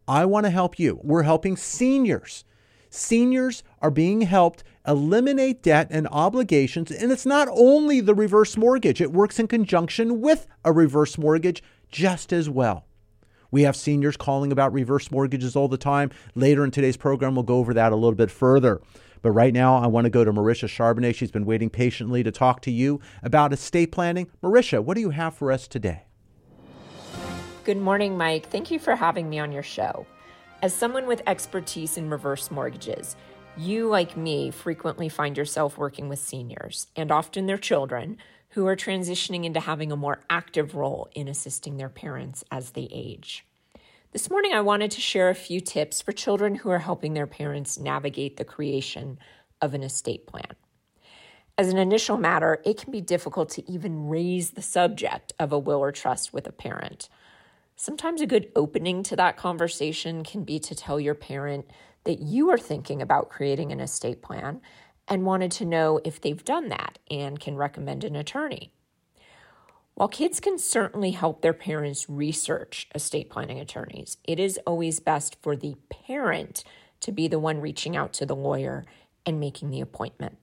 I 0.08 0.26
want 0.26 0.46
to 0.46 0.50
help 0.50 0.80
you. 0.80 1.00
We're 1.04 1.24
helping 1.24 1.58
seniors. 1.58 2.46
Seniors 2.90 3.64
are 3.82 3.92
being 3.92 4.22
helped 4.22 4.64
eliminate 4.88 5.62
debt 5.62 5.88
and 5.90 6.08
obligations. 6.12 6.92
And 6.92 7.12
it's 7.12 7.26
not 7.26 7.48
only 7.52 8.00
the 8.00 8.16
reverse 8.16 8.56
mortgage, 8.56 9.02
it 9.02 9.12
works 9.12 9.40
in 9.40 9.48
conjunction 9.48 10.22
with 10.22 10.48
a 10.64 10.72
reverse 10.72 11.18
mortgage 11.18 11.62
just 11.90 12.32
as 12.32 12.50
well. 12.50 12.86
We 13.52 13.64
have 13.64 13.76
seniors 13.76 14.18
calling 14.18 14.52
about 14.52 14.74
reverse 14.74 15.12
mortgages 15.12 15.56
all 15.56 15.68
the 15.68 15.78
time. 15.78 16.12
Later 16.36 16.64
in 16.64 16.72
today's 16.72 16.98
program, 16.98 17.36
we'll 17.36 17.44
go 17.44 17.58
over 17.58 17.74
that 17.74 17.92
a 17.92 17.96
little 17.96 18.16
bit 18.16 18.32
further. 18.32 18.82
But 19.26 19.32
right 19.32 19.56
now, 19.56 19.78
I 19.78 19.88
want 19.88 20.06
to 20.06 20.12
go 20.12 20.24
to 20.24 20.32
Marisha 20.32 20.68
Charbonnet. 20.68 21.16
She's 21.16 21.32
been 21.32 21.48
waiting 21.48 21.72
patiently 21.72 22.22
to 22.22 22.32
talk 22.32 22.62
to 22.62 22.70
you 22.70 23.02
about 23.24 23.54
estate 23.54 23.92
planning. 23.92 24.30
Marisha, 24.44 24.84
what 24.84 24.94
do 24.94 25.02
you 25.02 25.10
have 25.10 25.34
for 25.34 25.52
us 25.52 25.68
today? 25.68 26.04
Good 27.64 27.78
morning, 27.78 28.20
Mike. 28.20 28.52
Thank 28.52 28.70
you 28.70 28.78
for 28.78 28.96
having 28.96 29.28
me 29.28 29.40
on 29.40 29.52
your 29.52 29.64
show. 29.64 30.06
As 30.62 30.76
someone 30.76 31.08
with 31.08 31.24
expertise 31.26 31.98
in 31.98 32.08
reverse 32.12 32.52
mortgages, 32.52 33.16
you, 33.58 33.88
like 33.88 34.16
me, 34.16 34.52
frequently 34.52 35.10
find 35.10 35.36
yourself 35.36 35.76
working 35.76 36.08
with 36.08 36.20
seniors 36.20 36.86
and 36.96 37.12
often 37.12 37.48
their 37.48 37.58
children 37.58 38.20
who 38.50 38.68
are 38.68 38.76
transitioning 38.76 39.44
into 39.44 39.60
having 39.60 39.92
a 39.92 39.98
more 39.98 40.20
active 40.30 40.76
role 40.76 41.10
in 41.16 41.28
assisting 41.28 41.78
their 41.78 41.90
parents 41.90 42.44
as 42.52 42.74
they 42.74 42.88
age. 42.92 43.44
This 44.16 44.30
morning, 44.30 44.54
I 44.54 44.62
wanted 44.62 44.92
to 44.92 45.02
share 45.02 45.28
a 45.28 45.36
few 45.36 45.60
tips 45.60 46.02
for 46.02 46.14
children 46.14 46.56
who 46.56 46.70
are 46.70 46.80
helping 46.80 47.14
their 47.14 47.28
parents 47.28 47.78
navigate 47.78 48.38
the 48.38 48.46
creation 48.46 49.20
of 49.62 49.74
an 49.74 49.84
estate 49.84 50.26
plan. 50.26 50.56
As 51.58 51.68
an 51.68 51.78
initial 51.78 52.16
matter, 52.16 52.62
it 52.64 52.78
can 52.78 52.94
be 52.94 53.02
difficult 53.02 53.50
to 53.50 53.70
even 53.70 54.08
raise 54.08 54.52
the 54.52 54.62
subject 54.62 55.34
of 55.38 55.52
a 55.52 55.60
will 55.60 55.80
or 55.80 55.92
trust 55.92 56.32
with 56.32 56.48
a 56.48 56.54
parent. 56.54 57.10
Sometimes 57.76 58.22
a 58.22 58.26
good 58.26 58.50
opening 58.56 59.04
to 59.04 59.18
that 59.18 59.36
conversation 59.36 60.24
can 60.24 60.46
be 60.46 60.60
to 60.60 60.74
tell 60.74 60.98
your 60.98 61.14
parent 61.14 61.70
that 62.06 62.20
you 62.22 62.50
are 62.52 62.58
thinking 62.58 63.02
about 63.02 63.30
creating 63.30 63.74
an 63.74 63.82
estate 63.82 64.22
plan 64.22 64.62
and 65.10 65.26
wanted 65.26 65.52
to 65.52 65.66
know 65.66 66.00
if 66.06 66.22
they've 66.22 66.46
done 66.46 66.70
that 66.70 67.00
and 67.12 67.42
can 67.42 67.58
recommend 67.58 68.06
an 68.06 68.16
attorney. 68.16 68.72
While 69.96 70.10
kids 70.10 70.42
can 70.42 70.58
certainly 70.58 71.12
help 71.12 71.42
their 71.42 71.54
parents 71.54 72.10
research 72.10 72.90
estate 72.94 73.30
planning 73.30 73.62
attorneys, 73.62 74.18
it 74.26 74.42
is 74.42 74.60
always 74.68 75.00
best 75.00 75.38
for 75.42 75.56
the 75.56 75.76
parent 75.90 76.66
to 77.00 77.14
be 77.14 77.30
the 77.30 77.40
one 77.40 77.62
reaching 77.62 77.96
out 77.96 78.12
to 78.14 78.26
the 78.26 78.36
lawyer 78.36 78.86
and 79.26 79.40
making 79.40 79.70
the 79.70 79.80
appointment. 79.80 80.38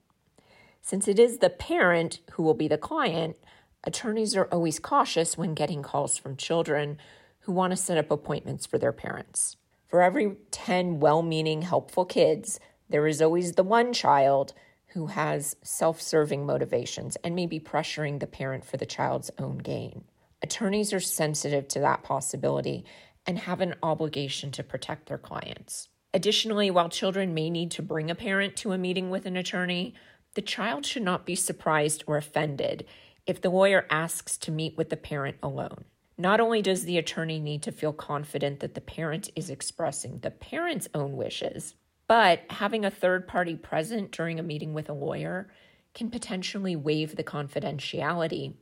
Since 0.80 1.06
it 1.06 1.18
is 1.18 1.38
the 1.38 1.50
parent 1.50 2.20
who 2.32 2.42
will 2.42 2.54
be 2.54 2.66
the 2.66 2.78
client, 2.78 3.36
attorneys 3.84 4.34
are 4.34 4.46
always 4.46 4.78
cautious 4.78 5.36
when 5.36 5.52
getting 5.52 5.82
calls 5.82 6.16
from 6.16 6.36
children 6.36 6.96
who 7.40 7.52
want 7.52 7.72
to 7.72 7.76
set 7.76 7.98
up 7.98 8.10
appointments 8.10 8.64
for 8.64 8.78
their 8.78 8.92
parents. 8.92 9.56
For 9.86 10.00
every 10.00 10.36
10 10.50 10.98
well 10.98 11.20
meaning, 11.20 11.60
helpful 11.60 12.06
kids, 12.06 12.58
there 12.88 13.06
is 13.06 13.20
always 13.20 13.52
the 13.52 13.62
one 13.62 13.92
child 13.92 14.54
who 14.94 15.06
has 15.06 15.56
self 15.62 16.00
serving 16.00 16.44
motivations 16.44 17.16
and 17.24 17.34
may 17.34 17.46
be 17.46 17.60
pressuring 17.60 18.20
the 18.20 18.26
parent 18.26 18.64
for 18.64 18.76
the 18.76 18.86
child's 18.86 19.30
own 19.38 19.58
gain. 19.58 20.04
Attorneys 20.42 20.92
are 20.92 21.00
sensitive 21.00 21.68
to 21.68 21.80
that 21.80 22.02
possibility 22.02 22.84
and 23.26 23.38
have 23.38 23.60
an 23.60 23.74
obligation 23.82 24.50
to 24.52 24.62
protect 24.62 25.06
their 25.06 25.18
clients. 25.18 25.88
Additionally, 26.12 26.70
while 26.70 26.88
children 26.88 27.32
may 27.32 27.48
need 27.48 27.70
to 27.70 27.82
bring 27.82 28.10
a 28.10 28.14
parent 28.14 28.56
to 28.56 28.72
a 28.72 28.78
meeting 28.78 29.08
with 29.08 29.24
an 29.24 29.36
attorney, 29.36 29.94
the 30.34 30.42
child 30.42 30.84
should 30.84 31.02
not 31.02 31.24
be 31.24 31.34
surprised 31.34 32.04
or 32.06 32.16
offended 32.16 32.84
if 33.26 33.40
the 33.40 33.50
lawyer 33.50 33.86
asks 33.88 34.36
to 34.38 34.50
meet 34.50 34.76
with 34.76 34.90
the 34.90 34.96
parent 34.96 35.36
alone. 35.42 35.84
Not 36.18 36.40
only 36.40 36.60
does 36.60 36.84
the 36.84 36.98
attorney 36.98 37.40
need 37.40 37.62
to 37.62 37.72
feel 37.72 37.92
confident 37.92 38.60
that 38.60 38.74
the 38.74 38.80
parent 38.80 39.30
is 39.34 39.48
expressing 39.48 40.18
the 40.18 40.30
parent's 40.30 40.88
own 40.94 41.16
wishes, 41.16 41.74
but 42.12 42.40
having 42.50 42.84
a 42.84 42.90
third 42.90 43.26
party 43.26 43.56
present 43.56 44.10
during 44.10 44.38
a 44.38 44.42
meeting 44.42 44.74
with 44.74 44.90
a 44.90 44.92
lawyer 44.92 45.48
can 45.94 46.10
potentially 46.10 46.76
waive 46.76 47.16
the 47.16 47.24
confidentiality 47.24 48.52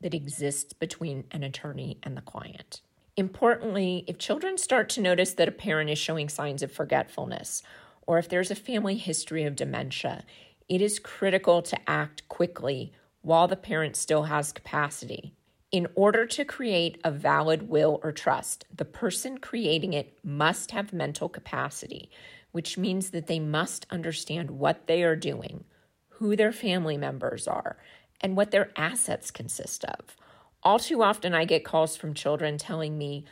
that 0.00 0.14
exists 0.14 0.72
between 0.72 1.24
an 1.32 1.42
attorney 1.42 1.98
and 2.04 2.16
the 2.16 2.20
client. 2.20 2.80
Importantly, 3.16 4.04
if 4.06 4.18
children 4.18 4.56
start 4.56 4.88
to 4.90 5.00
notice 5.00 5.34
that 5.34 5.48
a 5.48 5.50
parent 5.50 5.90
is 5.90 5.98
showing 5.98 6.28
signs 6.28 6.62
of 6.62 6.70
forgetfulness, 6.70 7.64
or 8.06 8.20
if 8.20 8.28
there's 8.28 8.52
a 8.52 8.54
family 8.54 8.94
history 8.94 9.42
of 9.42 9.56
dementia, 9.56 10.22
it 10.68 10.80
is 10.80 11.00
critical 11.00 11.60
to 11.60 11.90
act 11.90 12.28
quickly 12.28 12.92
while 13.22 13.48
the 13.48 13.56
parent 13.56 13.96
still 13.96 14.22
has 14.22 14.52
capacity. 14.52 15.34
In 15.72 15.88
order 15.94 16.26
to 16.26 16.44
create 16.44 17.00
a 17.02 17.10
valid 17.10 17.68
will 17.68 17.98
or 18.04 18.12
trust, 18.12 18.66
the 18.72 18.84
person 18.84 19.38
creating 19.38 19.94
it 19.94 20.18
must 20.22 20.70
have 20.70 20.92
mental 20.92 21.30
capacity, 21.30 22.10
which 22.52 22.78
means 22.78 23.10
that 23.10 23.26
they 23.26 23.40
must 23.40 23.86
understand 23.90 24.50
what 24.50 24.86
they 24.86 25.02
are 25.02 25.16
doing, 25.16 25.64
who 26.10 26.36
their 26.36 26.52
family 26.52 26.96
members 26.96 27.48
are, 27.48 27.76
and 28.20 28.36
what 28.36 28.50
their 28.50 28.70
assets 28.76 29.30
consist 29.30 29.84
of. 29.84 30.16
All 30.62 30.78
too 30.78 31.02
often, 31.02 31.34
I 31.34 31.44
get 31.44 31.64
calls 31.64 31.96
from 31.96 32.14
children 32.14 32.56
telling 32.56 32.96
me, 32.96 33.24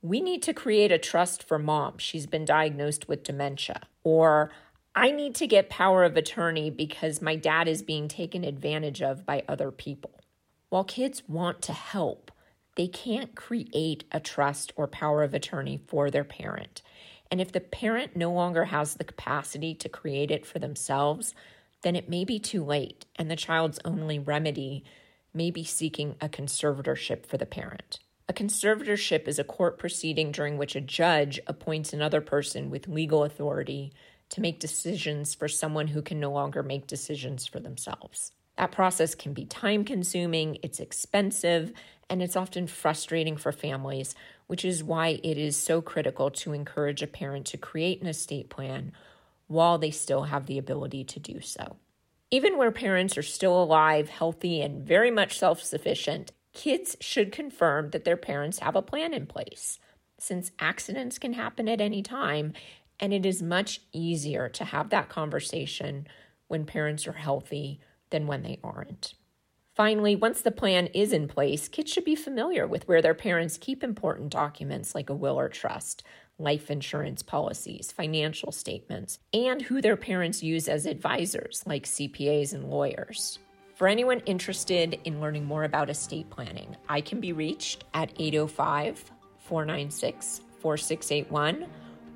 We 0.00 0.20
need 0.20 0.42
to 0.42 0.52
create 0.52 0.90
a 0.90 0.98
trust 0.98 1.44
for 1.44 1.58
mom. 1.58 1.98
She's 1.98 2.26
been 2.26 2.44
diagnosed 2.44 3.06
with 3.08 3.22
dementia. 3.22 3.82
Or, 4.02 4.50
I 4.94 5.10
need 5.10 5.34
to 5.36 5.46
get 5.46 5.70
power 5.70 6.04
of 6.04 6.16
attorney 6.16 6.68
because 6.70 7.22
my 7.22 7.36
dad 7.36 7.68
is 7.68 7.82
being 7.82 8.08
taken 8.08 8.44
advantage 8.44 9.00
of 9.00 9.24
by 9.24 9.44
other 9.48 9.70
people. 9.70 10.20
While 10.68 10.84
kids 10.84 11.22
want 11.28 11.62
to 11.62 11.72
help, 11.72 12.30
they 12.76 12.88
can't 12.88 13.34
create 13.34 14.04
a 14.10 14.20
trust 14.20 14.72
or 14.76 14.86
power 14.86 15.22
of 15.22 15.34
attorney 15.34 15.80
for 15.86 16.10
their 16.10 16.24
parent. 16.24 16.82
And 17.32 17.40
if 17.40 17.50
the 17.50 17.60
parent 17.60 18.14
no 18.14 18.30
longer 18.30 18.66
has 18.66 18.94
the 18.94 19.04
capacity 19.04 19.74
to 19.76 19.88
create 19.88 20.30
it 20.30 20.44
for 20.44 20.58
themselves, 20.58 21.34
then 21.80 21.96
it 21.96 22.06
may 22.06 22.26
be 22.26 22.38
too 22.38 22.62
late, 22.62 23.06
and 23.16 23.30
the 23.30 23.36
child's 23.36 23.78
only 23.86 24.18
remedy 24.18 24.84
may 25.32 25.50
be 25.50 25.64
seeking 25.64 26.14
a 26.20 26.28
conservatorship 26.28 27.24
for 27.24 27.38
the 27.38 27.46
parent. 27.46 28.00
A 28.28 28.34
conservatorship 28.34 29.26
is 29.26 29.38
a 29.38 29.44
court 29.44 29.78
proceeding 29.78 30.30
during 30.30 30.58
which 30.58 30.76
a 30.76 30.80
judge 30.82 31.40
appoints 31.46 31.94
another 31.94 32.20
person 32.20 32.68
with 32.68 32.86
legal 32.86 33.24
authority 33.24 33.94
to 34.28 34.42
make 34.42 34.60
decisions 34.60 35.34
for 35.34 35.48
someone 35.48 35.88
who 35.88 36.02
can 36.02 36.20
no 36.20 36.30
longer 36.30 36.62
make 36.62 36.86
decisions 36.86 37.46
for 37.46 37.60
themselves. 37.60 38.32
That 38.58 38.72
process 38.72 39.14
can 39.14 39.32
be 39.32 39.46
time 39.46 39.86
consuming, 39.86 40.58
it's 40.62 40.80
expensive, 40.80 41.72
and 42.10 42.22
it's 42.22 42.36
often 42.36 42.66
frustrating 42.66 43.38
for 43.38 43.52
families, 43.52 44.14
which 44.46 44.64
is 44.64 44.84
why 44.84 45.20
it 45.22 45.38
is 45.38 45.56
so 45.56 45.80
critical 45.80 46.30
to 46.30 46.52
encourage 46.52 47.02
a 47.02 47.06
parent 47.06 47.46
to 47.46 47.56
create 47.56 48.00
an 48.00 48.06
estate 48.06 48.48
plan 48.50 48.92
while 49.46 49.78
they 49.78 49.90
still 49.90 50.24
have 50.24 50.46
the 50.46 50.58
ability 50.58 51.04
to 51.04 51.20
do 51.20 51.40
so. 51.40 51.76
Even 52.30 52.56
where 52.56 52.72
parents 52.72 53.18
are 53.18 53.22
still 53.22 53.62
alive, 53.62 54.08
healthy, 54.08 54.62
and 54.62 54.86
very 54.86 55.10
much 55.10 55.38
self 55.38 55.62
sufficient, 55.62 56.32
kids 56.52 56.96
should 57.00 57.32
confirm 57.32 57.90
that 57.90 58.04
their 58.04 58.16
parents 58.16 58.60
have 58.60 58.76
a 58.76 58.82
plan 58.82 59.12
in 59.12 59.26
place. 59.26 59.78
Since 60.18 60.52
accidents 60.58 61.18
can 61.18 61.34
happen 61.34 61.68
at 61.68 61.80
any 61.80 62.02
time, 62.02 62.52
and 63.00 63.12
it 63.12 63.26
is 63.26 63.42
much 63.42 63.80
easier 63.92 64.48
to 64.50 64.64
have 64.64 64.90
that 64.90 65.08
conversation 65.08 66.06
when 66.48 66.64
parents 66.64 67.06
are 67.06 67.12
healthy 67.12 67.80
than 68.10 68.26
when 68.26 68.42
they 68.42 68.58
aren't. 68.62 69.14
Finally, 69.74 70.14
once 70.14 70.42
the 70.42 70.50
plan 70.50 70.86
is 70.88 71.14
in 71.14 71.26
place, 71.26 71.66
kids 71.66 71.90
should 71.90 72.04
be 72.04 72.14
familiar 72.14 72.66
with 72.66 72.86
where 72.86 73.00
their 73.00 73.14
parents 73.14 73.56
keep 73.56 73.82
important 73.82 74.28
documents 74.28 74.94
like 74.94 75.08
a 75.08 75.14
will 75.14 75.40
or 75.40 75.48
trust, 75.48 76.02
life 76.38 76.70
insurance 76.70 77.22
policies, 77.22 77.90
financial 77.90 78.52
statements, 78.52 79.18
and 79.32 79.62
who 79.62 79.80
their 79.80 79.96
parents 79.96 80.42
use 80.42 80.68
as 80.68 80.84
advisors 80.84 81.62
like 81.64 81.84
CPAs 81.84 82.52
and 82.52 82.68
lawyers. 82.68 83.38
For 83.74 83.88
anyone 83.88 84.20
interested 84.26 85.00
in 85.04 85.22
learning 85.22 85.46
more 85.46 85.64
about 85.64 85.88
estate 85.88 86.28
planning, 86.28 86.76
I 86.90 87.00
can 87.00 87.18
be 87.18 87.32
reached 87.32 87.84
at 87.94 88.12
805 88.18 89.10
496 89.38 90.42
4681 90.60 91.66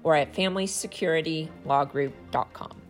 or 0.02 0.14
at 0.14 0.34
familysecurity.lawgroup.com. 0.34 2.82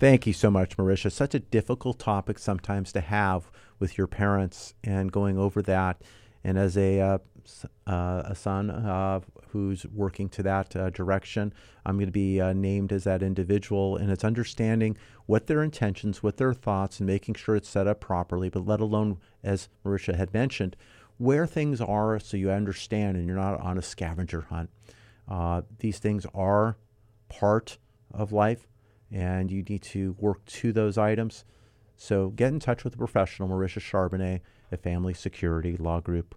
Thank 0.00 0.26
you 0.26 0.32
so 0.32 0.50
much, 0.50 0.76
Marisha. 0.76 1.12
Such 1.12 1.36
a 1.36 1.38
difficult 1.38 2.00
topic 2.00 2.40
sometimes 2.40 2.90
to 2.90 3.00
have 3.00 3.51
with 3.82 3.98
your 3.98 4.06
parents 4.06 4.74
and 4.84 5.10
going 5.10 5.36
over 5.36 5.60
that. 5.60 6.00
And 6.44 6.56
as 6.56 6.78
a, 6.78 7.00
uh, 7.00 7.18
uh, 7.84 8.22
a 8.26 8.34
son 8.36 8.70
uh, 8.70 9.18
who's 9.48 9.84
working 9.86 10.28
to 10.30 10.42
that 10.44 10.76
uh, 10.76 10.90
direction, 10.90 11.52
I'm 11.84 11.96
going 11.96 12.06
to 12.06 12.12
be 12.12 12.40
uh, 12.40 12.52
named 12.52 12.92
as 12.92 13.02
that 13.02 13.24
individual. 13.24 13.96
And 13.96 14.08
it's 14.12 14.22
understanding 14.22 14.96
what 15.26 15.48
their 15.48 15.64
intentions, 15.64 16.22
what 16.22 16.36
their 16.36 16.54
thoughts, 16.54 17.00
and 17.00 17.08
making 17.08 17.34
sure 17.34 17.56
it's 17.56 17.68
set 17.68 17.88
up 17.88 17.98
properly, 17.98 18.48
but 18.48 18.64
let 18.64 18.80
alone, 18.80 19.18
as 19.42 19.68
Marisha 19.84 20.14
had 20.14 20.32
mentioned, 20.32 20.76
where 21.18 21.44
things 21.44 21.80
are 21.80 22.20
so 22.20 22.36
you 22.36 22.52
understand 22.52 23.16
and 23.16 23.26
you're 23.26 23.34
not 23.34 23.60
on 23.60 23.78
a 23.78 23.82
scavenger 23.82 24.42
hunt. 24.42 24.70
Uh, 25.28 25.62
these 25.80 25.98
things 25.98 26.24
are 26.34 26.76
part 27.28 27.78
of 28.14 28.30
life, 28.30 28.68
and 29.10 29.50
you 29.50 29.64
need 29.64 29.82
to 29.82 30.14
work 30.20 30.44
to 30.44 30.72
those 30.72 30.96
items. 30.96 31.44
So 32.02 32.30
get 32.30 32.48
in 32.48 32.58
touch 32.58 32.82
with 32.82 32.94
a 32.94 32.98
professional, 32.98 33.48
Marisha 33.48 33.78
Charbonnet 33.80 34.40
at 34.72 34.82
Family 34.82 35.14
Security 35.14 35.76
Law 35.76 36.00
Group. 36.00 36.34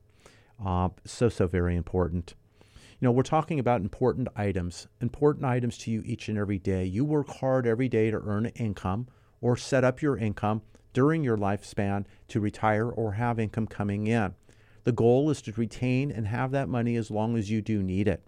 Uh, 0.63 0.89
so, 1.06 1.28
so 1.28 1.47
very 1.47 1.75
important. 1.75 2.36
You 2.62 3.08
know, 3.08 3.12
we're 3.12 3.23
talking 3.23 3.58
about 3.58 3.82
important 3.82 4.28
items, 4.36 4.86
important 5.01 5.43
items 5.43 5.80
to 5.80 5.89
you 5.89 6.04
each 6.06 6.30
and 6.30 6.38
every 6.38 6.60
day. 6.60 6.86
You 6.86 7.04
work 7.04 7.30
hard 7.39 7.65
every 7.65 7.89
day 7.89 8.12
to 8.12 8.21
earn 8.23 8.45
income 8.54 9.08
or 9.41 9.58
set 9.58 9.84
up 9.84 10.04
your 10.04 10.15
income 10.15 10.62
during 10.93 11.23
your 11.23 11.36
lifespan 11.36 12.06
to 12.28 12.39
retire 12.39 12.88
or 12.88 13.13
have 13.13 13.39
income 13.39 13.65
coming 13.65 14.06
in. 14.06 14.36
The 14.84 14.91
goal 14.91 15.32
is 15.32 15.41
to 15.41 15.51
retain 15.54 16.12
and 16.12 16.28
have 16.28 16.51
that 16.51 16.69
money 16.69 16.95
as 16.95 17.10
long 17.10 17.36
as 17.36 17.49
you 17.49 17.63
do 17.63 17.82
need 17.82 18.08
it. 18.08 18.23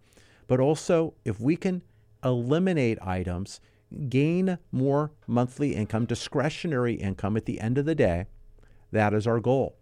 But 0.47 0.59
also, 0.59 1.13
if 1.23 1.39
we 1.39 1.55
can 1.55 1.83
eliminate 2.23 2.97
items, 2.99 3.61
gain 4.09 4.57
more 4.71 5.11
monthly 5.27 5.75
income, 5.75 6.05
discretionary 6.05 6.95
income 6.95 7.37
at 7.37 7.45
the 7.45 7.59
end 7.59 7.77
of 7.77 7.85
the 7.85 7.95
day, 7.95 8.25
that 8.91 9.13
is 9.13 9.27
our 9.27 9.39
goal. 9.39 9.77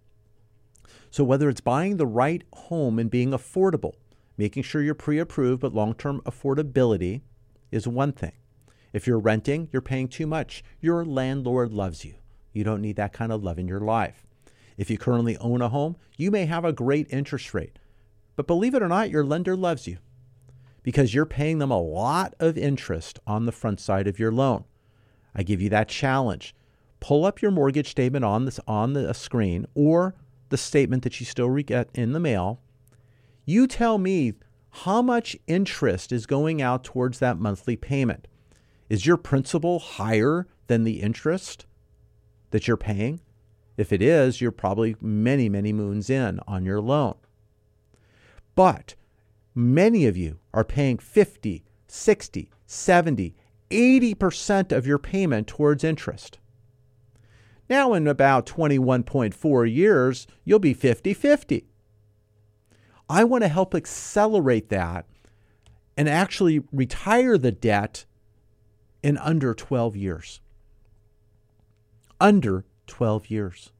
So, 1.09 1.23
whether 1.23 1.49
it's 1.49 1.61
buying 1.61 1.97
the 1.97 2.07
right 2.07 2.43
home 2.53 2.99
and 2.99 3.09
being 3.09 3.31
affordable, 3.31 3.93
making 4.37 4.63
sure 4.63 4.81
you're 4.81 4.95
pre 4.95 5.17
approved, 5.19 5.61
but 5.61 5.73
long 5.73 5.93
term 5.93 6.21
affordability 6.25 7.21
is 7.71 7.87
one 7.87 8.11
thing. 8.11 8.33
If 8.93 9.07
you're 9.07 9.19
renting, 9.19 9.69
you're 9.71 9.81
paying 9.81 10.07
too 10.07 10.27
much. 10.27 10.63
Your 10.79 11.03
landlord 11.03 11.73
loves 11.73 12.05
you. 12.05 12.15
You 12.53 12.63
don't 12.63 12.81
need 12.81 12.95
that 12.95 13.13
kind 13.13 13.31
of 13.31 13.43
love 13.43 13.59
in 13.59 13.67
your 13.67 13.81
life. 13.81 14.25
If 14.77 14.89
you 14.89 14.97
currently 14.97 15.37
own 15.37 15.61
a 15.61 15.69
home, 15.69 15.97
you 16.17 16.31
may 16.31 16.45
have 16.45 16.65
a 16.65 16.73
great 16.73 17.07
interest 17.09 17.53
rate. 17.53 17.79
But 18.35 18.47
believe 18.47 18.75
it 18.75 18.83
or 18.83 18.87
not, 18.87 19.09
your 19.09 19.25
lender 19.25 19.55
loves 19.55 19.87
you 19.87 19.97
because 20.85 21.15
you're 21.15 21.25
paying 21.25 21.57
them 21.57 21.71
a 21.71 21.81
lot 21.81 22.35
of 22.39 22.59
interest 22.59 23.19
on 23.25 23.47
the 23.47 23.51
front 23.51 23.79
side 23.79 24.07
of 24.07 24.19
your 24.19 24.31
loan. 24.31 24.63
I 25.33 25.41
give 25.41 25.59
you 25.59 25.67
that 25.69 25.89
challenge. 25.89 26.53
Pull 26.99 27.25
up 27.25 27.41
your 27.41 27.49
mortgage 27.49 27.89
statement 27.89 28.23
on 28.23 28.45
this 28.45 28.59
on 28.67 28.93
the 28.93 29.09
uh, 29.09 29.13
screen 29.13 29.65
or 29.73 30.13
the 30.49 30.59
statement 30.59 31.01
that 31.01 31.19
you 31.19 31.25
still 31.25 31.51
get 31.55 31.89
in 31.95 32.11
the 32.11 32.19
mail. 32.19 32.61
You 33.45 33.65
tell 33.65 33.97
me 33.97 34.33
how 34.69 35.01
much 35.01 35.35
interest 35.47 36.11
is 36.11 36.27
going 36.27 36.61
out 36.61 36.83
towards 36.83 37.17
that 37.17 37.39
monthly 37.39 37.75
payment. 37.75 38.27
Is 38.87 39.07
your 39.07 39.17
principal 39.17 39.79
higher 39.79 40.45
than 40.67 40.83
the 40.83 41.01
interest 41.01 41.65
that 42.51 42.67
you're 42.67 42.77
paying? 42.77 43.21
If 43.75 43.91
it 43.91 44.03
is, 44.03 44.39
you're 44.39 44.51
probably 44.51 44.95
many, 45.01 45.49
many 45.49 45.73
moons 45.73 46.11
in 46.11 46.39
on 46.47 46.63
your 46.63 46.79
loan. 46.79 47.15
But 48.53 48.93
many 49.55 50.05
of 50.05 50.17
you 50.17 50.37
are 50.53 50.65
paying 50.65 50.97
50, 50.97 51.63
60, 51.87 52.49
70, 52.65 53.35
80% 53.71 54.71
of 54.71 54.85
your 54.85 54.99
payment 54.99 55.47
towards 55.47 55.83
interest. 55.83 56.39
Now, 57.69 57.93
in 57.93 58.07
about 58.07 58.45
21.4 58.45 59.73
years, 59.73 60.27
you'll 60.43 60.59
be 60.59 60.73
50 60.73 61.13
50. 61.13 61.65
I 63.09 63.23
want 63.23 63.43
to 63.43 63.47
help 63.47 63.73
accelerate 63.73 64.69
that 64.69 65.05
and 65.97 66.09
actually 66.09 66.63
retire 66.71 67.37
the 67.37 67.51
debt 67.51 68.05
in 69.01 69.17
under 69.17 69.53
12 69.53 69.95
years. 69.95 70.41
Under 72.19 72.65
12 72.87 73.29
years. 73.29 73.71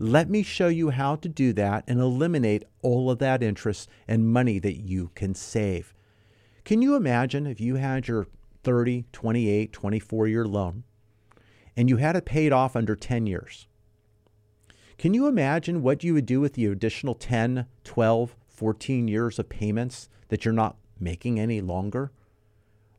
Let 0.00 0.30
me 0.30 0.44
show 0.44 0.68
you 0.68 0.90
how 0.90 1.16
to 1.16 1.28
do 1.28 1.52
that 1.54 1.84
and 1.88 1.98
eliminate 1.98 2.64
all 2.82 3.10
of 3.10 3.18
that 3.18 3.42
interest 3.42 3.88
and 4.06 4.28
money 4.28 4.60
that 4.60 4.76
you 4.76 5.10
can 5.16 5.34
save. 5.34 5.92
Can 6.64 6.82
you 6.82 6.94
imagine 6.94 7.46
if 7.46 7.60
you 7.60 7.76
had 7.76 8.06
your 8.06 8.28
30, 8.62 9.06
28, 9.12 9.72
24 9.72 10.28
year 10.28 10.44
loan 10.44 10.84
and 11.76 11.88
you 11.88 11.96
had 11.96 12.14
it 12.14 12.24
paid 12.24 12.52
off 12.52 12.76
under 12.76 12.94
10 12.94 13.26
years? 13.26 13.66
Can 14.98 15.14
you 15.14 15.26
imagine 15.26 15.82
what 15.82 16.04
you 16.04 16.14
would 16.14 16.26
do 16.26 16.40
with 16.40 16.54
the 16.54 16.66
additional 16.66 17.14
10, 17.14 17.66
12, 17.84 18.36
14 18.48 19.08
years 19.08 19.38
of 19.38 19.48
payments 19.48 20.08
that 20.28 20.44
you're 20.44 20.54
not 20.54 20.76
making 21.00 21.40
any 21.40 21.60
longer? 21.60 22.12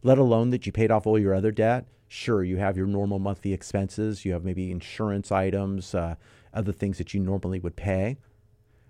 Let 0.02 0.18
alone 0.18 0.50
that 0.50 0.66
you 0.66 0.72
paid 0.72 0.92
off 0.92 1.06
all 1.06 1.20
your 1.20 1.34
other 1.34 1.52
debt. 1.52 1.86
Sure, 2.08 2.44
you 2.44 2.58
have 2.58 2.76
your 2.76 2.88
normal 2.88 3.20
monthly 3.20 3.54
expenses, 3.54 4.26
you 4.26 4.34
have 4.34 4.44
maybe 4.44 4.72
insurance 4.72 5.32
items, 5.32 5.94
uh, 5.94 6.16
other 6.54 6.72
things 6.72 6.98
that 6.98 7.14
you 7.14 7.20
normally 7.20 7.60
would 7.60 7.76
pay. 7.76 8.18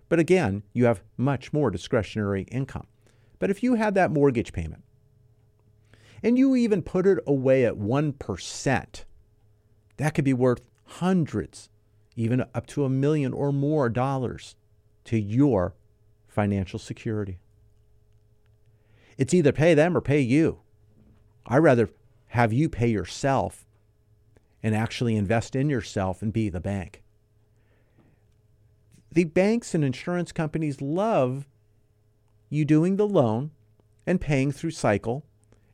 But 0.08 0.20
again, 0.20 0.64
you 0.74 0.86
have 0.86 1.04
much 1.18 1.54
more 1.54 1.70
discretionary 1.70 2.44
income. 2.44 2.88
But 3.38 3.50
if 3.50 3.64
you 3.64 3.76
had 3.76 3.96
that 3.96 4.12
mortgage 4.12 4.54
payment 4.54 4.84
and 6.22 6.38
you 6.38 6.56
even 6.56 6.82
put 6.82 7.06
it 7.06 7.20
away 7.26 7.66
at 7.66 7.76
1%, 7.76 9.04
that 9.98 10.14
could 10.14 10.26
be 10.26 10.34
worth 10.34 10.68
hundreds, 10.86 11.70
even 12.16 12.44
up 12.54 12.68
to 12.68 12.84
a 12.84 12.90
million 12.90 13.34
or 13.34 13.54
more 13.54 13.90
dollars 13.90 14.56
to 15.06 15.18
your 15.18 15.76
financial 16.28 16.80
security. 16.80 17.40
It's 19.18 19.34
either 19.34 19.52
pay 19.52 19.74
them 19.74 19.96
or 19.96 20.02
pay 20.02 20.20
you. 20.22 20.60
I'd 21.46 21.58
rather 21.58 21.90
have 22.28 22.54
you 22.54 22.70
pay 22.70 22.88
yourself 22.88 23.66
and 24.62 24.76
actually 24.76 25.16
invest 25.16 25.56
in 25.56 25.70
yourself 25.70 26.22
and 26.22 26.32
be 26.32 26.50
the 26.50 26.60
bank. 26.60 27.02
The 29.12 29.24
banks 29.24 29.74
and 29.74 29.84
insurance 29.84 30.32
companies 30.32 30.82
love 30.82 31.48
you 32.50 32.66
doing 32.66 32.96
the 32.96 33.08
loan 33.08 33.52
and 34.06 34.22
paying 34.22 34.52
through 34.52 34.72
cycle, 34.72 35.26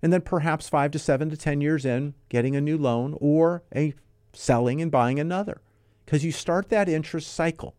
and 0.01 0.11
then 0.11 0.21
perhaps 0.21 0.69
five 0.69 0.91
to 0.91 0.99
seven 0.99 1.29
to 1.29 1.37
10 1.37 1.61
years 1.61 1.85
in, 1.85 2.13
getting 2.29 2.55
a 2.55 2.61
new 2.61 2.77
loan 2.77 3.17
or 3.19 3.63
a 3.75 3.93
selling 4.33 4.81
and 4.81 4.91
buying 4.91 5.19
another 5.19 5.61
because 6.05 6.23
you 6.23 6.31
start 6.31 6.69
that 6.69 6.87
interest 6.87 7.33
cycle. 7.33 7.75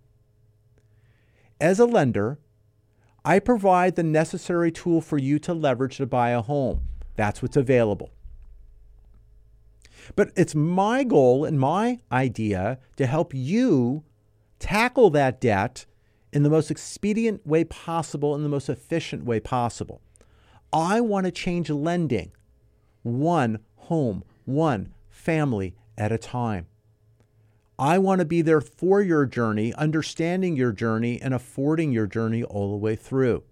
As 1.61 1.79
a 1.79 1.87
lender, 1.87 2.39
I 3.25 3.39
provide 3.39 3.97
the 3.97 4.03
necessary 4.03 4.71
tool 4.71 5.01
for 5.01 5.19
you 5.19 5.39
to 5.41 5.55
leverage 5.55 5.97
to 5.99 6.07
buy 6.07 6.31
a 6.31 6.43
home. 6.43 6.83
That's 7.17 7.41
what's 7.41 7.57
available. 7.57 8.11
But 10.15 10.31
it's 10.37 10.55
my 10.55 11.03
goal 11.03 11.45
and 11.45 11.59
my 11.59 12.01
idea 12.13 12.79
to 12.97 13.07
help 13.07 13.35
you 13.35 14.05
tackle 14.59 15.11
that 15.11 15.41
debt 15.41 15.87
in 16.33 16.43
the 16.43 16.51
most 16.51 16.71
expedient 16.71 17.47
way 17.47 17.65
possible, 17.65 18.35
in 18.35 18.43
the 18.43 18.49
most 18.49 18.69
efficient 18.69 19.25
way 19.25 19.41
possible. 19.41 20.01
I 20.73 21.01
want 21.01 21.27
to 21.27 21.33
change 21.33 21.71
lending 21.71 22.33
one 23.03 23.61
home, 23.77 24.25
one 24.45 24.93
family 25.09 25.75
at 25.97 26.13
a 26.13 26.19
time. 26.19 26.67
I 27.79 27.99
want 27.99 28.21
to 28.21 28.25
be 28.25 28.43
there 28.43 28.61
for 28.61 29.03
your 29.03 29.27
journey, 29.27 29.73
understanding 29.75 30.57
your 30.57 30.73
journey, 30.73 31.21
and 31.21 31.35
affording 31.35 31.93
your 31.93 32.07
journey 32.07 32.43
all 32.43 32.71
the 32.71 32.77
way 32.77 32.97
through. 32.97 33.45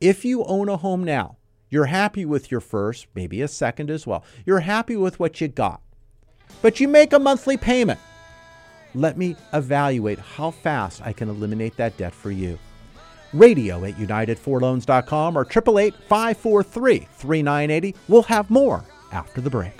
If 0.00 0.24
you 0.24 0.44
own 0.44 0.68
a 0.68 0.76
home 0.76 1.04
now, 1.04 1.36
you're 1.68 1.86
happy 1.86 2.24
with 2.24 2.50
your 2.50 2.60
first, 2.60 3.06
maybe 3.14 3.40
a 3.40 3.48
second 3.48 3.90
as 3.90 4.06
well. 4.06 4.24
You're 4.44 4.60
happy 4.60 4.96
with 4.96 5.20
what 5.20 5.40
you 5.40 5.48
got, 5.48 5.80
but 6.60 6.80
you 6.80 6.88
make 6.88 7.12
a 7.12 7.18
monthly 7.18 7.56
payment. 7.56 8.00
Let 8.94 9.16
me 9.16 9.36
evaluate 9.52 10.18
how 10.18 10.50
fast 10.50 11.02
I 11.02 11.12
can 11.12 11.28
eliminate 11.28 11.76
that 11.76 11.96
debt 11.96 12.14
for 12.14 12.30
you. 12.30 12.58
Radio 13.32 13.84
at 13.84 13.94
UnitedForLoans.com 13.94 15.36
or 15.36 15.42
888 15.42 15.94
543 16.08 16.98
3980. 17.10 17.94
We'll 18.08 18.22
have 18.24 18.50
more 18.50 18.84
after 19.10 19.40
the 19.40 19.50
break. 19.50 19.72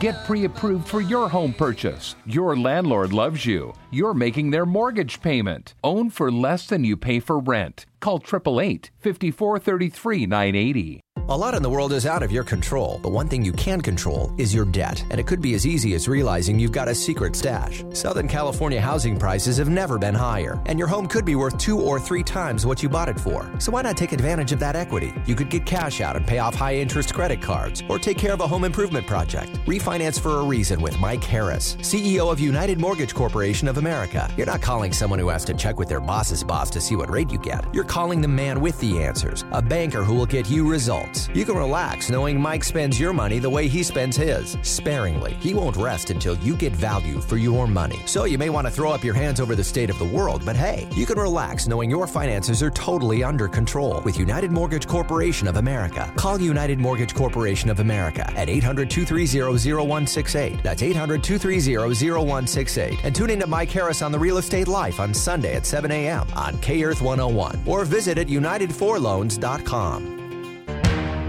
Get 0.00 0.24
pre 0.24 0.44
approved 0.44 0.86
for 0.86 1.00
your 1.00 1.28
home 1.28 1.52
purchase. 1.52 2.14
Your 2.24 2.56
landlord 2.56 3.12
loves 3.12 3.44
you. 3.44 3.74
You're 3.90 4.12
making 4.12 4.50
their 4.50 4.66
mortgage 4.66 5.22
payment. 5.22 5.74
Own 5.82 6.10
for 6.10 6.30
less 6.30 6.66
than 6.66 6.84
you 6.84 6.94
pay 6.94 7.20
for 7.20 7.38
rent. 7.38 7.86
Call 8.00 8.16
888 8.18 8.90
5433 9.00 10.26
980. 10.26 11.00
A 11.30 11.36
lot 11.36 11.52
in 11.52 11.62
the 11.62 11.68
world 11.68 11.92
is 11.92 12.06
out 12.06 12.22
of 12.22 12.32
your 12.32 12.44
control, 12.44 12.98
but 13.02 13.12
one 13.12 13.28
thing 13.28 13.44
you 13.44 13.52
can 13.52 13.82
control 13.82 14.32
is 14.38 14.54
your 14.54 14.64
debt. 14.64 15.04
And 15.10 15.20
it 15.20 15.26
could 15.26 15.42
be 15.42 15.52
as 15.52 15.66
easy 15.66 15.92
as 15.92 16.08
realizing 16.08 16.58
you've 16.58 16.72
got 16.72 16.88
a 16.88 16.94
secret 16.94 17.36
stash. 17.36 17.84
Southern 17.92 18.26
California 18.26 18.80
housing 18.80 19.18
prices 19.18 19.58
have 19.58 19.68
never 19.68 19.98
been 19.98 20.14
higher, 20.14 20.58
and 20.64 20.78
your 20.78 20.88
home 20.88 21.06
could 21.06 21.26
be 21.26 21.34
worth 21.34 21.58
two 21.58 21.78
or 21.78 22.00
three 22.00 22.22
times 22.22 22.64
what 22.64 22.82
you 22.82 22.88
bought 22.88 23.10
it 23.10 23.20
for. 23.20 23.50
So 23.58 23.72
why 23.72 23.82
not 23.82 23.98
take 23.98 24.12
advantage 24.12 24.52
of 24.52 24.58
that 24.60 24.74
equity? 24.74 25.12
You 25.26 25.34
could 25.34 25.50
get 25.50 25.66
cash 25.66 26.00
out 26.00 26.16
and 26.16 26.26
pay 26.26 26.38
off 26.38 26.54
high 26.54 26.76
interest 26.76 27.12
credit 27.12 27.42
cards, 27.42 27.82
or 27.90 27.98
take 27.98 28.16
care 28.16 28.32
of 28.32 28.40
a 28.40 28.46
home 28.46 28.64
improvement 28.64 29.06
project. 29.06 29.52
Refinance 29.66 30.18
for 30.18 30.38
a 30.38 30.44
reason 30.44 30.80
with 30.80 30.98
Mike 30.98 31.24
Harris, 31.24 31.76
CEO 31.80 32.32
of 32.32 32.40
United 32.40 32.80
Mortgage 32.80 33.14
Corporation 33.14 33.68
of 33.68 33.76
America. 33.78 34.32
You're 34.36 34.46
not 34.46 34.62
calling 34.62 34.92
someone 34.92 35.18
who 35.18 35.28
has 35.28 35.44
to 35.46 35.54
check 35.54 35.78
with 35.78 35.88
their 35.88 36.00
boss's 36.00 36.44
boss 36.44 36.70
to 36.70 36.80
see 36.80 36.96
what 36.96 37.10
rate 37.10 37.30
you 37.30 37.38
get. 37.38 37.64
You're 37.74 37.84
calling 37.84 38.20
the 38.20 38.28
man 38.28 38.60
with 38.60 38.78
the 38.80 39.02
answers, 39.02 39.44
a 39.52 39.62
banker 39.62 40.04
who 40.04 40.14
will 40.14 40.26
get 40.26 40.50
you 40.50 40.68
results. 40.68 41.28
You 41.34 41.44
can 41.44 41.56
relax 41.56 42.10
knowing 42.10 42.40
Mike 42.40 42.64
spends 42.64 42.98
your 43.00 43.12
money 43.12 43.38
the 43.38 43.50
way 43.50 43.68
he 43.68 43.82
spends 43.82 44.16
his, 44.16 44.56
sparingly. 44.62 45.34
He 45.34 45.54
won't 45.54 45.76
rest 45.76 46.10
until 46.10 46.36
you 46.38 46.56
get 46.56 46.72
value 46.72 47.20
for 47.20 47.36
your 47.36 47.66
money. 47.66 48.00
So 48.06 48.24
you 48.24 48.38
may 48.38 48.50
want 48.50 48.66
to 48.66 48.72
throw 48.72 48.90
up 48.90 49.04
your 49.04 49.14
hands 49.14 49.40
over 49.40 49.54
the 49.54 49.64
state 49.64 49.90
of 49.90 49.98
the 49.98 50.04
world, 50.04 50.42
but 50.44 50.56
hey, 50.56 50.88
you 50.94 51.06
can 51.06 51.18
relax 51.18 51.66
knowing 51.66 51.90
your 51.90 52.06
finances 52.06 52.62
are 52.62 52.70
totally 52.70 53.22
under 53.22 53.48
control 53.48 54.02
with 54.04 54.18
United 54.18 54.50
Mortgage 54.50 54.86
Corporation 54.86 55.48
of 55.48 55.56
America. 55.56 56.12
Call 56.16 56.40
United 56.40 56.78
Mortgage 56.78 57.14
Corporation 57.14 57.70
of 57.70 57.80
America 57.80 58.30
at 58.36 58.48
800 58.48 58.90
230 58.90 59.72
0168. 59.72 60.62
That's 60.62 60.82
800 60.82 61.22
230 61.22 61.74
0168. 62.10 63.04
And 63.04 63.14
tune 63.14 63.30
in 63.30 63.40
to 63.40 63.46
Mike 63.46 63.67
Harris 63.70 64.02
on 64.02 64.12
the 64.12 64.18
Real 64.18 64.38
Estate 64.38 64.68
Life 64.68 65.00
on 65.00 65.12
Sunday 65.14 65.54
at 65.54 65.66
7 65.66 65.90
a.m. 65.90 66.26
on 66.34 66.58
K 66.58 66.82
Earth 66.82 67.00
101 67.00 67.62
or 67.66 67.84
visit 67.84 68.18
at 68.18 68.26
UnitedForLoans.com. 68.26 70.16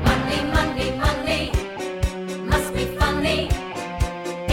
Money, 0.04 0.44
money, 0.52 0.92
money 0.98 1.52
must 2.46 2.74
be 2.74 2.86
funny 2.98 3.50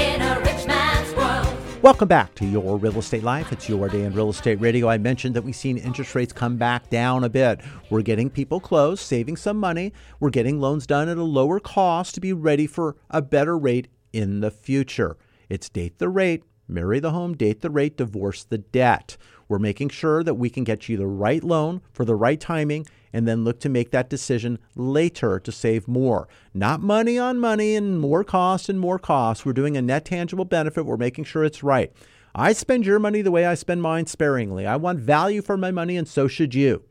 in 0.00 0.22
a 0.22 0.40
rich 0.40 0.66
man's 0.66 1.14
world. 1.14 1.82
Welcome 1.82 2.08
back 2.08 2.34
to 2.36 2.44
Your 2.44 2.76
Real 2.78 2.98
Estate 2.98 3.22
Life. 3.22 3.52
It's 3.52 3.68
your 3.68 3.88
day 3.88 4.02
in 4.02 4.14
real 4.14 4.30
estate 4.30 4.60
radio. 4.60 4.88
I 4.88 4.98
mentioned 4.98 5.36
that 5.36 5.42
we've 5.42 5.54
seen 5.54 5.78
interest 5.78 6.14
rates 6.14 6.32
come 6.32 6.56
back 6.56 6.90
down 6.90 7.24
a 7.24 7.28
bit. 7.28 7.60
We're 7.90 8.02
getting 8.02 8.30
people 8.30 8.60
close, 8.60 9.00
saving 9.00 9.36
some 9.36 9.58
money. 9.58 9.92
We're 10.18 10.30
getting 10.30 10.60
loans 10.60 10.86
done 10.86 11.08
at 11.08 11.18
a 11.18 11.22
lower 11.22 11.60
cost 11.60 12.14
to 12.16 12.20
be 12.20 12.32
ready 12.32 12.66
for 12.66 12.96
a 13.10 13.22
better 13.22 13.56
rate 13.56 13.88
in 14.12 14.40
the 14.40 14.50
future. 14.50 15.16
It's 15.48 15.68
date 15.68 15.98
the 15.98 16.08
rate, 16.08 16.42
marry 16.68 17.00
the 17.00 17.12
home, 17.12 17.34
date 17.34 17.60
the 17.60 17.70
rate, 17.70 17.96
divorce 17.96 18.44
the 18.44 18.58
debt. 18.58 19.16
We're 19.48 19.58
making 19.58 19.90
sure 19.90 20.24
that 20.24 20.34
we 20.34 20.50
can 20.50 20.64
get 20.64 20.88
you 20.88 20.96
the 20.96 21.06
right 21.06 21.42
loan 21.42 21.82
for 21.92 22.04
the 22.04 22.16
right 22.16 22.40
timing 22.40 22.86
and 23.12 23.26
then 23.26 23.44
look 23.44 23.60
to 23.60 23.68
make 23.68 23.92
that 23.92 24.10
decision 24.10 24.58
later 24.74 25.38
to 25.40 25.52
save 25.52 25.88
more. 25.88 26.28
Not 26.52 26.80
money 26.80 27.18
on 27.18 27.38
money 27.38 27.74
and 27.74 27.98
more 27.98 28.24
cost 28.24 28.68
and 28.68 28.78
more 28.78 28.98
cost. 28.98 29.46
We're 29.46 29.52
doing 29.52 29.76
a 29.76 29.82
net 29.82 30.04
tangible 30.04 30.44
benefit. 30.44 30.84
We're 30.84 30.96
making 30.96 31.24
sure 31.24 31.44
it's 31.44 31.62
right. 31.62 31.92
I 32.34 32.52
spend 32.52 32.84
your 32.84 32.98
money 32.98 33.22
the 33.22 33.30
way 33.30 33.46
I 33.46 33.54
spend 33.54 33.80
mine 33.80 34.06
sparingly. 34.06 34.66
I 34.66 34.76
want 34.76 34.98
value 34.98 35.40
for 35.40 35.56
my 35.56 35.70
money, 35.70 35.96
and 35.96 36.06
so 36.06 36.28
should 36.28 36.54
you. 36.54 36.82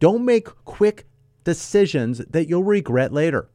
Don't 0.00 0.24
make 0.24 0.48
quick 0.64 1.06
decisions 1.44 2.18
that 2.18 2.48
you'll 2.48 2.64
regret 2.64 3.12
later. 3.12 3.48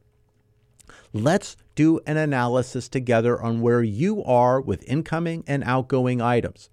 Let's 1.16 1.56
do 1.76 2.00
an 2.08 2.16
analysis 2.16 2.88
together 2.88 3.40
on 3.40 3.60
where 3.60 3.84
you 3.84 4.24
are 4.24 4.60
with 4.60 4.82
incoming 4.88 5.44
and 5.46 5.62
outgoing 5.62 6.20
items. 6.20 6.70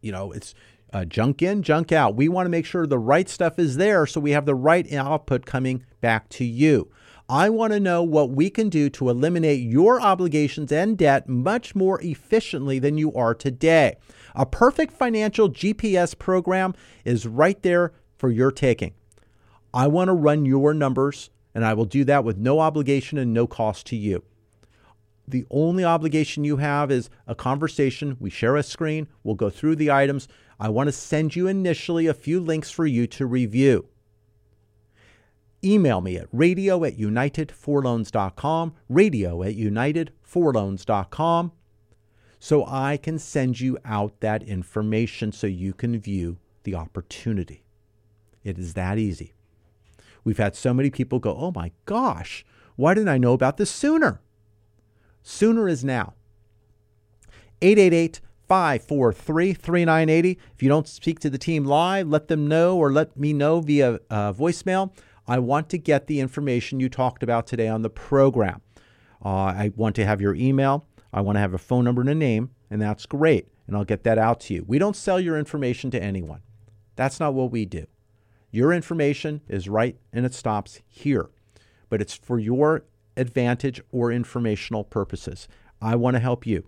You 0.00 0.12
know, 0.12 0.30
it's 0.30 0.54
uh, 0.92 1.04
junk 1.04 1.42
in, 1.42 1.64
junk 1.64 1.90
out. 1.90 2.14
We 2.14 2.28
want 2.28 2.46
to 2.46 2.50
make 2.50 2.66
sure 2.66 2.86
the 2.86 3.00
right 3.00 3.28
stuff 3.28 3.58
is 3.58 3.78
there 3.78 4.06
so 4.06 4.20
we 4.20 4.30
have 4.30 4.46
the 4.46 4.54
right 4.54 4.90
output 4.92 5.44
coming 5.44 5.84
back 6.00 6.28
to 6.30 6.44
you. 6.44 6.88
I 7.28 7.50
want 7.50 7.72
to 7.72 7.80
know 7.80 8.04
what 8.04 8.30
we 8.30 8.48
can 8.48 8.68
do 8.68 8.90
to 8.90 9.08
eliminate 9.08 9.60
your 9.60 10.00
obligations 10.00 10.70
and 10.70 10.96
debt 10.96 11.28
much 11.28 11.74
more 11.74 12.00
efficiently 12.00 12.78
than 12.78 12.96
you 12.96 13.12
are 13.14 13.34
today. 13.34 13.96
A 14.36 14.46
perfect 14.46 14.92
financial 14.92 15.50
GPS 15.50 16.16
program 16.16 16.74
is 17.04 17.26
right 17.26 17.60
there 17.64 17.92
for 18.18 18.30
your 18.30 18.52
taking. 18.52 18.94
I 19.74 19.88
want 19.88 20.08
to 20.08 20.14
run 20.14 20.44
your 20.44 20.74
numbers, 20.74 21.30
and 21.54 21.64
I 21.64 21.74
will 21.74 21.84
do 21.84 22.04
that 22.04 22.24
with 22.24 22.36
no 22.36 22.60
obligation 22.60 23.18
and 23.18 23.32
no 23.32 23.46
cost 23.46 23.86
to 23.86 23.96
you. 23.96 24.22
The 25.26 25.46
only 25.50 25.84
obligation 25.84 26.44
you 26.44 26.56
have 26.56 26.90
is 26.90 27.08
a 27.26 27.34
conversation. 27.34 28.16
We 28.18 28.30
share 28.30 28.56
a 28.56 28.62
screen, 28.62 29.08
we'll 29.22 29.36
go 29.36 29.50
through 29.50 29.76
the 29.76 29.90
items. 29.90 30.26
I 30.58 30.68
want 30.68 30.88
to 30.88 30.92
send 30.92 31.36
you 31.36 31.46
initially 31.46 32.06
a 32.06 32.14
few 32.14 32.40
links 32.40 32.70
for 32.70 32.86
you 32.86 33.06
to 33.08 33.26
review. 33.26 33.86
Email 35.62 36.00
me 36.00 36.16
at 36.16 36.26
radio 36.32 36.84
at 36.84 36.98
unitedforloans.com, 36.98 38.74
radio 38.88 39.42
at 39.42 39.56
unitedforloans.com, 39.56 41.52
so 42.38 42.64
I 42.66 42.96
can 42.96 43.18
send 43.18 43.60
you 43.60 43.78
out 43.84 44.20
that 44.20 44.42
information 44.42 45.32
so 45.32 45.46
you 45.46 45.74
can 45.74 46.00
view 46.00 46.38
the 46.64 46.74
opportunity. 46.74 47.64
It 48.42 48.58
is 48.58 48.74
that 48.74 48.98
easy. 48.98 49.34
We've 50.24 50.38
had 50.38 50.54
so 50.54 50.74
many 50.74 50.90
people 50.90 51.18
go, 51.18 51.34
oh 51.36 51.52
my 51.54 51.72
gosh, 51.84 52.44
why 52.76 52.94
didn't 52.94 53.08
I 53.08 53.18
know 53.18 53.32
about 53.32 53.56
this 53.56 53.70
sooner? 53.70 54.20
Sooner 55.22 55.68
is 55.68 55.84
now. 55.84 56.14
888 57.62 58.20
543 58.48 59.52
3980. 59.52 60.38
If 60.54 60.62
you 60.62 60.68
don't 60.68 60.88
speak 60.88 61.20
to 61.20 61.30
the 61.30 61.38
team 61.38 61.64
live, 61.64 62.08
let 62.08 62.28
them 62.28 62.48
know 62.48 62.76
or 62.76 62.90
let 62.90 63.16
me 63.16 63.32
know 63.32 63.60
via 63.60 64.00
uh, 64.10 64.32
voicemail. 64.32 64.92
I 65.28 65.38
want 65.38 65.68
to 65.70 65.78
get 65.78 66.06
the 66.06 66.20
information 66.20 66.80
you 66.80 66.88
talked 66.88 67.22
about 67.22 67.46
today 67.46 67.68
on 67.68 67.82
the 67.82 67.90
program. 67.90 68.62
Uh, 69.24 69.28
I 69.28 69.72
want 69.76 69.94
to 69.96 70.04
have 70.04 70.20
your 70.20 70.34
email. 70.34 70.86
I 71.12 71.20
want 71.20 71.36
to 71.36 71.40
have 71.40 71.54
a 71.54 71.58
phone 71.58 71.84
number 71.84 72.00
and 72.00 72.10
a 72.10 72.14
name, 72.14 72.50
and 72.70 72.82
that's 72.82 73.06
great. 73.06 73.46
And 73.66 73.76
I'll 73.76 73.84
get 73.84 74.02
that 74.04 74.18
out 74.18 74.40
to 74.40 74.54
you. 74.54 74.64
We 74.66 74.78
don't 74.78 74.96
sell 74.96 75.20
your 75.20 75.38
information 75.38 75.90
to 75.92 76.02
anyone. 76.02 76.40
That's 76.96 77.20
not 77.20 77.34
what 77.34 77.52
we 77.52 77.66
do. 77.66 77.86
Your 78.50 78.72
information 78.72 79.42
is 79.48 79.68
right 79.68 79.96
and 80.12 80.26
it 80.26 80.34
stops 80.34 80.80
here, 80.88 81.30
but 81.88 82.00
it's 82.00 82.14
for 82.14 82.38
your 82.38 82.84
advantage 83.16 83.80
or 83.92 84.10
informational 84.10 84.82
purposes. 84.82 85.46
I 85.80 85.96
want 85.96 86.14
to 86.14 86.20
help 86.20 86.46
you. 86.46 86.64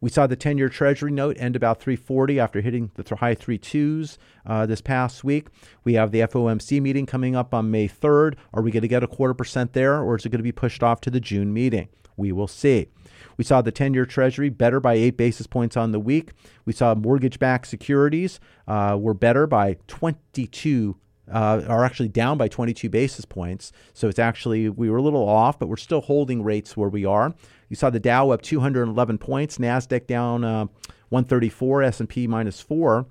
We 0.00 0.10
saw 0.10 0.26
the 0.26 0.36
10 0.36 0.58
year 0.58 0.68
Treasury 0.68 1.10
note 1.10 1.36
end 1.38 1.56
about 1.56 1.80
340 1.80 2.38
after 2.38 2.60
hitting 2.60 2.90
the 2.94 3.16
high 3.16 3.34
three 3.34 3.58
twos 3.58 4.18
uh, 4.46 4.66
this 4.66 4.80
past 4.80 5.24
week. 5.24 5.48
We 5.84 5.94
have 5.94 6.10
the 6.10 6.20
FOMC 6.20 6.80
meeting 6.80 7.06
coming 7.06 7.34
up 7.34 7.54
on 7.54 7.70
May 7.70 7.88
3rd. 7.88 8.34
Are 8.52 8.62
we 8.62 8.70
going 8.70 8.82
to 8.82 8.88
get 8.88 9.02
a 9.02 9.08
quarter 9.08 9.34
percent 9.34 9.72
there 9.72 10.00
or 10.02 10.16
is 10.16 10.24
it 10.24 10.30
going 10.30 10.38
to 10.38 10.42
be 10.44 10.52
pushed 10.52 10.82
off 10.82 11.00
to 11.02 11.10
the 11.10 11.20
June 11.20 11.52
meeting? 11.52 11.88
We 12.16 12.32
will 12.32 12.48
see. 12.48 12.88
We 13.36 13.44
saw 13.44 13.60
the 13.60 13.72
10 13.72 13.94
year 13.94 14.06
Treasury 14.06 14.48
better 14.48 14.80
by 14.80 14.94
eight 14.94 15.16
basis 15.16 15.46
points 15.46 15.76
on 15.76 15.92
the 15.92 16.00
week. 16.00 16.32
We 16.64 16.72
saw 16.72 16.94
mortgage 16.94 17.38
backed 17.38 17.66
securities 17.66 18.40
uh, 18.66 18.96
were 18.98 19.14
better 19.14 19.46
by 19.46 19.76
22 19.86 20.96
uh, 21.32 21.62
are 21.68 21.84
actually 21.84 22.08
down 22.08 22.38
by 22.38 22.48
22 22.48 22.88
basis 22.88 23.24
points. 23.24 23.72
So 23.94 24.08
it's 24.08 24.18
actually, 24.18 24.68
we 24.68 24.90
were 24.90 24.98
a 24.98 25.02
little 25.02 25.28
off, 25.28 25.58
but 25.58 25.68
we're 25.68 25.76
still 25.76 26.00
holding 26.00 26.42
rates 26.42 26.76
where 26.76 26.88
we 26.88 27.04
are. 27.04 27.34
You 27.68 27.76
saw 27.76 27.90
the 27.90 28.00
Dow 28.00 28.30
up 28.30 28.42
211 28.42 29.18
points, 29.18 29.58
NASDAQ 29.58 30.06
down 30.06 30.44
uh, 30.44 30.66
134, 31.08 31.82
S&P 31.82 32.26
minus 32.26 32.60
4. 32.60 33.06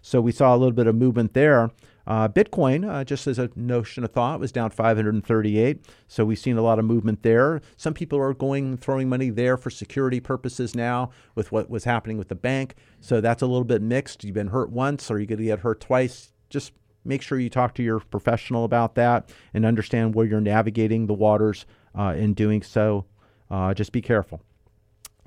So 0.00 0.20
we 0.20 0.32
saw 0.32 0.54
a 0.54 0.58
little 0.58 0.72
bit 0.72 0.86
of 0.86 0.94
movement 0.94 1.34
there. 1.34 1.70
Uh, 2.06 2.26
Bitcoin, 2.26 2.90
uh, 2.90 3.04
just 3.04 3.26
as 3.26 3.38
a 3.38 3.50
notion 3.54 4.02
of 4.02 4.10
thought, 4.10 4.40
was 4.40 4.50
down 4.50 4.70
538. 4.70 5.84
So 6.06 6.24
we've 6.24 6.38
seen 6.38 6.56
a 6.56 6.62
lot 6.62 6.78
of 6.78 6.86
movement 6.86 7.22
there. 7.22 7.60
Some 7.76 7.92
people 7.92 8.18
are 8.18 8.32
going, 8.32 8.78
throwing 8.78 9.10
money 9.10 9.28
there 9.28 9.58
for 9.58 9.68
security 9.68 10.18
purposes 10.18 10.74
now 10.74 11.10
with 11.34 11.52
what 11.52 11.68
was 11.68 11.84
happening 11.84 12.16
with 12.16 12.28
the 12.28 12.34
bank. 12.34 12.76
So 13.00 13.20
that's 13.20 13.42
a 13.42 13.46
little 13.46 13.64
bit 13.64 13.82
mixed. 13.82 14.24
You've 14.24 14.32
been 14.32 14.48
hurt 14.48 14.70
once, 14.70 15.10
or 15.10 15.18
you're 15.18 15.26
going 15.26 15.40
to 15.40 15.44
get 15.44 15.58
hurt 15.58 15.80
twice. 15.80 16.32
Just 16.48 16.72
make 17.04 17.22
sure 17.22 17.38
you 17.38 17.50
talk 17.50 17.74
to 17.74 17.82
your 17.82 18.00
professional 18.00 18.64
about 18.64 18.94
that 18.96 19.30
and 19.54 19.64
understand 19.64 20.14
where 20.14 20.26
you're 20.26 20.40
navigating 20.40 21.06
the 21.06 21.14
waters 21.14 21.66
uh, 21.98 22.14
in 22.16 22.34
doing 22.34 22.62
so. 22.62 23.04
Uh, 23.50 23.72
just 23.74 23.92
be 23.92 24.02
careful. 24.02 24.42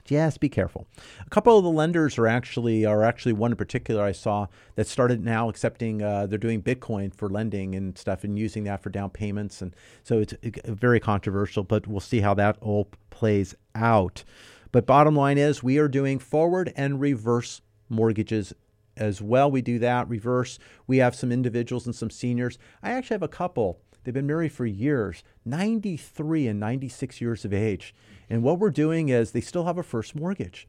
Yes, 0.08 0.38
be 0.38 0.50
careful. 0.50 0.88
A 1.26 1.30
couple 1.30 1.58
of 1.58 1.64
the 1.64 1.70
lenders 1.70 2.18
are 2.18 2.28
actually 2.28 2.86
are 2.86 3.04
actually 3.04 3.34
one 3.34 3.52
in 3.52 3.58
particular 3.58 4.04
I 4.04 4.12
saw 4.12 4.48
that 4.76 4.88
started 4.88 5.24
now 5.24 5.48
accepting 5.48 6.02
uh, 6.02 6.26
they're 6.26 6.38
doing 6.38 6.62
Bitcoin 6.62 7.14
for 7.14 7.30
lending 7.30 7.76
and 7.76 7.98
stuff 7.98 8.24
and 8.24 8.38
using 8.38 8.64
that 8.66 8.82
for 8.82 8.90
down 8.90 9.12
payments 9.12 9.62
and 9.62 9.76
so 10.04 10.20
it's 10.20 10.34
very 10.66 11.00
controversial. 11.00 11.64
But 11.64 11.88
we'll 11.88 12.00
see 12.00 12.22
how 12.22 12.34
that 12.36 12.58
all 12.62 12.90
plays 13.10 13.56
out. 13.76 14.24
But 14.72 14.86
bottom 14.86 15.16
line 15.16 15.38
is 15.38 15.62
we 15.64 15.78
are 15.78 15.88
doing 15.88 16.20
forward 16.20 16.74
and 16.76 17.00
reverse 17.00 17.62
mortgages 17.90 18.54
as 18.98 19.22
well. 19.22 19.50
We 19.50 19.62
do 19.62 19.80
that 19.80 20.10
reverse. 20.10 20.60
We 20.88 20.98
have 20.98 21.16
some 21.16 21.32
individuals 21.32 21.86
and 21.86 21.96
some 21.96 22.10
seniors. 22.10 22.58
I 22.84 22.92
actually 22.92 23.16
have 23.16 23.24
a 23.24 23.28
couple. 23.28 23.80
They've 24.04 24.14
been 24.14 24.28
married 24.28 24.52
for 24.52 24.66
years, 24.66 25.24
93 25.46 26.48
and 26.48 26.60
96 26.60 27.22
years 27.22 27.46
of 27.46 27.54
age. 27.54 27.94
And 28.30 28.44
what 28.44 28.60
we're 28.60 28.72
doing 28.72 29.10
is 29.10 29.32
they 29.32 29.42
still 29.42 29.66
have 29.66 29.78
a 29.78 29.84
first 29.84 30.16
mortgage. 30.16 30.68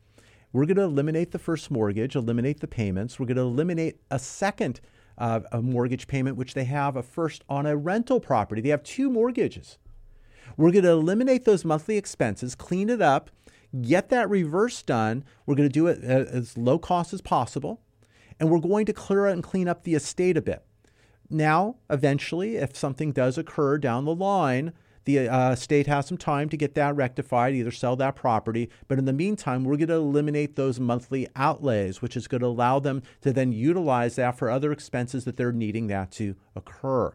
We're 0.52 0.66
going 0.66 0.76
to 0.76 0.82
eliminate 0.82 1.30
the 1.30 1.38
first 1.38 1.70
mortgage, 1.70 2.14
eliminate 2.14 2.60
the 2.60 2.68
payments. 2.68 3.18
We're 3.18 3.26
going 3.26 3.36
to 3.36 3.42
eliminate 3.42 4.00
a 4.10 4.18
second 4.18 4.80
uh, 5.18 5.40
a 5.50 5.62
mortgage 5.62 6.06
payment, 6.06 6.36
which 6.36 6.54
they 6.54 6.64
have 6.64 6.96
a 6.96 7.02
first 7.02 7.44
on 7.48 7.66
a 7.66 7.76
rental 7.76 8.20
property. 8.20 8.60
They 8.60 8.70
have 8.70 8.82
two 8.82 9.10
mortgages. 9.10 9.78
We're 10.56 10.72
going 10.72 10.84
to 10.84 10.90
eliminate 10.90 11.44
those 11.44 11.64
monthly 11.64 11.96
expenses, 11.96 12.54
clean 12.54 12.90
it 12.90 13.00
up, 13.00 13.30
get 13.80 14.08
that 14.10 14.28
reverse 14.28 14.82
done. 14.82 15.24
We're 15.46 15.54
going 15.54 15.68
to 15.68 15.72
do 15.72 15.86
it 15.86 16.02
as 16.02 16.58
low 16.58 16.78
cost 16.78 17.12
as 17.12 17.20
possible 17.20 17.80
and 18.42 18.50
we're 18.50 18.58
going 18.58 18.84
to 18.84 18.92
clear 18.92 19.28
out 19.28 19.34
and 19.34 19.42
clean 19.44 19.68
up 19.68 19.84
the 19.84 19.94
estate 19.94 20.36
a 20.36 20.42
bit. 20.42 20.64
Now, 21.30 21.76
eventually, 21.88 22.56
if 22.56 22.76
something 22.76 23.12
does 23.12 23.38
occur 23.38 23.78
down 23.78 24.04
the 24.04 24.16
line, 24.16 24.72
the 25.04 25.28
uh, 25.28 25.54
state 25.54 25.86
has 25.86 26.06
some 26.06 26.18
time 26.18 26.48
to 26.48 26.56
get 26.56 26.74
that 26.74 26.96
rectified, 26.96 27.54
either 27.54 27.70
sell 27.70 27.94
that 27.94 28.16
property. 28.16 28.68
But 28.88 28.98
in 28.98 29.04
the 29.04 29.12
meantime, 29.12 29.62
we're 29.62 29.76
going 29.76 29.90
to 29.90 29.94
eliminate 29.94 30.56
those 30.56 30.80
monthly 30.80 31.28
outlays, 31.36 32.02
which 32.02 32.16
is 32.16 32.26
going 32.26 32.40
to 32.40 32.48
allow 32.48 32.80
them 32.80 33.04
to 33.20 33.32
then 33.32 33.52
utilize 33.52 34.16
that 34.16 34.36
for 34.36 34.50
other 34.50 34.72
expenses 34.72 35.24
that 35.24 35.36
they're 35.36 35.52
needing 35.52 35.86
that 35.86 36.10
to 36.12 36.34
occur. 36.56 37.14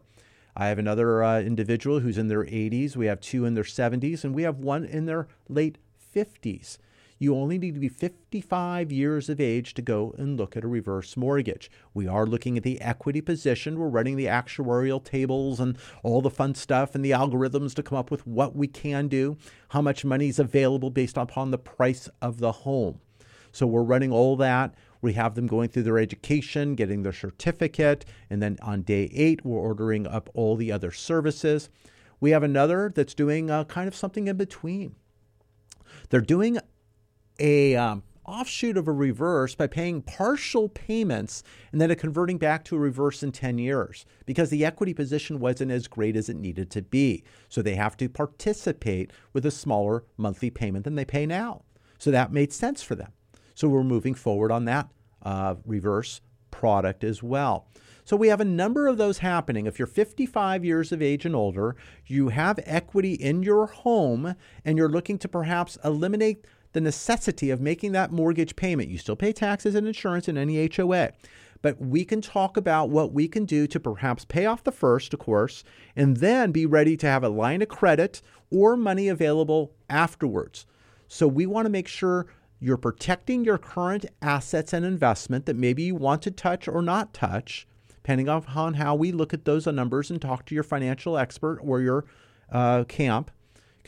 I 0.56 0.68
have 0.68 0.78
another 0.78 1.22
uh, 1.22 1.40
individual 1.40 2.00
who's 2.00 2.16
in 2.16 2.28
their 2.28 2.44
80s. 2.44 2.96
We 2.96 3.04
have 3.04 3.20
two 3.20 3.44
in 3.44 3.52
their 3.52 3.64
70s, 3.64 4.24
and 4.24 4.34
we 4.34 4.44
have 4.44 4.56
one 4.56 4.86
in 4.86 5.04
their 5.04 5.28
late 5.46 5.76
50s. 6.16 6.78
You 7.18 7.34
only 7.34 7.58
need 7.58 7.74
to 7.74 7.80
be 7.80 7.88
55 7.88 8.92
years 8.92 9.28
of 9.28 9.40
age 9.40 9.74
to 9.74 9.82
go 9.82 10.14
and 10.16 10.36
look 10.36 10.56
at 10.56 10.64
a 10.64 10.68
reverse 10.68 11.16
mortgage. 11.16 11.70
We 11.92 12.06
are 12.06 12.26
looking 12.26 12.56
at 12.56 12.62
the 12.62 12.80
equity 12.80 13.20
position. 13.20 13.78
We're 13.78 13.88
running 13.88 14.16
the 14.16 14.26
actuarial 14.26 15.02
tables 15.02 15.58
and 15.58 15.76
all 16.04 16.22
the 16.22 16.30
fun 16.30 16.54
stuff 16.54 16.94
and 16.94 17.04
the 17.04 17.10
algorithms 17.10 17.74
to 17.74 17.82
come 17.82 17.98
up 17.98 18.10
with 18.10 18.26
what 18.26 18.54
we 18.54 18.68
can 18.68 19.08
do, 19.08 19.36
how 19.70 19.82
much 19.82 20.04
money 20.04 20.28
is 20.28 20.38
available 20.38 20.90
based 20.90 21.16
upon 21.16 21.50
the 21.50 21.58
price 21.58 22.08
of 22.22 22.38
the 22.38 22.52
home. 22.52 23.00
So 23.50 23.66
we're 23.66 23.82
running 23.82 24.12
all 24.12 24.36
that. 24.36 24.74
We 25.00 25.14
have 25.14 25.34
them 25.34 25.46
going 25.46 25.70
through 25.70 25.84
their 25.84 25.98
education, 25.98 26.74
getting 26.74 27.02
their 27.02 27.12
certificate, 27.12 28.04
and 28.30 28.42
then 28.42 28.58
on 28.62 28.82
day 28.82 29.10
eight, 29.12 29.44
we're 29.44 29.58
ordering 29.58 30.06
up 30.06 30.28
all 30.34 30.54
the 30.54 30.70
other 30.70 30.92
services. 30.92 31.68
We 32.20 32.30
have 32.30 32.42
another 32.42 32.92
that's 32.94 33.14
doing 33.14 33.50
uh, 33.50 33.64
kind 33.64 33.88
of 33.88 33.94
something 33.94 34.28
in 34.28 34.36
between. 34.36 34.96
They're 36.10 36.20
doing 36.20 36.58
a 37.38 37.76
um, 37.76 38.02
offshoot 38.28 38.76
of 38.76 38.86
a 38.86 38.92
reverse 38.92 39.54
by 39.54 39.66
paying 39.66 40.02
partial 40.02 40.68
payments 40.68 41.42
and 41.72 41.80
then 41.80 41.94
converting 41.96 42.36
back 42.38 42.62
to 42.64 42.76
a 42.76 42.78
reverse 42.78 43.22
in 43.22 43.32
10 43.32 43.58
years 43.58 44.04
because 44.26 44.50
the 44.50 44.64
equity 44.64 44.92
position 44.92 45.40
wasn't 45.40 45.70
as 45.70 45.88
great 45.88 46.14
as 46.14 46.28
it 46.28 46.36
needed 46.36 46.70
to 46.70 46.82
be. 46.82 47.24
So 47.48 47.62
they 47.62 47.74
have 47.74 47.96
to 47.96 48.08
participate 48.08 49.12
with 49.32 49.46
a 49.46 49.50
smaller 49.50 50.04
monthly 50.16 50.50
payment 50.50 50.84
than 50.84 50.94
they 50.94 51.06
pay 51.06 51.26
now. 51.26 51.62
So 51.98 52.10
that 52.10 52.32
made 52.32 52.52
sense 52.52 52.82
for 52.82 52.94
them. 52.94 53.12
So 53.54 53.68
we're 53.68 53.82
moving 53.82 54.14
forward 54.14 54.52
on 54.52 54.66
that 54.66 54.88
uh, 55.22 55.56
reverse 55.64 56.20
product 56.50 57.02
as 57.02 57.22
well. 57.22 57.66
So 58.04 58.16
we 58.16 58.28
have 58.28 58.40
a 58.40 58.44
number 58.44 58.86
of 58.86 58.96
those 58.96 59.18
happening. 59.18 59.66
If 59.66 59.78
you're 59.78 59.86
55 59.86 60.64
years 60.64 60.92
of 60.92 61.02
age 61.02 61.26
and 61.26 61.36
older, 61.36 61.76
you 62.06 62.30
have 62.30 62.58
equity 62.64 63.12
in 63.12 63.42
your 63.42 63.66
home 63.66 64.34
and 64.64 64.78
you're 64.78 64.88
looking 64.88 65.18
to 65.18 65.28
perhaps 65.28 65.76
eliminate 65.84 66.46
the 66.72 66.80
necessity 66.80 67.50
of 67.50 67.60
making 67.60 67.92
that 67.92 68.12
mortgage 68.12 68.56
payment. 68.56 68.90
You 68.90 68.98
still 68.98 69.16
pay 69.16 69.32
taxes 69.32 69.74
and 69.74 69.86
insurance 69.86 70.28
in 70.28 70.36
any 70.36 70.68
HOA. 70.74 71.12
But 71.60 71.80
we 71.80 72.04
can 72.04 72.20
talk 72.20 72.56
about 72.56 72.90
what 72.90 73.12
we 73.12 73.26
can 73.26 73.44
do 73.44 73.66
to 73.66 73.80
perhaps 73.80 74.24
pay 74.24 74.46
off 74.46 74.62
the 74.62 74.72
first, 74.72 75.12
of 75.12 75.20
course, 75.20 75.64
and 75.96 76.18
then 76.18 76.52
be 76.52 76.66
ready 76.66 76.96
to 76.96 77.06
have 77.06 77.24
a 77.24 77.28
line 77.28 77.62
of 77.62 77.68
credit 77.68 78.22
or 78.50 78.76
money 78.76 79.08
available 79.08 79.72
afterwards. 79.90 80.66
So 81.08 81.26
we 81.26 81.46
want 81.46 81.66
to 81.66 81.70
make 81.70 81.88
sure 81.88 82.26
you're 82.60 82.76
protecting 82.76 83.44
your 83.44 83.58
current 83.58 84.06
assets 84.22 84.72
and 84.72 84.84
investment 84.84 85.46
that 85.46 85.56
maybe 85.56 85.84
you 85.84 85.94
want 85.94 86.22
to 86.22 86.30
touch 86.30 86.68
or 86.68 86.82
not 86.82 87.14
touch, 87.14 87.66
depending 87.88 88.28
on 88.28 88.74
how 88.74 88.94
we 88.94 89.12
look 89.12 89.32
at 89.32 89.44
those 89.44 89.66
numbers 89.66 90.10
and 90.10 90.20
talk 90.20 90.44
to 90.46 90.54
your 90.54 90.64
financial 90.64 91.16
expert 91.16 91.58
or 91.62 91.80
your 91.80 92.04
uh, 92.50 92.84
camp, 92.84 93.30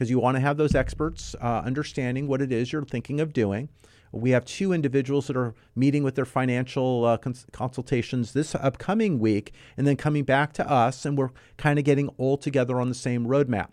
because 0.01 0.09
you 0.09 0.19
want 0.19 0.35
to 0.35 0.41
have 0.41 0.57
those 0.57 0.75
experts 0.75 1.37
uh, 1.43 1.61
understanding 1.63 2.27
what 2.27 2.41
it 2.41 2.51
is 2.51 2.73
you're 2.73 2.83
thinking 2.87 3.21
of 3.21 3.35
doing. 3.35 3.69
We 4.13 4.31
have 4.31 4.47
two 4.47 4.73
individuals 4.73 5.27
that 5.27 5.37
are 5.37 5.55
meeting 5.77 6.03
with 6.03 6.15
their 6.15 6.25
financial 6.25 7.05
uh, 7.05 7.19
cons- 7.19 7.45
consultations 7.53 8.33
this 8.33 8.55
upcoming 8.55 9.19
week 9.19 9.53
and 9.77 9.87
then 9.87 9.97
coming 9.97 10.25
back 10.25 10.55
to 10.55 10.67
us, 10.67 11.05
and 11.05 11.19
we're 11.19 11.29
kind 11.59 11.79
of 11.79 11.85
getting 11.85 12.09
all 12.17 12.39
together 12.39 12.81
on 12.81 12.89
the 12.89 12.95
same 12.95 13.27
roadmap. 13.27 13.73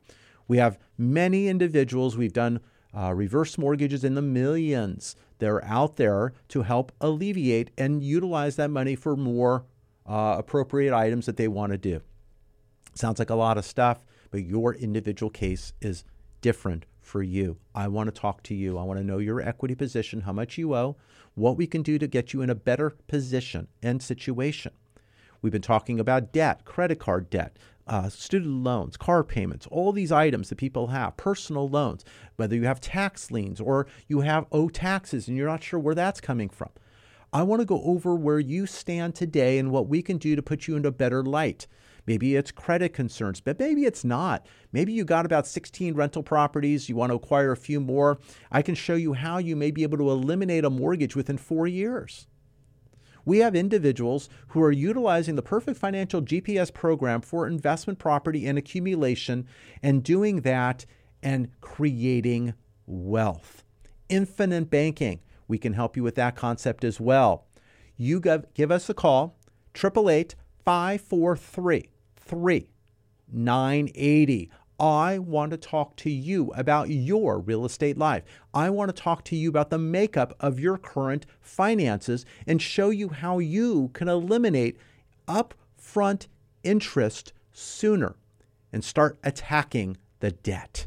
We 0.49 0.57
have 0.57 0.77
many 0.97 1.47
individuals. 1.47 2.17
We've 2.17 2.33
done 2.33 2.59
uh, 2.93 3.13
reverse 3.13 3.57
mortgages 3.57 4.03
in 4.03 4.15
the 4.15 4.21
millions. 4.21 5.15
They're 5.39 5.63
out 5.63 5.95
there 5.95 6.33
to 6.49 6.63
help 6.63 6.91
alleviate 6.99 7.71
and 7.77 8.03
utilize 8.03 8.57
that 8.57 8.69
money 8.69 8.97
for 8.97 9.15
more 9.15 9.63
uh, 10.05 10.35
appropriate 10.37 10.93
items 10.93 11.25
that 11.27 11.37
they 11.37 11.47
want 11.47 11.71
to 11.71 11.77
do. 11.77 12.01
Sounds 12.95 13.17
like 13.17 13.29
a 13.29 13.35
lot 13.35 13.57
of 13.57 13.63
stuff, 13.63 14.03
but 14.29 14.43
your 14.43 14.73
individual 14.73 15.29
case 15.29 15.71
is 15.79 16.03
different 16.41 16.85
for 17.01 17.23
you. 17.23 17.57
I 17.73 17.87
want 17.87 18.13
to 18.13 18.21
talk 18.21 18.43
to 18.43 18.55
you. 18.55 18.77
I 18.77 18.83
want 18.83 18.99
to 18.99 19.05
know 19.05 19.17
your 19.17 19.41
equity 19.41 19.75
position, 19.75 20.21
how 20.21 20.33
much 20.33 20.57
you 20.57 20.75
owe, 20.75 20.97
what 21.35 21.57
we 21.57 21.67
can 21.67 21.81
do 21.81 21.97
to 21.97 22.07
get 22.07 22.33
you 22.33 22.41
in 22.41 22.49
a 22.49 22.55
better 22.55 22.91
position 23.07 23.67
and 23.81 24.01
situation. 24.01 24.73
We've 25.41 25.53
been 25.53 25.61
talking 25.61 25.99
about 25.99 26.33
debt, 26.33 26.65
credit 26.65 26.99
card 26.99 27.29
debt, 27.29 27.57
uh, 27.87 28.09
student 28.09 28.63
loans, 28.63 28.97
car 28.97 29.23
payments, 29.23 29.67
all 29.67 29.91
these 29.91 30.11
items 30.11 30.49
that 30.49 30.57
people 30.57 30.87
have, 30.87 31.15
personal 31.15 31.69
loans, 31.69 32.03
whether 32.35 32.55
you 32.55 32.63
have 32.63 32.81
tax 32.81 33.31
liens 33.31 33.61
or 33.61 33.87
you 34.07 34.21
have 34.21 34.45
owe 34.51 34.67
taxes 34.67 35.27
and 35.27 35.37
you're 35.37 35.47
not 35.47 35.63
sure 35.63 35.79
where 35.79 35.95
that's 35.95 36.19
coming 36.19 36.49
from. 36.49 36.69
I 37.31 37.43
want 37.43 37.61
to 37.61 37.65
go 37.65 37.81
over 37.83 38.15
where 38.15 38.39
you 38.39 38.65
stand 38.65 39.15
today 39.15 39.57
and 39.57 39.71
what 39.71 39.87
we 39.87 40.01
can 40.01 40.17
do 40.17 40.35
to 40.35 40.41
put 40.41 40.67
you 40.67 40.75
into 40.75 40.89
a 40.89 40.93
better 40.93 41.23
light. 41.23 41.67
Maybe 42.07 42.37
it's 42.37 42.51
credit 42.51 42.93
concerns, 42.93 43.41
but 43.41 43.59
maybe 43.59 43.83
it's 43.83 44.05
not. 44.05 44.45
Maybe 44.71 44.93
you 44.93 45.03
got 45.03 45.25
about 45.25 45.45
16 45.45 45.93
rental 45.93 46.23
properties, 46.23 46.87
you 46.87 46.95
want 46.95 47.11
to 47.11 47.17
acquire 47.17 47.51
a 47.51 47.57
few 47.57 47.81
more. 47.81 48.17
I 48.49 48.61
can 48.61 48.75
show 48.75 48.95
you 48.95 49.13
how 49.13 49.39
you 49.39 49.57
may 49.57 49.71
be 49.71 49.83
able 49.83 49.97
to 49.97 50.09
eliminate 50.09 50.63
a 50.63 50.69
mortgage 50.69 51.17
within 51.17 51.37
four 51.37 51.67
years. 51.67 52.27
We 53.25 53.39
have 53.39 53.57
individuals 53.57 54.29
who 54.47 54.61
are 54.61 54.71
utilizing 54.71 55.35
the 55.35 55.41
Perfect 55.41 55.77
Financial 55.77 56.21
GPS 56.21 56.73
program 56.73 57.19
for 57.19 57.45
investment 57.45 57.99
property 57.99 58.47
and 58.47 58.57
accumulation 58.57 59.45
and 59.83 60.01
doing 60.01 60.41
that 60.41 60.85
and 61.21 61.49
creating 61.59 62.53
wealth. 62.85 63.65
Infinite 64.07 64.69
banking, 64.69 65.19
we 65.49 65.57
can 65.57 65.73
help 65.73 65.97
you 65.97 66.03
with 66.03 66.15
that 66.15 66.37
concept 66.37 66.85
as 66.85 67.01
well. 67.01 67.47
You 67.97 68.21
give, 68.21 68.71
us 68.71 68.89
a 68.89 68.93
call, 68.93 69.37
888 69.75 70.35
543 70.63 71.89
3980. 72.27 74.51
I 74.79 75.17
want 75.17 75.51
to 75.51 75.57
talk 75.57 75.95
to 75.97 76.09
you 76.09 76.53
about 76.55 76.89
your 76.89 77.39
real 77.39 77.65
estate 77.65 77.97
life. 77.97 78.23
I 78.53 78.69
want 78.69 78.95
to 78.95 79.01
talk 79.01 79.25
to 79.25 79.35
you 79.35 79.49
about 79.49 79.71
the 79.71 79.79
makeup 79.79 80.35
of 80.39 80.59
your 80.59 80.77
current 80.77 81.25
finances 81.41 82.25
and 82.45 82.61
show 82.61 82.91
you 82.91 83.09
how 83.09 83.39
you 83.39 83.89
can 83.93 84.07
eliminate 84.07 84.77
upfront 85.27 86.27
interest 86.63 87.33
sooner 87.51 88.15
and 88.71 88.83
start 88.83 89.17
attacking 89.23 89.97
the 90.19 90.31
debt. 90.31 90.85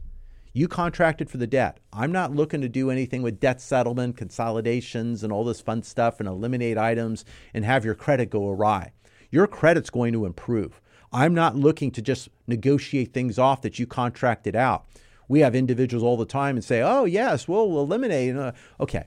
You 0.52 0.68
contracted 0.68 1.30
for 1.30 1.38
the 1.38 1.46
debt. 1.46 1.78
I'm 1.92 2.12
not 2.12 2.34
looking 2.34 2.60
to 2.60 2.68
do 2.68 2.90
anything 2.90 3.22
with 3.22 3.40
debt 3.40 3.60
settlement, 3.60 4.16
consolidations, 4.16 5.22
and 5.22 5.32
all 5.32 5.44
this 5.44 5.60
fun 5.60 5.82
stuff 5.82 6.18
and 6.18 6.28
eliminate 6.28 6.76
items 6.76 7.24
and 7.54 7.64
have 7.64 7.84
your 7.84 7.94
credit 7.94 8.30
go 8.30 8.48
awry. 8.48 8.92
Your 9.30 9.46
credit's 9.46 9.90
going 9.90 10.12
to 10.12 10.26
improve. 10.26 10.80
I'm 11.12 11.34
not 11.34 11.56
looking 11.56 11.90
to 11.92 12.02
just 12.02 12.28
negotiate 12.46 13.12
things 13.12 13.38
off 13.38 13.62
that 13.62 13.78
you 13.78 13.86
contracted 13.86 14.54
out. 14.54 14.84
We 15.28 15.40
have 15.40 15.54
individuals 15.54 16.04
all 16.04 16.16
the 16.16 16.24
time 16.24 16.56
and 16.56 16.64
say, 16.64 16.82
oh, 16.82 17.04
yes, 17.04 17.46
we'll 17.46 17.80
eliminate. 17.80 18.36
Uh, 18.36 18.52
okay. 18.78 19.04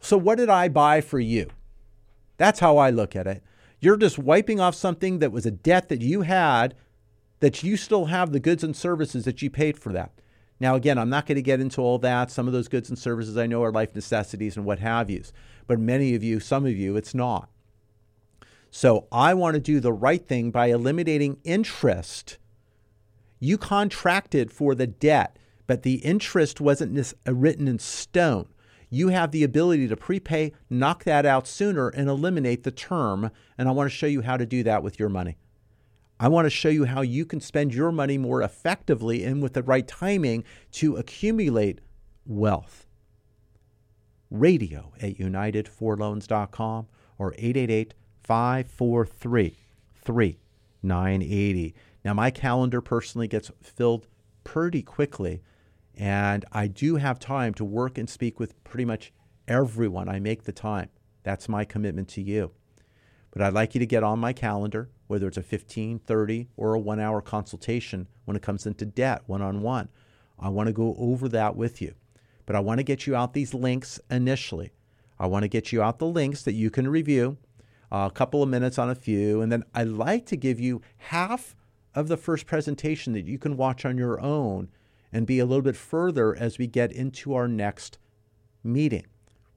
So, 0.00 0.16
what 0.16 0.38
did 0.38 0.48
I 0.48 0.68
buy 0.68 1.00
for 1.00 1.20
you? 1.20 1.48
That's 2.36 2.60
how 2.60 2.76
I 2.76 2.90
look 2.90 3.16
at 3.16 3.26
it. 3.26 3.42
You're 3.80 3.96
just 3.96 4.18
wiping 4.18 4.60
off 4.60 4.74
something 4.74 5.18
that 5.18 5.32
was 5.32 5.46
a 5.46 5.50
debt 5.50 5.88
that 5.88 6.00
you 6.00 6.22
had 6.22 6.74
that 7.40 7.62
you 7.62 7.76
still 7.76 8.06
have 8.06 8.32
the 8.32 8.40
goods 8.40 8.64
and 8.64 8.74
services 8.74 9.24
that 9.24 9.42
you 9.42 9.50
paid 9.50 9.78
for 9.78 9.92
that. 9.92 10.12
Now, 10.60 10.74
again, 10.74 10.98
I'm 10.98 11.10
not 11.10 11.26
going 11.26 11.36
to 11.36 11.42
get 11.42 11.60
into 11.60 11.80
all 11.80 11.98
that. 11.98 12.30
Some 12.30 12.46
of 12.46 12.52
those 12.52 12.68
goods 12.68 12.88
and 12.88 12.98
services 12.98 13.36
I 13.36 13.46
know 13.46 13.62
are 13.62 13.70
life 13.70 13.94
necessities 13.94 14.56
and 14.56 14.66
what 14.66 14.80
have 14.80 15.08
yous, 15.08 15.32
but 15.66 15.78
many 15.78 16.14
of 16.14 16.24
you, 16.24 16.40
some 16.40 16.66
of 16.66 16.76
you, 16.76 16.96
it's 16.96 17.14
not. 17.14 17.48
So 18.70 19.06
I 19.10 19.34
want 19.34 19.54
to 19.54 19.60
do 19.60 19.80
the 19.80 19.92
right 19.92 20.24
thing 20.24 20.50
by 20.50 20.66
eliminating 20.66 21.38
interest. 21.44 22.38
You 23.40 23.56
contracted 23.56 24.52
for 24.52 24.74
the 24.74 24.86
debt, 24.86 25.38
but 25.66 25.82
the 25.82 25.96
interest 25.96 26.60
wasn't 26.60 27.14
uh, 27.26 27.34
written 27.34 27.68
in 27.68 27.78
stone. 27.78 28.48
You 28.90 29.08
have 29.08 29.32
the 29.32 29.44
ability 29.44 29.88
to 29.88 29.96
prepay, 29.96 30.52
knock 30.70 31.04
that 31.04 31.26
out 31.26 31.46
sooner, 31.46 31.88
and 31.88 32.08
eliminate 32.08 32.64
the 32.64 32.70
term. 32.70 33.30
And 33.56 33.68
I 33.68 33.72
want 33.72 33.90
to 33.90 33.96
show 33.96 34.06
you 34.06 34.22
how 34.22 34.36
to 34.36 34.46
do 34.46 34.62
that 34.62 34.82
with 34.82 34.98
your 34.98 35.10
money. 35.10 35.36
I 36.20 36.28
want 36.28 36.46
to 36.46 36.50
show 36.50 36.68
you 36.68 36.84
how 36.84 37.02
you 37.02 37.24
can 37.24 37.40
spend 37.40 37.74
your 37.74 37.92
money 37.92 38.18
more 38.18 38.42
effectively 38.42 39.22
and 39.24 39.42
with 39.42 39.52
the 39.52 39.62
right 39.62 39.86
timing 39.86 40.42
to 40.72 40.96
accumulate 40.96 41.80
wealth. 42.26 42.86
Radio 44.30 44.92
at 45.00 45.16
unitedforloans.com 45.16 46.86
or 47.18 47.34
888 47.38 47.94
543 48.28 49.56
3980. 50.04 51.74
Now, 52.04 52.12
my 52.12 52.30
calendar 52.30 52.82
personally 52.82 53.26
gets 53.26 53.50
filled 53.62 54.06
pretty 54.44 54.82
quickly, 54.82 55.40
and 55.94 56.44
I 56.52 56.66
do 56.66 56.96
have 56.96 57.18
time 57.18 57.54
to 57.54 57.64
work 57.64 57.96
and 57.96 58.08
speak 58.08 58.38
with 58.38 58.62
pretty 58.64 58.84
much 58.84 59.14
everyone. 59.48 60.10
I 60.10 60.20
make 60.20 60.42
the 60.42 60.52
time. 60.52 60.90
That's 61.22 61.48
my 61.48 61.64
commitment 61.64 62.08
to 62.10 62.20
you. 62.20 62.50
But 63.30 63.40
I'd 63.40 63.54
like 63.54 63.74
you 63.74 63.78
to 63.78 63.86
get 63.86 64.02
on 64.02 64.18
my 64.18 64.34
calendar, 64.34 64.90
whether 65.06 65.26
it's 65.26 65.38
a 65.38 65.42
15, 65.42 65.98
30, 65.98 66.48
or 66.58 66.74
a 66.74 66.78
one 66.78 67.00
hour 67.00 67.22
consultation 67.22 68.08
when 68.26 68.36
it 68.36 68.42
comes 68.42 68.66
into 68.66 68.84
debt 68.84 69.22
one 69.26 69.40
on 69.40 69.62
one. 69.62 69.88
I 70.38 70.50
want 70.50 70.66
to 70.66 70.74
go 70.74 70.94
over 70.98 71.30
that 71.30 71.56
with 71.56 71.80
you. 71.80 71.94
But 72.44 72.56
I 72.56 72.60
want 72.60 72.78
to 72.78 72.84
get 72.84 73.06
you 73.06 73.16
out 73.16 73.32
these 73.32 73.54
links 73.54 73.98
initially. 74.10 74.72
I 75.18 75.26
want 75.26 75.44
to 75.44 75.48
get 75.48 75.72
you 75.72 75.82
out 75.82 75.98
the 75.98 76.06
links 76.06 76.42
that 76.42 76.52
you 76.52 76.70
can 76.70 76.88
review, 76.88 77.38
a 77.90 78.10
couple 78.12 78.42
of 78.42 78.48
minutes 78.48 78.78
on 78.78 78.90
a 78.90 78.94
few. 78.94 79.40
And 79.40 79.50
then 79.50 79.64
I 79.74 79.84
like 79.84 80.26
to 80.26 80.36
give 80.36 80.60
you 80.60 80.82
half 80.96 81.56
of 81.94 82.08
the 82.08 82.16
first 82.16 82.46
presentation 82.46 83.12
that 83.14 83.26
you 83.26 83.38
can 83.38 83.56
watch 83.56 83.84
on 83.84 83.98
your 83.98 84.20
own 84.20 84.68
and 85.12 85.26
be 85.26 85.38
a 85.38 85.46
little 85.46 85.62
bit 85.62 85.76
further 85.76 86.36
as 86.36 86.58
we 86.58 86.66
get 86.66 86.92
into 86.92 87.34
our 87.34 87.48
next 87.48 87.98
meeting 88.62 89.06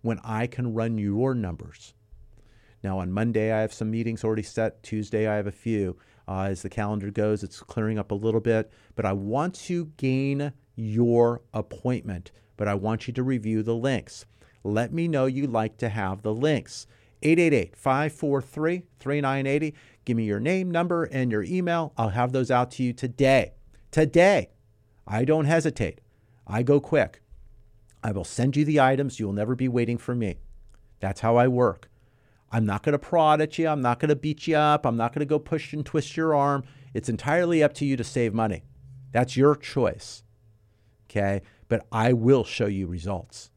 when 0.01 0.19
I 0.23 0.47
can 0.47 0.73
run 0.73 0.97
your 0.97 1.35
numbers. 1.35 1.93
Now, 2.83 2.99
on 2.99 3.11
Monday, 3.11 3.51
I 3.51 3.61
have 3.61 3.73
some 3.73 3.91
meetings 3.91 4.23
already 4.23 4.41
set. 4.43 4.81
Tuesday, 4.81 5.27
I 5.27 5.35
have 5.35 5.47
a 5.47 5.51
few. 5.51 5.97
Uh, 6.27 6.43
as 6.43 6.61
the 6.61 6.69
calendar 6.69 7.11
goes, 7.11 7.43
it's 7.43 7.59
clearing 7.59 7.99
up 7.99 8.11
a 8.11 8.15
little 8.15 8.39
bit, 8.39 8.71
but 8.95 9.05
I 9.05 9.13
want 9.13 9.53
to 9.65 9.91
gain 9.97 10.53
your 10.75 11.41
appointment, 11.53 12.31
but 12.57 12.67
I 12.67 12.73
want 12.73 13.07
you 13.07 13.13
to 13.13 13.23
review 13.23 13.61
the 13.61 13.75
links. 13.75 14.25
Let 14.63 14.93
me 14.93 15.07
know 15.07 15.25
you 15.25 15.45
like 15.45 15.77
to 15.77 15.89
have 15.89 16.21
the 16.21 16.33
links. 16.33 16.87
888 17.21 17.75
543 17.75 18.83
3980. 18.99 19.75
Give 20.05 20.17
me 20.17 20.23
your 20.23 20.39
name, 20.39 20.71
number, 20.71 21.03
and 21.05 21.31
your 21.31 21.43
email. 21.43 21.93
I'll 21.97 22.09
have 22.09 22.31
those 22.31 22.49
out 22.49 22.71
to 22.71 22.83
you 22.83 22.93
today. 22.93 23.53
Today. 23.91 24.49
I 25.07 25.25
don't 25.25 25.45
hesitate. 25.45 26.01
I 26.47 26.63
go 26.63 26.79
quick. 26.79 27.21
I 28.03 28.11
will 28.11 28.23
send 28.23 28.55
you 28.55 28.65
the 28.65 28.79
items. 28.79 29.19
You 29.19 29.27
will 29.27 29.33
never 29.33 29.55
be 29.55 29.67
waiting 29.67 29.97
for 29.97 30.15
me. 30.15 30.39
That's 30.99 31.21
how 31.21 31.37
I 31.37 31.47
work. 31.47 31.89
I'm 32.51 32.65
not 32.65 32.83
going 32.83 32.93
to 32.93 32.99
prod 32.99 33.41
at 33.41 33.57
you. 33.57 33.67
I'm 33.67 33.81
not 33.81 33.99
going 33.99 34.09
to 34.09 34.15
beat 34.15 34.47
you 34.47 34.57
up. 34.57 34.85
I'm 34.85 34.97
not 34.97 35.13
going 35.13 35.21
to 35.21 35.25
go 35.25 35.39
push 35.39 35.71
and 35.73 35.85
twist 35.85 36.17
your 36.17 36.35
arm. 36.35 36.63
It's 36.93 37.09
entirely 37.09 37.63
up 37.63 37.73
to 37.75 37.85
you 37.85 37.95
to 37.95 38.03
save 38.03 38.33
money. 38.33 38.63
That's 39.11 39.37
your 39.37 39.55
choice. 39.55 40.23
Okay. 41.09 41.41
But 41.69 41.85
I 41.91 42.13
will 42.13 42.43
show 42.43 42.65
you 42.65 42.87
results. 42.87 43.50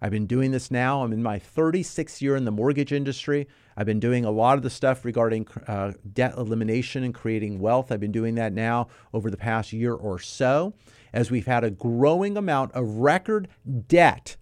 I've 0.00 0.10
been 0.10 0.26
doing 0.26 0.50
this 0.50 0.70
now. 0.70 1.02
I'm 1.02 1.12
in 1.12 1.22
my 1.22 1.38
36th 1.38 2.20
year 2.20 2.36
in 2.36 2.44
the 2.44 2.50
mortgage 2.50 2.92
industry. 2.92 3.48
I've 3.76 3.86
been 3.86 4.00
doing 4.00 4.24
a 4.24 4.30
lot 4.30 4.56
of 4.56 4.62
the 4.62 4.70
stuff 4.70 5.04
regarding 5.04 5.46
uh, 5.66 5.92
debt 6.12 6.34
elimination 6.36 7.02
and 7.02 7.14
creating 7.14 7.58
wealth. 7.58 7.90
I've 7.90 8.00
been 8.00 8.12
doing 8.12 8.34
that 8.36 8.52
now 8.52 8.88
over 9.12 9.30
the 9.30 9.36
past 9.36 9.72
year 9.72 9.94
or 9.94 10.18
so 10.18 10.74
as 11.12 11.30
we've 11.30 11.46
had 11.46 11.64
a 11.64 11.70
growing 11.70 12.36
amount 12.36 12.72
of 12.72 12.86
record 12.98 13.48
debt 13.88 14.36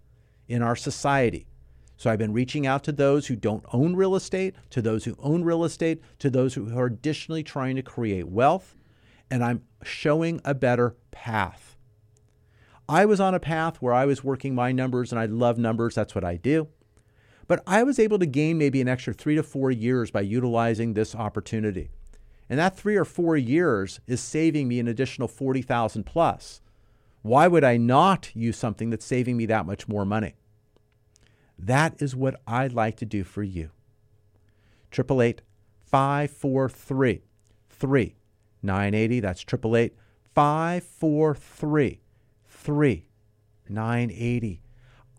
in 0.49 0.63
our 0.63 0.77
society. 0.77 1.47
So 1.97 2.11
I've 2.11 2.19
been 2.19 2.33
reaching 2.33 2.67
out 2.67 2.83
to 2.85 2.93
those 2.93 3.29
who 3.29 3.37
don't 3.37 3.65
own 3.73 3.95
real 3.95 4.17
estate, 4.17 4.57
to 4.71 4.83
those 4.83 5.05
who 5.05 5.17
own 5.21 5.45
real 5.45 5.65
estate, 5.65 6.03
to 6.19 6.29
those 6.29 6.55
who 6.55 6.77
are 6.77 6.87
additionally 6.87 7.43
trying 7.43 7.77
to 7.77 7.83
create 7.83 8.29
wealth, 8.29 8.75
and 9.31 9.45
I'm 9.45 9.63
showing 9.83 10.41
a 10.45 10.55
better 10.55 10.97
path. 11.13 11.64
I 12.89 13.07
was 13.07 13.21
on 13.21 13.35
a 13.35 13.41
path 13.41 13.81
where 13.81 13.95
I 13.95 14.05
was 14.05 14.23
working 14.23 14.55
my 14.55 14.73
numbers 14.73 15.11
and 15.11 15.19
I 15.19 15.27
love 15.27 15.59
numbers, 15.59 15.95
that's 15.95 16.15
what 16.15 16.25
I 16.25 16.37
do. 16.37 16.69
But 17.47 17.63
I 17.67 17.83
was 17.83 17.99
able 17.99 18.19
to 18.19 18.27
gain 18.27 18.59
maybe 18.59 18.81
an 18.81 18.89
extra 18.89 19.13
three 19.13 19.35
to 19.37 19.43
four 19.43 19.71
years 19.71 20.11
by 20.11 20.21
utilizing 20.23 20.95
this 20.95 21.15
opportunity. 21.15 21.91
And 22.49 22.59
that 22.59 22.77
three 22.77 22.97
or 22.97 23.05
four 23.05 23.37
years 23.37 24.01
is 24.07 24.21
saving 24.21 24.69
me 24.69 24.79
an 24.81 24.89
additional 24.89 25.29
40,000 25.29 26.05
plus. 26.05 26.61
Why 27.23 27.49
would 27.49 27.65
I 27.65 27.79
not 27.79 28.31
use 28.35 28.59
something 28.59 28.91
that's 28.91 29.05
saving 29.05 29.37
me 29.37 29.47
that 29.47 29.67
much 29.67 29.89
more 29.89 30.05
money? 30.05 30.35
That 31.59 32.01
is 32.03 32.15
what 32.15 32.41
I'd 32.47 32.73
like 32.73 32.97
to 32.97 33.07
do 33.07 33.25
for 33.25 33.43
you. 33.43 33.71
888 34.93 35.41
543 35.87 37.23
3980. 37.71 39.21
That's 39.21 39.43
888 39.43 39.97
543 40.35 42.01
3980. 42.65 44.61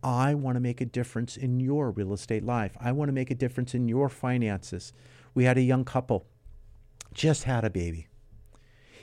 I 0.03 0.33
want 0.33 0.55
to 0.55 0.59
make 0.59 0.81
a 0.81 0.85
difference 0.85 1.37
in 1.37 1.59
your 1.59 1.91
real 1.91 2.11
estate 2.11 2.43
life. 2.43 2.75
I 2.81 2.91
want 2.91 3.09
to 3.09 3.13
make 3.13 3.31
a 3.31 3.35
difference 3.35 3.73
in 3.75 3.87
your 3.87 4.09
finances. 4.09 4.91
We 5.33 5.45
had 5.45 5.57
a 5.57 5.61
young 5.61 5.85
couple, 5.85 6.25
just 7.13 7.43
had 7.43 7.63
a 7.63 7.69
baby. 7.69 8.07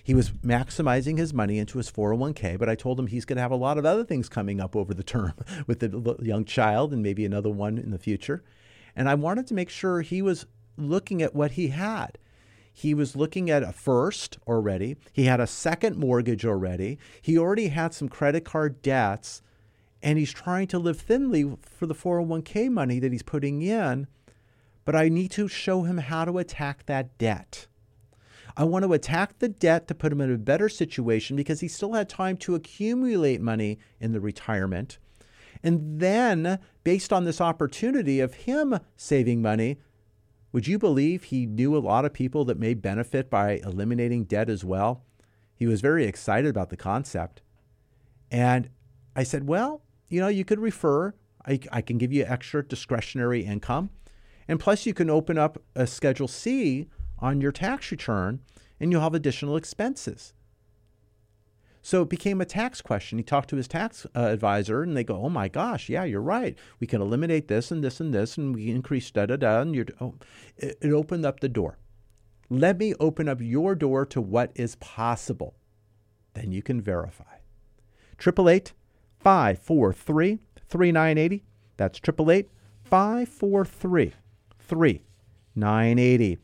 He 0.05 0.15
was 0.15 0.33
maximizing 0.33 1.17
his 1.19 1.33
money 1.33 1.59
into 1.59 1.79
his 1.79 1.89
401k, 1.91 2.59
but 2.59 2.69
I 2.69 2.75
told 2.75 2.99
him 2.99 3.07
he's 3.07 3.25
going 3.25 3.37
to 3.37 3.43
have 3.43 3.53
a 3.53 3.57
lot 3.57 3.79
of 3.79 3.87
other 3.87 4.05
things 4.05 4.29
coming 4.29 4.61
up 4.61 4.75
over 4.75 4.93
the 4.93 5.05
term 5.05 5.35
with 5.69 5.79
the 5.79 6.17
young 6.21 6.45
child 6.45 6.93
and 6.93 7.03
maybe 7.03 7.25
another 7.25 7.51
one 7.51 7.79
in 7.79 7.93
the 7.93 7.99
future. 7.99 8.43
And 8.97 9.09
I 9.09 9.15
wanted 9.15 9.47
to 9.47 9.55
make 9.55 9.71
sure 9.71 10.01
he 10.01 10.21
was 10.21 10.47
looking 10.77 11.23
at 11.23 11.35
what 11.35 11.53
he 11.53 11.69
had. 11.69 12.19
He 12.73 12.95
was 12.95 13.15
looking 13.15 13.51
at 13.51 13.63
a 13.63 13.73
first 13.73 14.39
already. 14.47 14.97
He 15.13 15.25
had 15.25 15.41
a 15.41 15.47
second 15.47 15.97
mortgage 15.97 16.45
already. 16.45 16.99
He 17.21 17.37
already 17.37 17.69
had 17.69 17.93
some 17.93 18.09
credit 18.09 18.45
card 18.45 18.81
debts, 18.83 19.43
and 20.03 20.19
he's 20.19 20.33
trying 20.33 20.67
to 20.69 20.79
live 20.79 20.99
thinly 20.99 21.57
for 21.61 21.87
the 21.87 21.95
401k 21.95 22.71
money 22.71 22.99
that 22.99 23.13
he's 23.13 23.23
putting 23.23 23.63
in. 23.63 24.07
But 24.85 24.97
I 24.97 25.09
need 25.09 25.31
to 25.33 25.49
show 25.49 25.83
him 25.83 25.99
how 25.99 26.25
to 26.25 26.39
attack 26.39 26.87
that 26.87 27.17
debt. 27.19 27.67
I 28.57 28.65
want 28.65 28.85
to 28.85 28.93
attack 28.93 29.39
the 29.39 29.49
debt 29.49 29.87
to 29.89 29.95
put 29.95 30.13
him 30.13 30.21
in 30.21 30.33
a 30.33 30.39
better 30.39 30.69
situation 30.69 31.37
because 31.37 31.61
he 31.61 31.69
still 31.69 31.93
had 31.93 32.09
time 32.09 32.37
to 32.39 32.55
accumulate 32.55 33.41
money 33.41 33.79
in 34.01 34.13
the 34.13 34.21
retirement. 34.21 34.99
And 35.63 36.01
then, 36.01 36.59
based 36.85 37.13
on 37.13 37.25
this 37.25 37.41
opportunity 37.41 38.21
of 38.21 38.35
him 38.35 38.79
saving 38.97 39.41
money, 39.41 39.79
would 40.53 40.67
you 40.67 40.79
believe 40.79 41.25
he 41.25 41.47
knew 41.47 41.77
a 41.77 41.81
lot 41.81 42.05
of 42.05 42.13
people 42.13 42.45
that 42.45 42.59
may 42.59 42.75
benefit 42.75 43.31
by 43.31 43.53
eliminating 43.65 44.25
debt 44.25 44.51
as 44.51 44.65
well? 44.65 45.05
He 45.55 45.67
was 45.67 45.81
very 45.81 46.05
excited 46.05 46.51
about 46.51 46.71
the 46.71 46.77
concept. 46.77 47.41
And 48.31 48.69
I 49.17 49.23
said, 49.23 49.47
well, 49.47 49.83
you 50.09 50.21
know, 50.21 50.29
you 50.29 50.45
could 50.45 50.61
refer. 50.61 51.15
I, 51.47 51.59
I 51.71 51.81
can 51.81 51.99
give 51.99 52.13
you 52.13 52.25
extra 52.25 52.63
discretionary 52.63 53.45
income. 53.45 53.91
And 54.47 54.61
plus, 54.61 54.85
you 54.87 54.93
can 54.93 55.09
open 55.09 55.39
up 55.39 55.63
a 55.75 55.87
Schedule 55.87 56.29
C 56.29 56.89
on 57.19 57.41
your 57.41 57.53
tax 57.53 57.91
return 57.91 58.41
and 58.79 58.91
you'll 58.91 59.01
have 59.01 59.15
additional 59.15 59.57
expenses. 59.57 60.35
So 61.85 62.03
it 62.03 62.09
became 62.09 62.41
a 62.41 62.47
tax 62.47 62.81
question. 62.81 63.19
He 63.19 63.25
talked 63.25 63.51
to 63.51 63.57
his 63.57 63.67
tax 63.67 64.07
uh, 64.15 64.21
advisor, 64.21 64.85
and 64.85 64.97
they 64.97 65.03
go, 65.03 65.21
"Oh 65.21 65.29
my 65.29 65.49
gosh, 65.49 65.89
yeah, 65.89 66.05
you're 66.05 66.23
right. 66.23 66.57
We 66.79 66.87
can 66.87 67.03
eliminate 67.03 67.49
this 67.49 67.73
and 67.73 67.83
this 67.83 67.99
and 67.99 68.15
this, 68.15 68.39
and 68.39 68.55
we 68.55 68.71
increase 68.71 69.11
da 69.11 69.27
da 69.27 69.37
da." 69.37 69.61
And 69.61 69.75
you're, 69.75 69.87
oh, 70.01 70.15
it, 70.57 70.79
it 70.81 70.93
opened 70.93 71.27
up 71.27 71.41
the 71.41 71.49
door. 71.49 71.79
Let 72.49 72.79
me 72.79 72.95
open 73.01 73.29
up 73.29 73.41
your 73.41 73.75
door 73.75 74.07
to 74.07 74.21
what 74.21 74.53
is 74.55 74.77
possible. 74.77 75.57
Then 76.35 76.53
you 76.53 76.63
can 76.63 76.81
verify. 76.81 77.25
Triple 78.17 78.49
eight 78.49 78.73
five 79.19 79.59
four 79.59 79.93
three 79.93 80.39
three 80.69 80.93
nine 80.93 81.19
eighty. 81.19 81.45
That's 81.77 81.99
triple 81.99 82.31
eight 82.31 82.51
five 82.85 83.29
four 83.29 83.65
three 83.65 84.13
three 84.59 85.03
nine 85.57 85.99
eighty. 85.99 86.39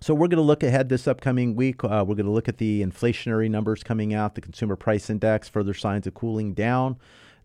So 0.00 0.14
we're 0.14 0.28
going 0.28 0.36
to 0.36 0.42
look 0.42 0.62
ahead 0.62 0.88
this 0.88 1.08
upcoming 1.08 1.56
week. 1.56 1.82
Uh, 1.82 2.04
we're 2.06 2.14
going 2.14 2.26
to 2.26 2.30
look 2.32 2.48
at 2.48 2.58
the 2.58 2.82
inflationary 2.82 3.50
numbers 3.50 3.82
coming 3.82 4.14
out, 4.14 4.36
the 4.36 4.40
consumer 4.40 4.76
price 4.76 5.10
index, 5.10 5.48
further 5.48 5.74
signs 5.74 6.06
of 6.06 6.14
cooling 6.14 6.54
down. 6.54 6.96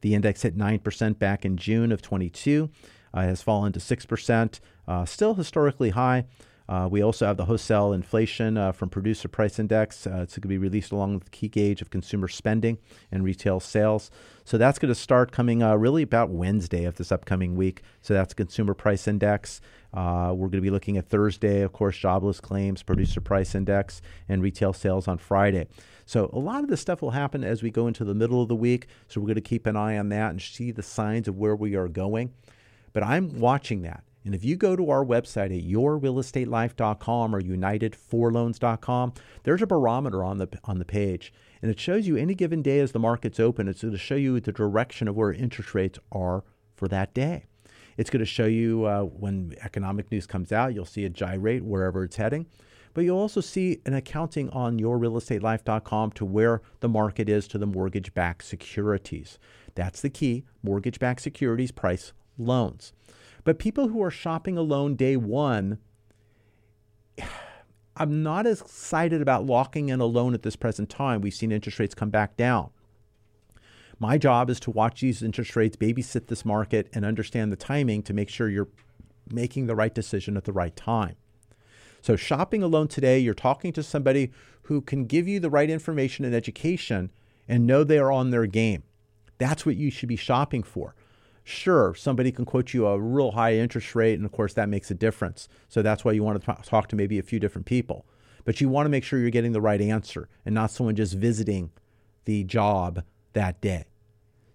The 0.01 0.13
index 0.13 0.43
hit 0.43 0.55
9% 0.55 1.17
back 1.17 1.45
in 1.45 1.57
June 1.57 1.91
of 1.91 2.03
22, 2.03 2.69
uh, 3.11 3.21
has 3.21 3.41
fallen 3.41 3.73
to 3.73 3.79
6%, 3.79 4.59
uh, 4.87 5.05
still 5.05 5.33
historically 5.33 5.91
high. 5.91 6.25
Uh, 6.73 6.87
we 6.87 7.03
also 7.03 7.27
have 7.27 7.37
the 7.37 7.45
wholesale 7.45 7.93
inflation 7.93 8.57
uh, 8.57 8.71
from 8.71 8.89
producer 8.89 9.27
price 9.27 9.59
index. 9.59 10.07
Uh, 10.07 10.21
it's 10.23 10.33
going 10.33 10.41
to 10.41 10.47
be 10.47 10.57
released 10.57 10.91
along 10.91 11.13
with 11.13 11.25
the 11.25 11.29
key 11.29 11.47
gauge 11.47 11.83
of 11.83 11.91
consumer 11.91 12.27
spending 12.27 12.79
and 13.11 13.23
retail 13.23 13.59
sales. 13.59 14.09
So 14.43 14.57
that's 14.57 14.79
going 14.79 14.91
to 14.91 14.99
start 14.99 15.31
coming 15.31 15.61
uh, 15.61 15.75
really 15.75 16.01
about 16.01 16.31
Wednesday 16.31 16.85
of 16.85 16.95
this 16.95 17.11
upcoming 17.11 17.55
week. 17.55 17.83
So 18.01 18.15
that's 18.15 18.33
consumer 18.33 18.73
price 18.73 19.07
index. 19.07 19.61
Uh, 19.93 20.33
we're 20.35 20.47
going 20.47 20.53
to 20.53 20.61
be 20.61 20.71
looking 20.71 20.97
at 20.97 21.07
Thursday, 21.07 21.61
of 21.61 21.73
course, 21.73 21.95
jobless 21.95 22.41
claims, 22.41 22.81
producer 22.81 23.21
price 23.21 23.53
index, 23.53 24.01
and 24.27 24.41
retail 24.41 24.73
sales 24.73 25.07
on 25.07 25.19
Friday. 25.19 25.67
So 26.07 26.31
a 26.33 26.39
lot 26.39 26.63
of 26.63 26.71
this 26.71 26.81
stuff 26.81 27.03
will 27.03 27.11
happen 27.11 27.43
as 27.43 27.61
we 27.61 27.69
go 27.69 27.85
into 27.85 28.03
the 28.03 28.15
middle 28.15 28.41
of 28.41 28.47
the 28.47 28.55
week. 28.55 28.87
So 29.09 29.21
we're 29.21 29.27
going 29.27 29.35
to 29.35 29.41
keep 29.41 29.67
an 29.67 29.75
eye 29.75 29.99
on 29.99 30.09
that 30.09 30.31
and 30.31 30.41
see 30.41 30.71
the 30.71 30.81
signs 30.81 31.27
of 31.27 31.37
where 31.37 31.55
we 31.55 31.75
are 31.75 31.87
going. 31.87 32.33
But 32.93 33.03
I'm 33.03 33.39
watching 33.39 33.83
that. 33.83 34.03
And 34.25 34.33
if 34.33 34.43
you 34.45 34.55
go 34.55 34.75
to 34.75 34.89
our 34.89 35.03
website 35.03 35.55
at 35.57 35.69
yourrealestatelife.com 35.69 37.35
or 37.35 37.41
unitedforloans.com, 37.41 39.13
there's 39.43 39.61
a 39.61 39.67
barometer 39.67 40.23
on 40.23 40.37
the 40.37 40.47
on 40.63 40.79
the 40.79 40.85
page, 40.85 41.33
and 41.61 41.69
it 41.69 41.79
shows 41.79 42.07
you 42.07 42.15
any 42.15 42.33
given 42.33 42.61
day 42.61 42.79
as 42.79 42.93
the 42.93 42.99
market's 42.99 43.39
open. 43.39 43.67
It's 43.67 43.81
going 43.81 43.91
to 43.91 43.97
show 43.97 44.15
you 44.15 44.39
the 44.39 44.51
direction 44.51 45.07
of 45.07 45.15
where 45.15 45.33
interest 45.33 45.73
rates 45.75 45.99
are 46.11 46.43
for 46.75 46.87
that 46.87 47.13
day. 47.13 47.45
It's 47.97 48.09
going 48.09 48.21
to 48.21 48.25
show 48.25 48.45
you 48.45 48.85
uh, 48.85 49.03
when 49.03 49.55
economic 49.61 50.11
news 50.11 50.25
comes 50.25 50.51
out. 50.51 50.73
You'll 50.73 50.85
see 50.85 51.05
a 51.05 51.09
gyrate 51.09 51.63
wherever 51.63 52.03
it's 52.03 52.15
heading. 52.15 52.47
But 52.93 53.05
you'll 53.05 53.19
also 53.19 53.41
see 53.41 53.81
an 53.85 53.93
accounting 53.93 54.49
on 54.51 54.79
yourrealestatelife.com 54.79 56.11
to 56.11 56.25
where 56.25 56.61
the 56.79 56.89
market 56.89 57.27
is 57.27 57.47
to 57.49 57.57
the 57.57 57.65
mortgage 57.65 58.13
backed 58.13 58.43
securities. 58.45 59.39
That's 59.75 60.01
the 60.01 60.09
key 60.09 60.45
mortgage 60.61 60.99
backed 60.99 61.21
securities 61.21 61.71
price 61.71 62.13
loans. 62.37 62.93
But 63.43 63.59
people 63.59 63.89
who 63.89 64.01
are 64.01 64.11
shopping 64.11 64.57
alone 64.57 64.95
day 64.95 65.17
one, 65.17 65.79
I'm 67.95 68.23
not 68.23 68.47
as 68.47 68.61
excited 68.61 69.21
about 69.21 69.45
locking 69.45 69.89
in 69.89 69.99
a 69.99 70.05
loan 70.05 70.33
at 70.33 70.41
this 70.43 70.55
present 70.55 70.89
time. 70.89 71.21
We've 71.21 71.33
seen 71.33 71.51
interest 71.51 71.79
rates 71.79 71.93
come 71.93 72.09
back 72.09 72.37
down. 72.37 72.71
My 73.99 74.17
job 74.17 74.49
is 74.49 74.59
to 74.61 74.71
watch 74.71 75.01
these 75.01 75.21
interest 75.21 75.55
rates, 75.55 75.77
babysit 75.77 76.27
this 76.27 76.43
market, 76.43 76.89
and 76.93 77.05
understand 77.05 77.51
the 77.51 77.55
timing 77.55 78.01
to 78.03 78.13
make 78.13 78.29
sure 78.29 78.49
you're 78.49 78.69
making 79.31 79.67
the 79.67 79.75
right 79.75 79.93
decision 79.93 80.35
at 80.35 80.45
the 80.45 80.51
right 80.51 80.75
time. 80.75 81.15
So, 82.01 82.15
shopping 82.15 82.63
alone 82.63 82.89
today, 82.89 83.19
you're 83.19 83.33
talking 83.33 83.71
to 83.73 83.83
somebody 83.83 84.31
who 84.63 84.81
can 84.81 85.05
give 85.05 85.27
you 85.27 85.39
the 85.39 85.49
right 85.49 85.69
information 85.69 86.25
and 86.25 86.35
education 86.35 87.11
and 87.47 87.65
know 87.65 87.83
they 87.83 87.99
are 87.99 88.11
on 88.11 88.31
their 88.31 88.45
game. 88.45 88.83
That's 89.37 89.65
what 89.65 89.77
you 89.77 89.89
should 89.89 90.09
be 90.09 90.15
shopping 90.15 90.63
for. 90.63 90.95
Sure, 91.43 91.93
somebody 91.93 92.31
can 92.31 92.45
quote 92.45 92.73
you 92.73 92.87
a 92.87 92.99
real 92.99 93.31
high 93.31 93.55
interest 93.55 93.95
rate, 93.95 94.13
and 94.13 94.25
of 94.25 94.31
course, 94.31 94.53
that 94.53 94.69
makes 94.69 94.89
a 94.89 94.93
difference. 94.93 95.49
So, 95.67 95.81
that's 95.81 96.05
why 96.05 96.13
you 96.13 96.23
want 96.23 96.41
to 96.41 96.55
talk 96.63 96.87
to 96.87 96.95
maybe 96.95 97.19
a 97.19 97.23
few 97.23 97.39
different 97.39 97.65
people. 97.65 98.05
But 98.45 98.61
you 98.61 98.69
want 98.69 98.85
to 98.85 98.89
make 98.89 99.03
sure 99.03 99.19
you're 99.19 99.29
getting 99.29 99.51
the 99.51 99.61
right 99.61 99.81
answer 99.81 100.29
and 100.45 100.55
not 100.55 100.71
someone 100.71 100.95
just 100.95 101.13
visiting 101.13 101.71
the 102.25 102.43
job 102.43 103.03
that 103.33 103.59
day. 103.59 103.85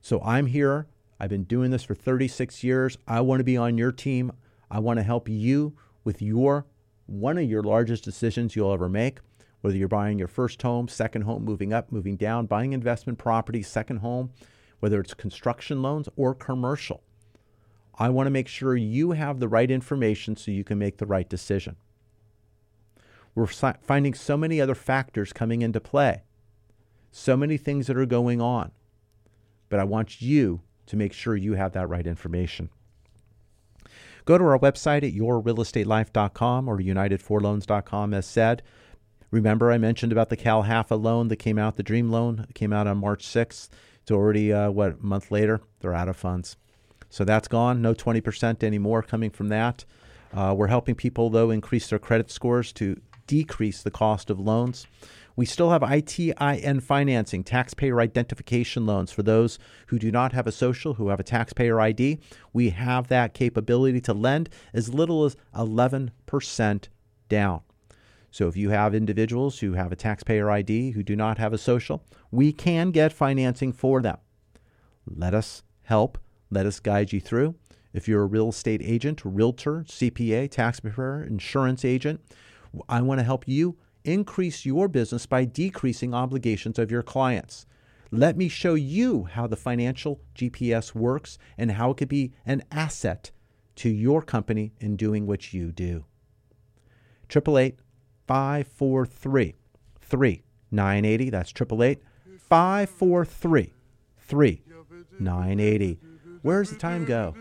So, 0.01 0.23
I'm 0.23 0.47
here. 0.47 0.87
I've 1.21 1.31
been 1.31 1.45
doing 1.45 1.71
this 1.71 1.85
for 1.85 1.95
36 1.95 2.65
years. 2.65 2.97
I 3.07 3.21
want 3.21 3.41
to 3.41 3.45
be 3.45 3.57
on 3.57 3.77
your 3.77 3.93
team. 3.93 4.33
I 4.71 4.79
want 4.79 4.99
to 4.99 5.03
help 5.03 5.29
you 5.29 5.75
with 6.05 6.23
your 6.23 6.67
one 7.07 7.39
of 7.39 7.45
your 7.45 7.63
largest 7.63 8.05
decisions 8.05 8.55
you'll 8.55 8.73
ever 8.73 8.89
make, 8.89 9.19
whether 9.63 9.77
you're 9.77 9.89
buying 9.89 10.19
your 10.19 10.29
first 10.29 10.61
home, 10.63 10.89
second 10.89 11.23
home, 11.23 11.45
moving 11.45 11.73
up, 11.73 11.91
moving 11.91 12.17
down, 12.17 12.47
buying 12.47 12.73
investment 12.73 13.19
property, 13.19 13.63
second 13.63 13.99
home, 13.99 14.31
whether 14.81 15.01
it's 15.01 15.15
construction 15.15 15.83
loans 15.83 16.09
or 16.17 16.35
commercial. 16.35 17.03
I 17.99 18.09
want 18.11 18.27
to 18.27 18.31
make 18.31 18.49
sure 18.49 18.77
you 18.77 19.13
have 19.13 19.41
the 19.41 19.49
right 19.49 19.71
information 19.71 20.37
so 20.37 20.51
you 20.51 20.65
can 20.65 20.79
make 20.79 20.99
the 20.99 21.07
right 21.07 21.29
decision. 21.29 21.77
We're 23.35 23.47
finding 23.47 24.15
so 24.15 24.37
many 24.37 24.61
other 24.61 24.75
factors 24.75 25.33
coming 25.33 25.63
into 25.63 25.81
play, 25.81 26.23
so 27.11 27.37
many 27.37 27.57
things 27.57 27.87
that 27.87 27.97
are 27.97 28.07
going 28.07 28.41
on. 28.41 28.73
But 29.69 29.81
I 29.81 29.85
want 29.85 30.23
you 30.23 30.63
to 30.87 30.97
make 30.97 31.13
sure 31.13 31.37
you 31.37 31.55
have 31.55 31.73
that 31.73 31.89
right 31.89 32.07
information. 32.07 32.71
Go 34.25 34.39
to 34.39 34.45
our 34.45 34.59
website 34.59 35.05
at 35.05 35.15
yourrealestatelife.com 35.15 36.69
or 36.69 36.79
unitedforloans.com 36.79 38.15
as 38.15 38.27
said. 38.27 38.63
Remember, 39.31 39.71
I 39.71 39.79
mentioned 39.79 40.13
about 40.13 40.31
the 40.31 40.37
CalHFA 40.37 41.01
loan 41.03 41.29
that 41.29 41.37
came 41.37 41.59
out, 41.59 41.77
the 41.77 41.83
Dream 41.83 42.11
loan 42.11 42.47
came 42.55 42.73
out 42.73 42.87
on 42.87 42.99
March 42.99 43.27
6th. 43.27 43.69
It's 44.09 44.13
already, 44.15 44.55
uh, 44.55 44.71
what, 44.71 44.93
a 44.93 44.97
month 45.05 45.31
later? 45.31 45.61
They're 45.81 45.93
out 45.93 46.09
of 46.09 46.17
funds. 46.17 46.57
So 47.11 47.27
that's 47.27 47.47
gone. 47.47 47.83
No 47.83 47.93
20% 47.93 48.63
anymore 48.63 49.03
coming 49.03 49.29
from 49.29 49.49
that. 49.49 49.85
Uh, 50.33 50.55
we're 50.57 50.69
helping 50.69 50.95
people, 50.95 51.29
though, 51.29 51.51
increase 51.51 51.91
their 51.91 51.99
credit 51.99 52.31
scores 52.31 52.73
to 52.73 52.99
decrease 53.27 53.83
the 53.83 53.91
cost 53.91 54.31
of 54.31 54.41
loans. 54.41 54.87
We 55.37 55.45
still 55.45 55.69
have 55.69 55.83
ITIN 55.83 56.83
financing, 56.83 57.45
taxpayer 57.45 58.01
identification 58.01 58.87
loans 58.87 59.13
for 59.13 59.23
those 59.23 59.59
who 59.89 59.99
do 59.99 60.11
not 60.11 60.33
have 60.33 60.47
a 60.47 60.53
social, 60.53 60.95
who 60.95 61.09
have 61.09 61.21
a 61.21 61.23
taxpayer 61.23 61.79
ID. 61.79 62.19
We 62.55 62.71
have 62.71 63.09
that 63.09 63.35
capability 63.35 64.01
to 64.01 64.15
lend 64.15 64.49
as 64.73 64.95
little 64.95 65.27
as 65.27 65.37
11% 65.55 66.89
down. 67.29 67.61
So 68.31 68.49
if 68.49 68.57
you 68.57 68.71
have 68.71 68.95
individuals 68.95 69.61
who 69.61 69.73
have 69.73 69.93
a 69.93 69.97
taxpayer 69.97 70.51
ID 70.51 70.93
who 70.93 71.03
do 71.03 71.17
not 71.17 71.39
have 71.39 71.53
a 71.53 71.59
social, 71.59 72.05
we 72.31 72.53
can 72.53 72.91
get 72.91 73.13
financing 73.13 73.73
for 73.73 74.03
them. 74.03 74.19
Let 75.07 75.35
us 75.35 75.63
help. 75.83 76.19
Let 76.51 76.67
us 76.67 76.81
guide 76.81 77.13
you 77.13 77.21
through. 77.21 77.55
If 77.93 78.07
you're 78.07 78.23
a 78.23 78.27
real 78.27 78.51
estate 78.51 78.83
agent, 78.85 79.23
realtor, 79.25 79.85
CPA, 79.89 80.51
tax 80.51 80.81
preparer, 80.81 81.25
insurance 81.25 81.85
agent, 81.85 82.21
I 82.89 83.01
want 83.01 83.19
to 83.19 83.25
help 83.25 83.49
you 83.49 83.79
increase 84.05 84.67
your 84.67 84.89
business 84.89 85.27
by 85.27 85.45
decreasing 85.45 86.15
obligations 86.15 86.79
of 86.79 86.91
your 86.91 87.03
clients. 87.03 87.67
Let 88.11 88.37
me 88.37 88.49
show 88.49 88.75
you 88.75 89.25
how 89.25 89.47
the 89.47 89.57
financial 89.57 90.21
GPS 90.35 90.95
works 90.95 91.39
and 91.57 91.73
how 91.73 91.91
it 91.91 91.97
could 91.97 92.09
be 92.09 92.33
an 92.47 92.63
asset 92.71 93.31
to 93.77 93.89
your 93.89 94.23
company 94.23 94.73
in 94.81 94.97
doing 94.97 95.27
what 95.27 95.53
you 95.53 95.73
do. 95.73 96.05
888 97.31 97.79
543 98.29 99.55
3980. 100.03 101.31
That's 101.31 101.51
888 101.51 102.03
543 102.39 103.73
3980. 104.19 105.99
Where's 106.43 106.71
the 106.71 106.77
time 106.77 107.07
go? 107.07 107.35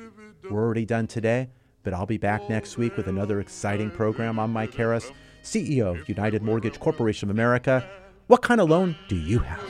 We're 0.49 0.63
already 0.63 0.85
done 0.85 1.07
today, 1.07 1.49
but 1.83 1.93
I'll 1.93 2.05
be 2.05 2.17
back 2.17 2.49
next 2.49 2.77
week 2.77 2.95
with 2.95 3.07
another 3.07 3.41
exciting 3.41 3.91
program. 3.91 4.39
I'm 4.39 4.53
Mike 4.53 4.73
Harris, 4.75 5.11
CEO 5.43 5.99
of 5.99 6.07
United 6.07 6.41
Mortgage 6.41 6.79
Corporation 6.79 7.29
of 7.29 7.35
America. 7.35 7.85
What 8.27 8.41
kind 8.41 8.61
of 8.61 8.69
loan 8.69 8.95
do 9.09 9.17
you 9.17 9.39
have? 9.39 9.69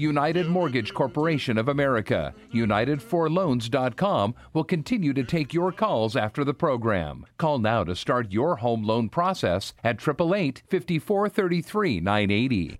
United 0.00 0.46
Mortgage 0.48 0.94
Corporation 0.94 1.58
of 1.58 1.68
America, 1.68 2.34
UnitedForLoans.com 2.54 4.34
will 4.54 4.64
continue 4.64 5.12
to 5.12 5.24
take 5.24 5.52
your 5.52 5.72
calls 5.72 6.16
after 6.16 6.42
the 6.42 6.54
program. 6.54 7.26
Call 7.36 7.58
now 7.58 7.84
to 7.84 7.94
start 7.94 8.32
your 8.32 8.56
home 8.56 8.82
loan 8.82 9.10
process 9.10 9.74
at 9.84 9.96
888 9.96 10.62
5433 10.68 12.00
980. 12.00 12.78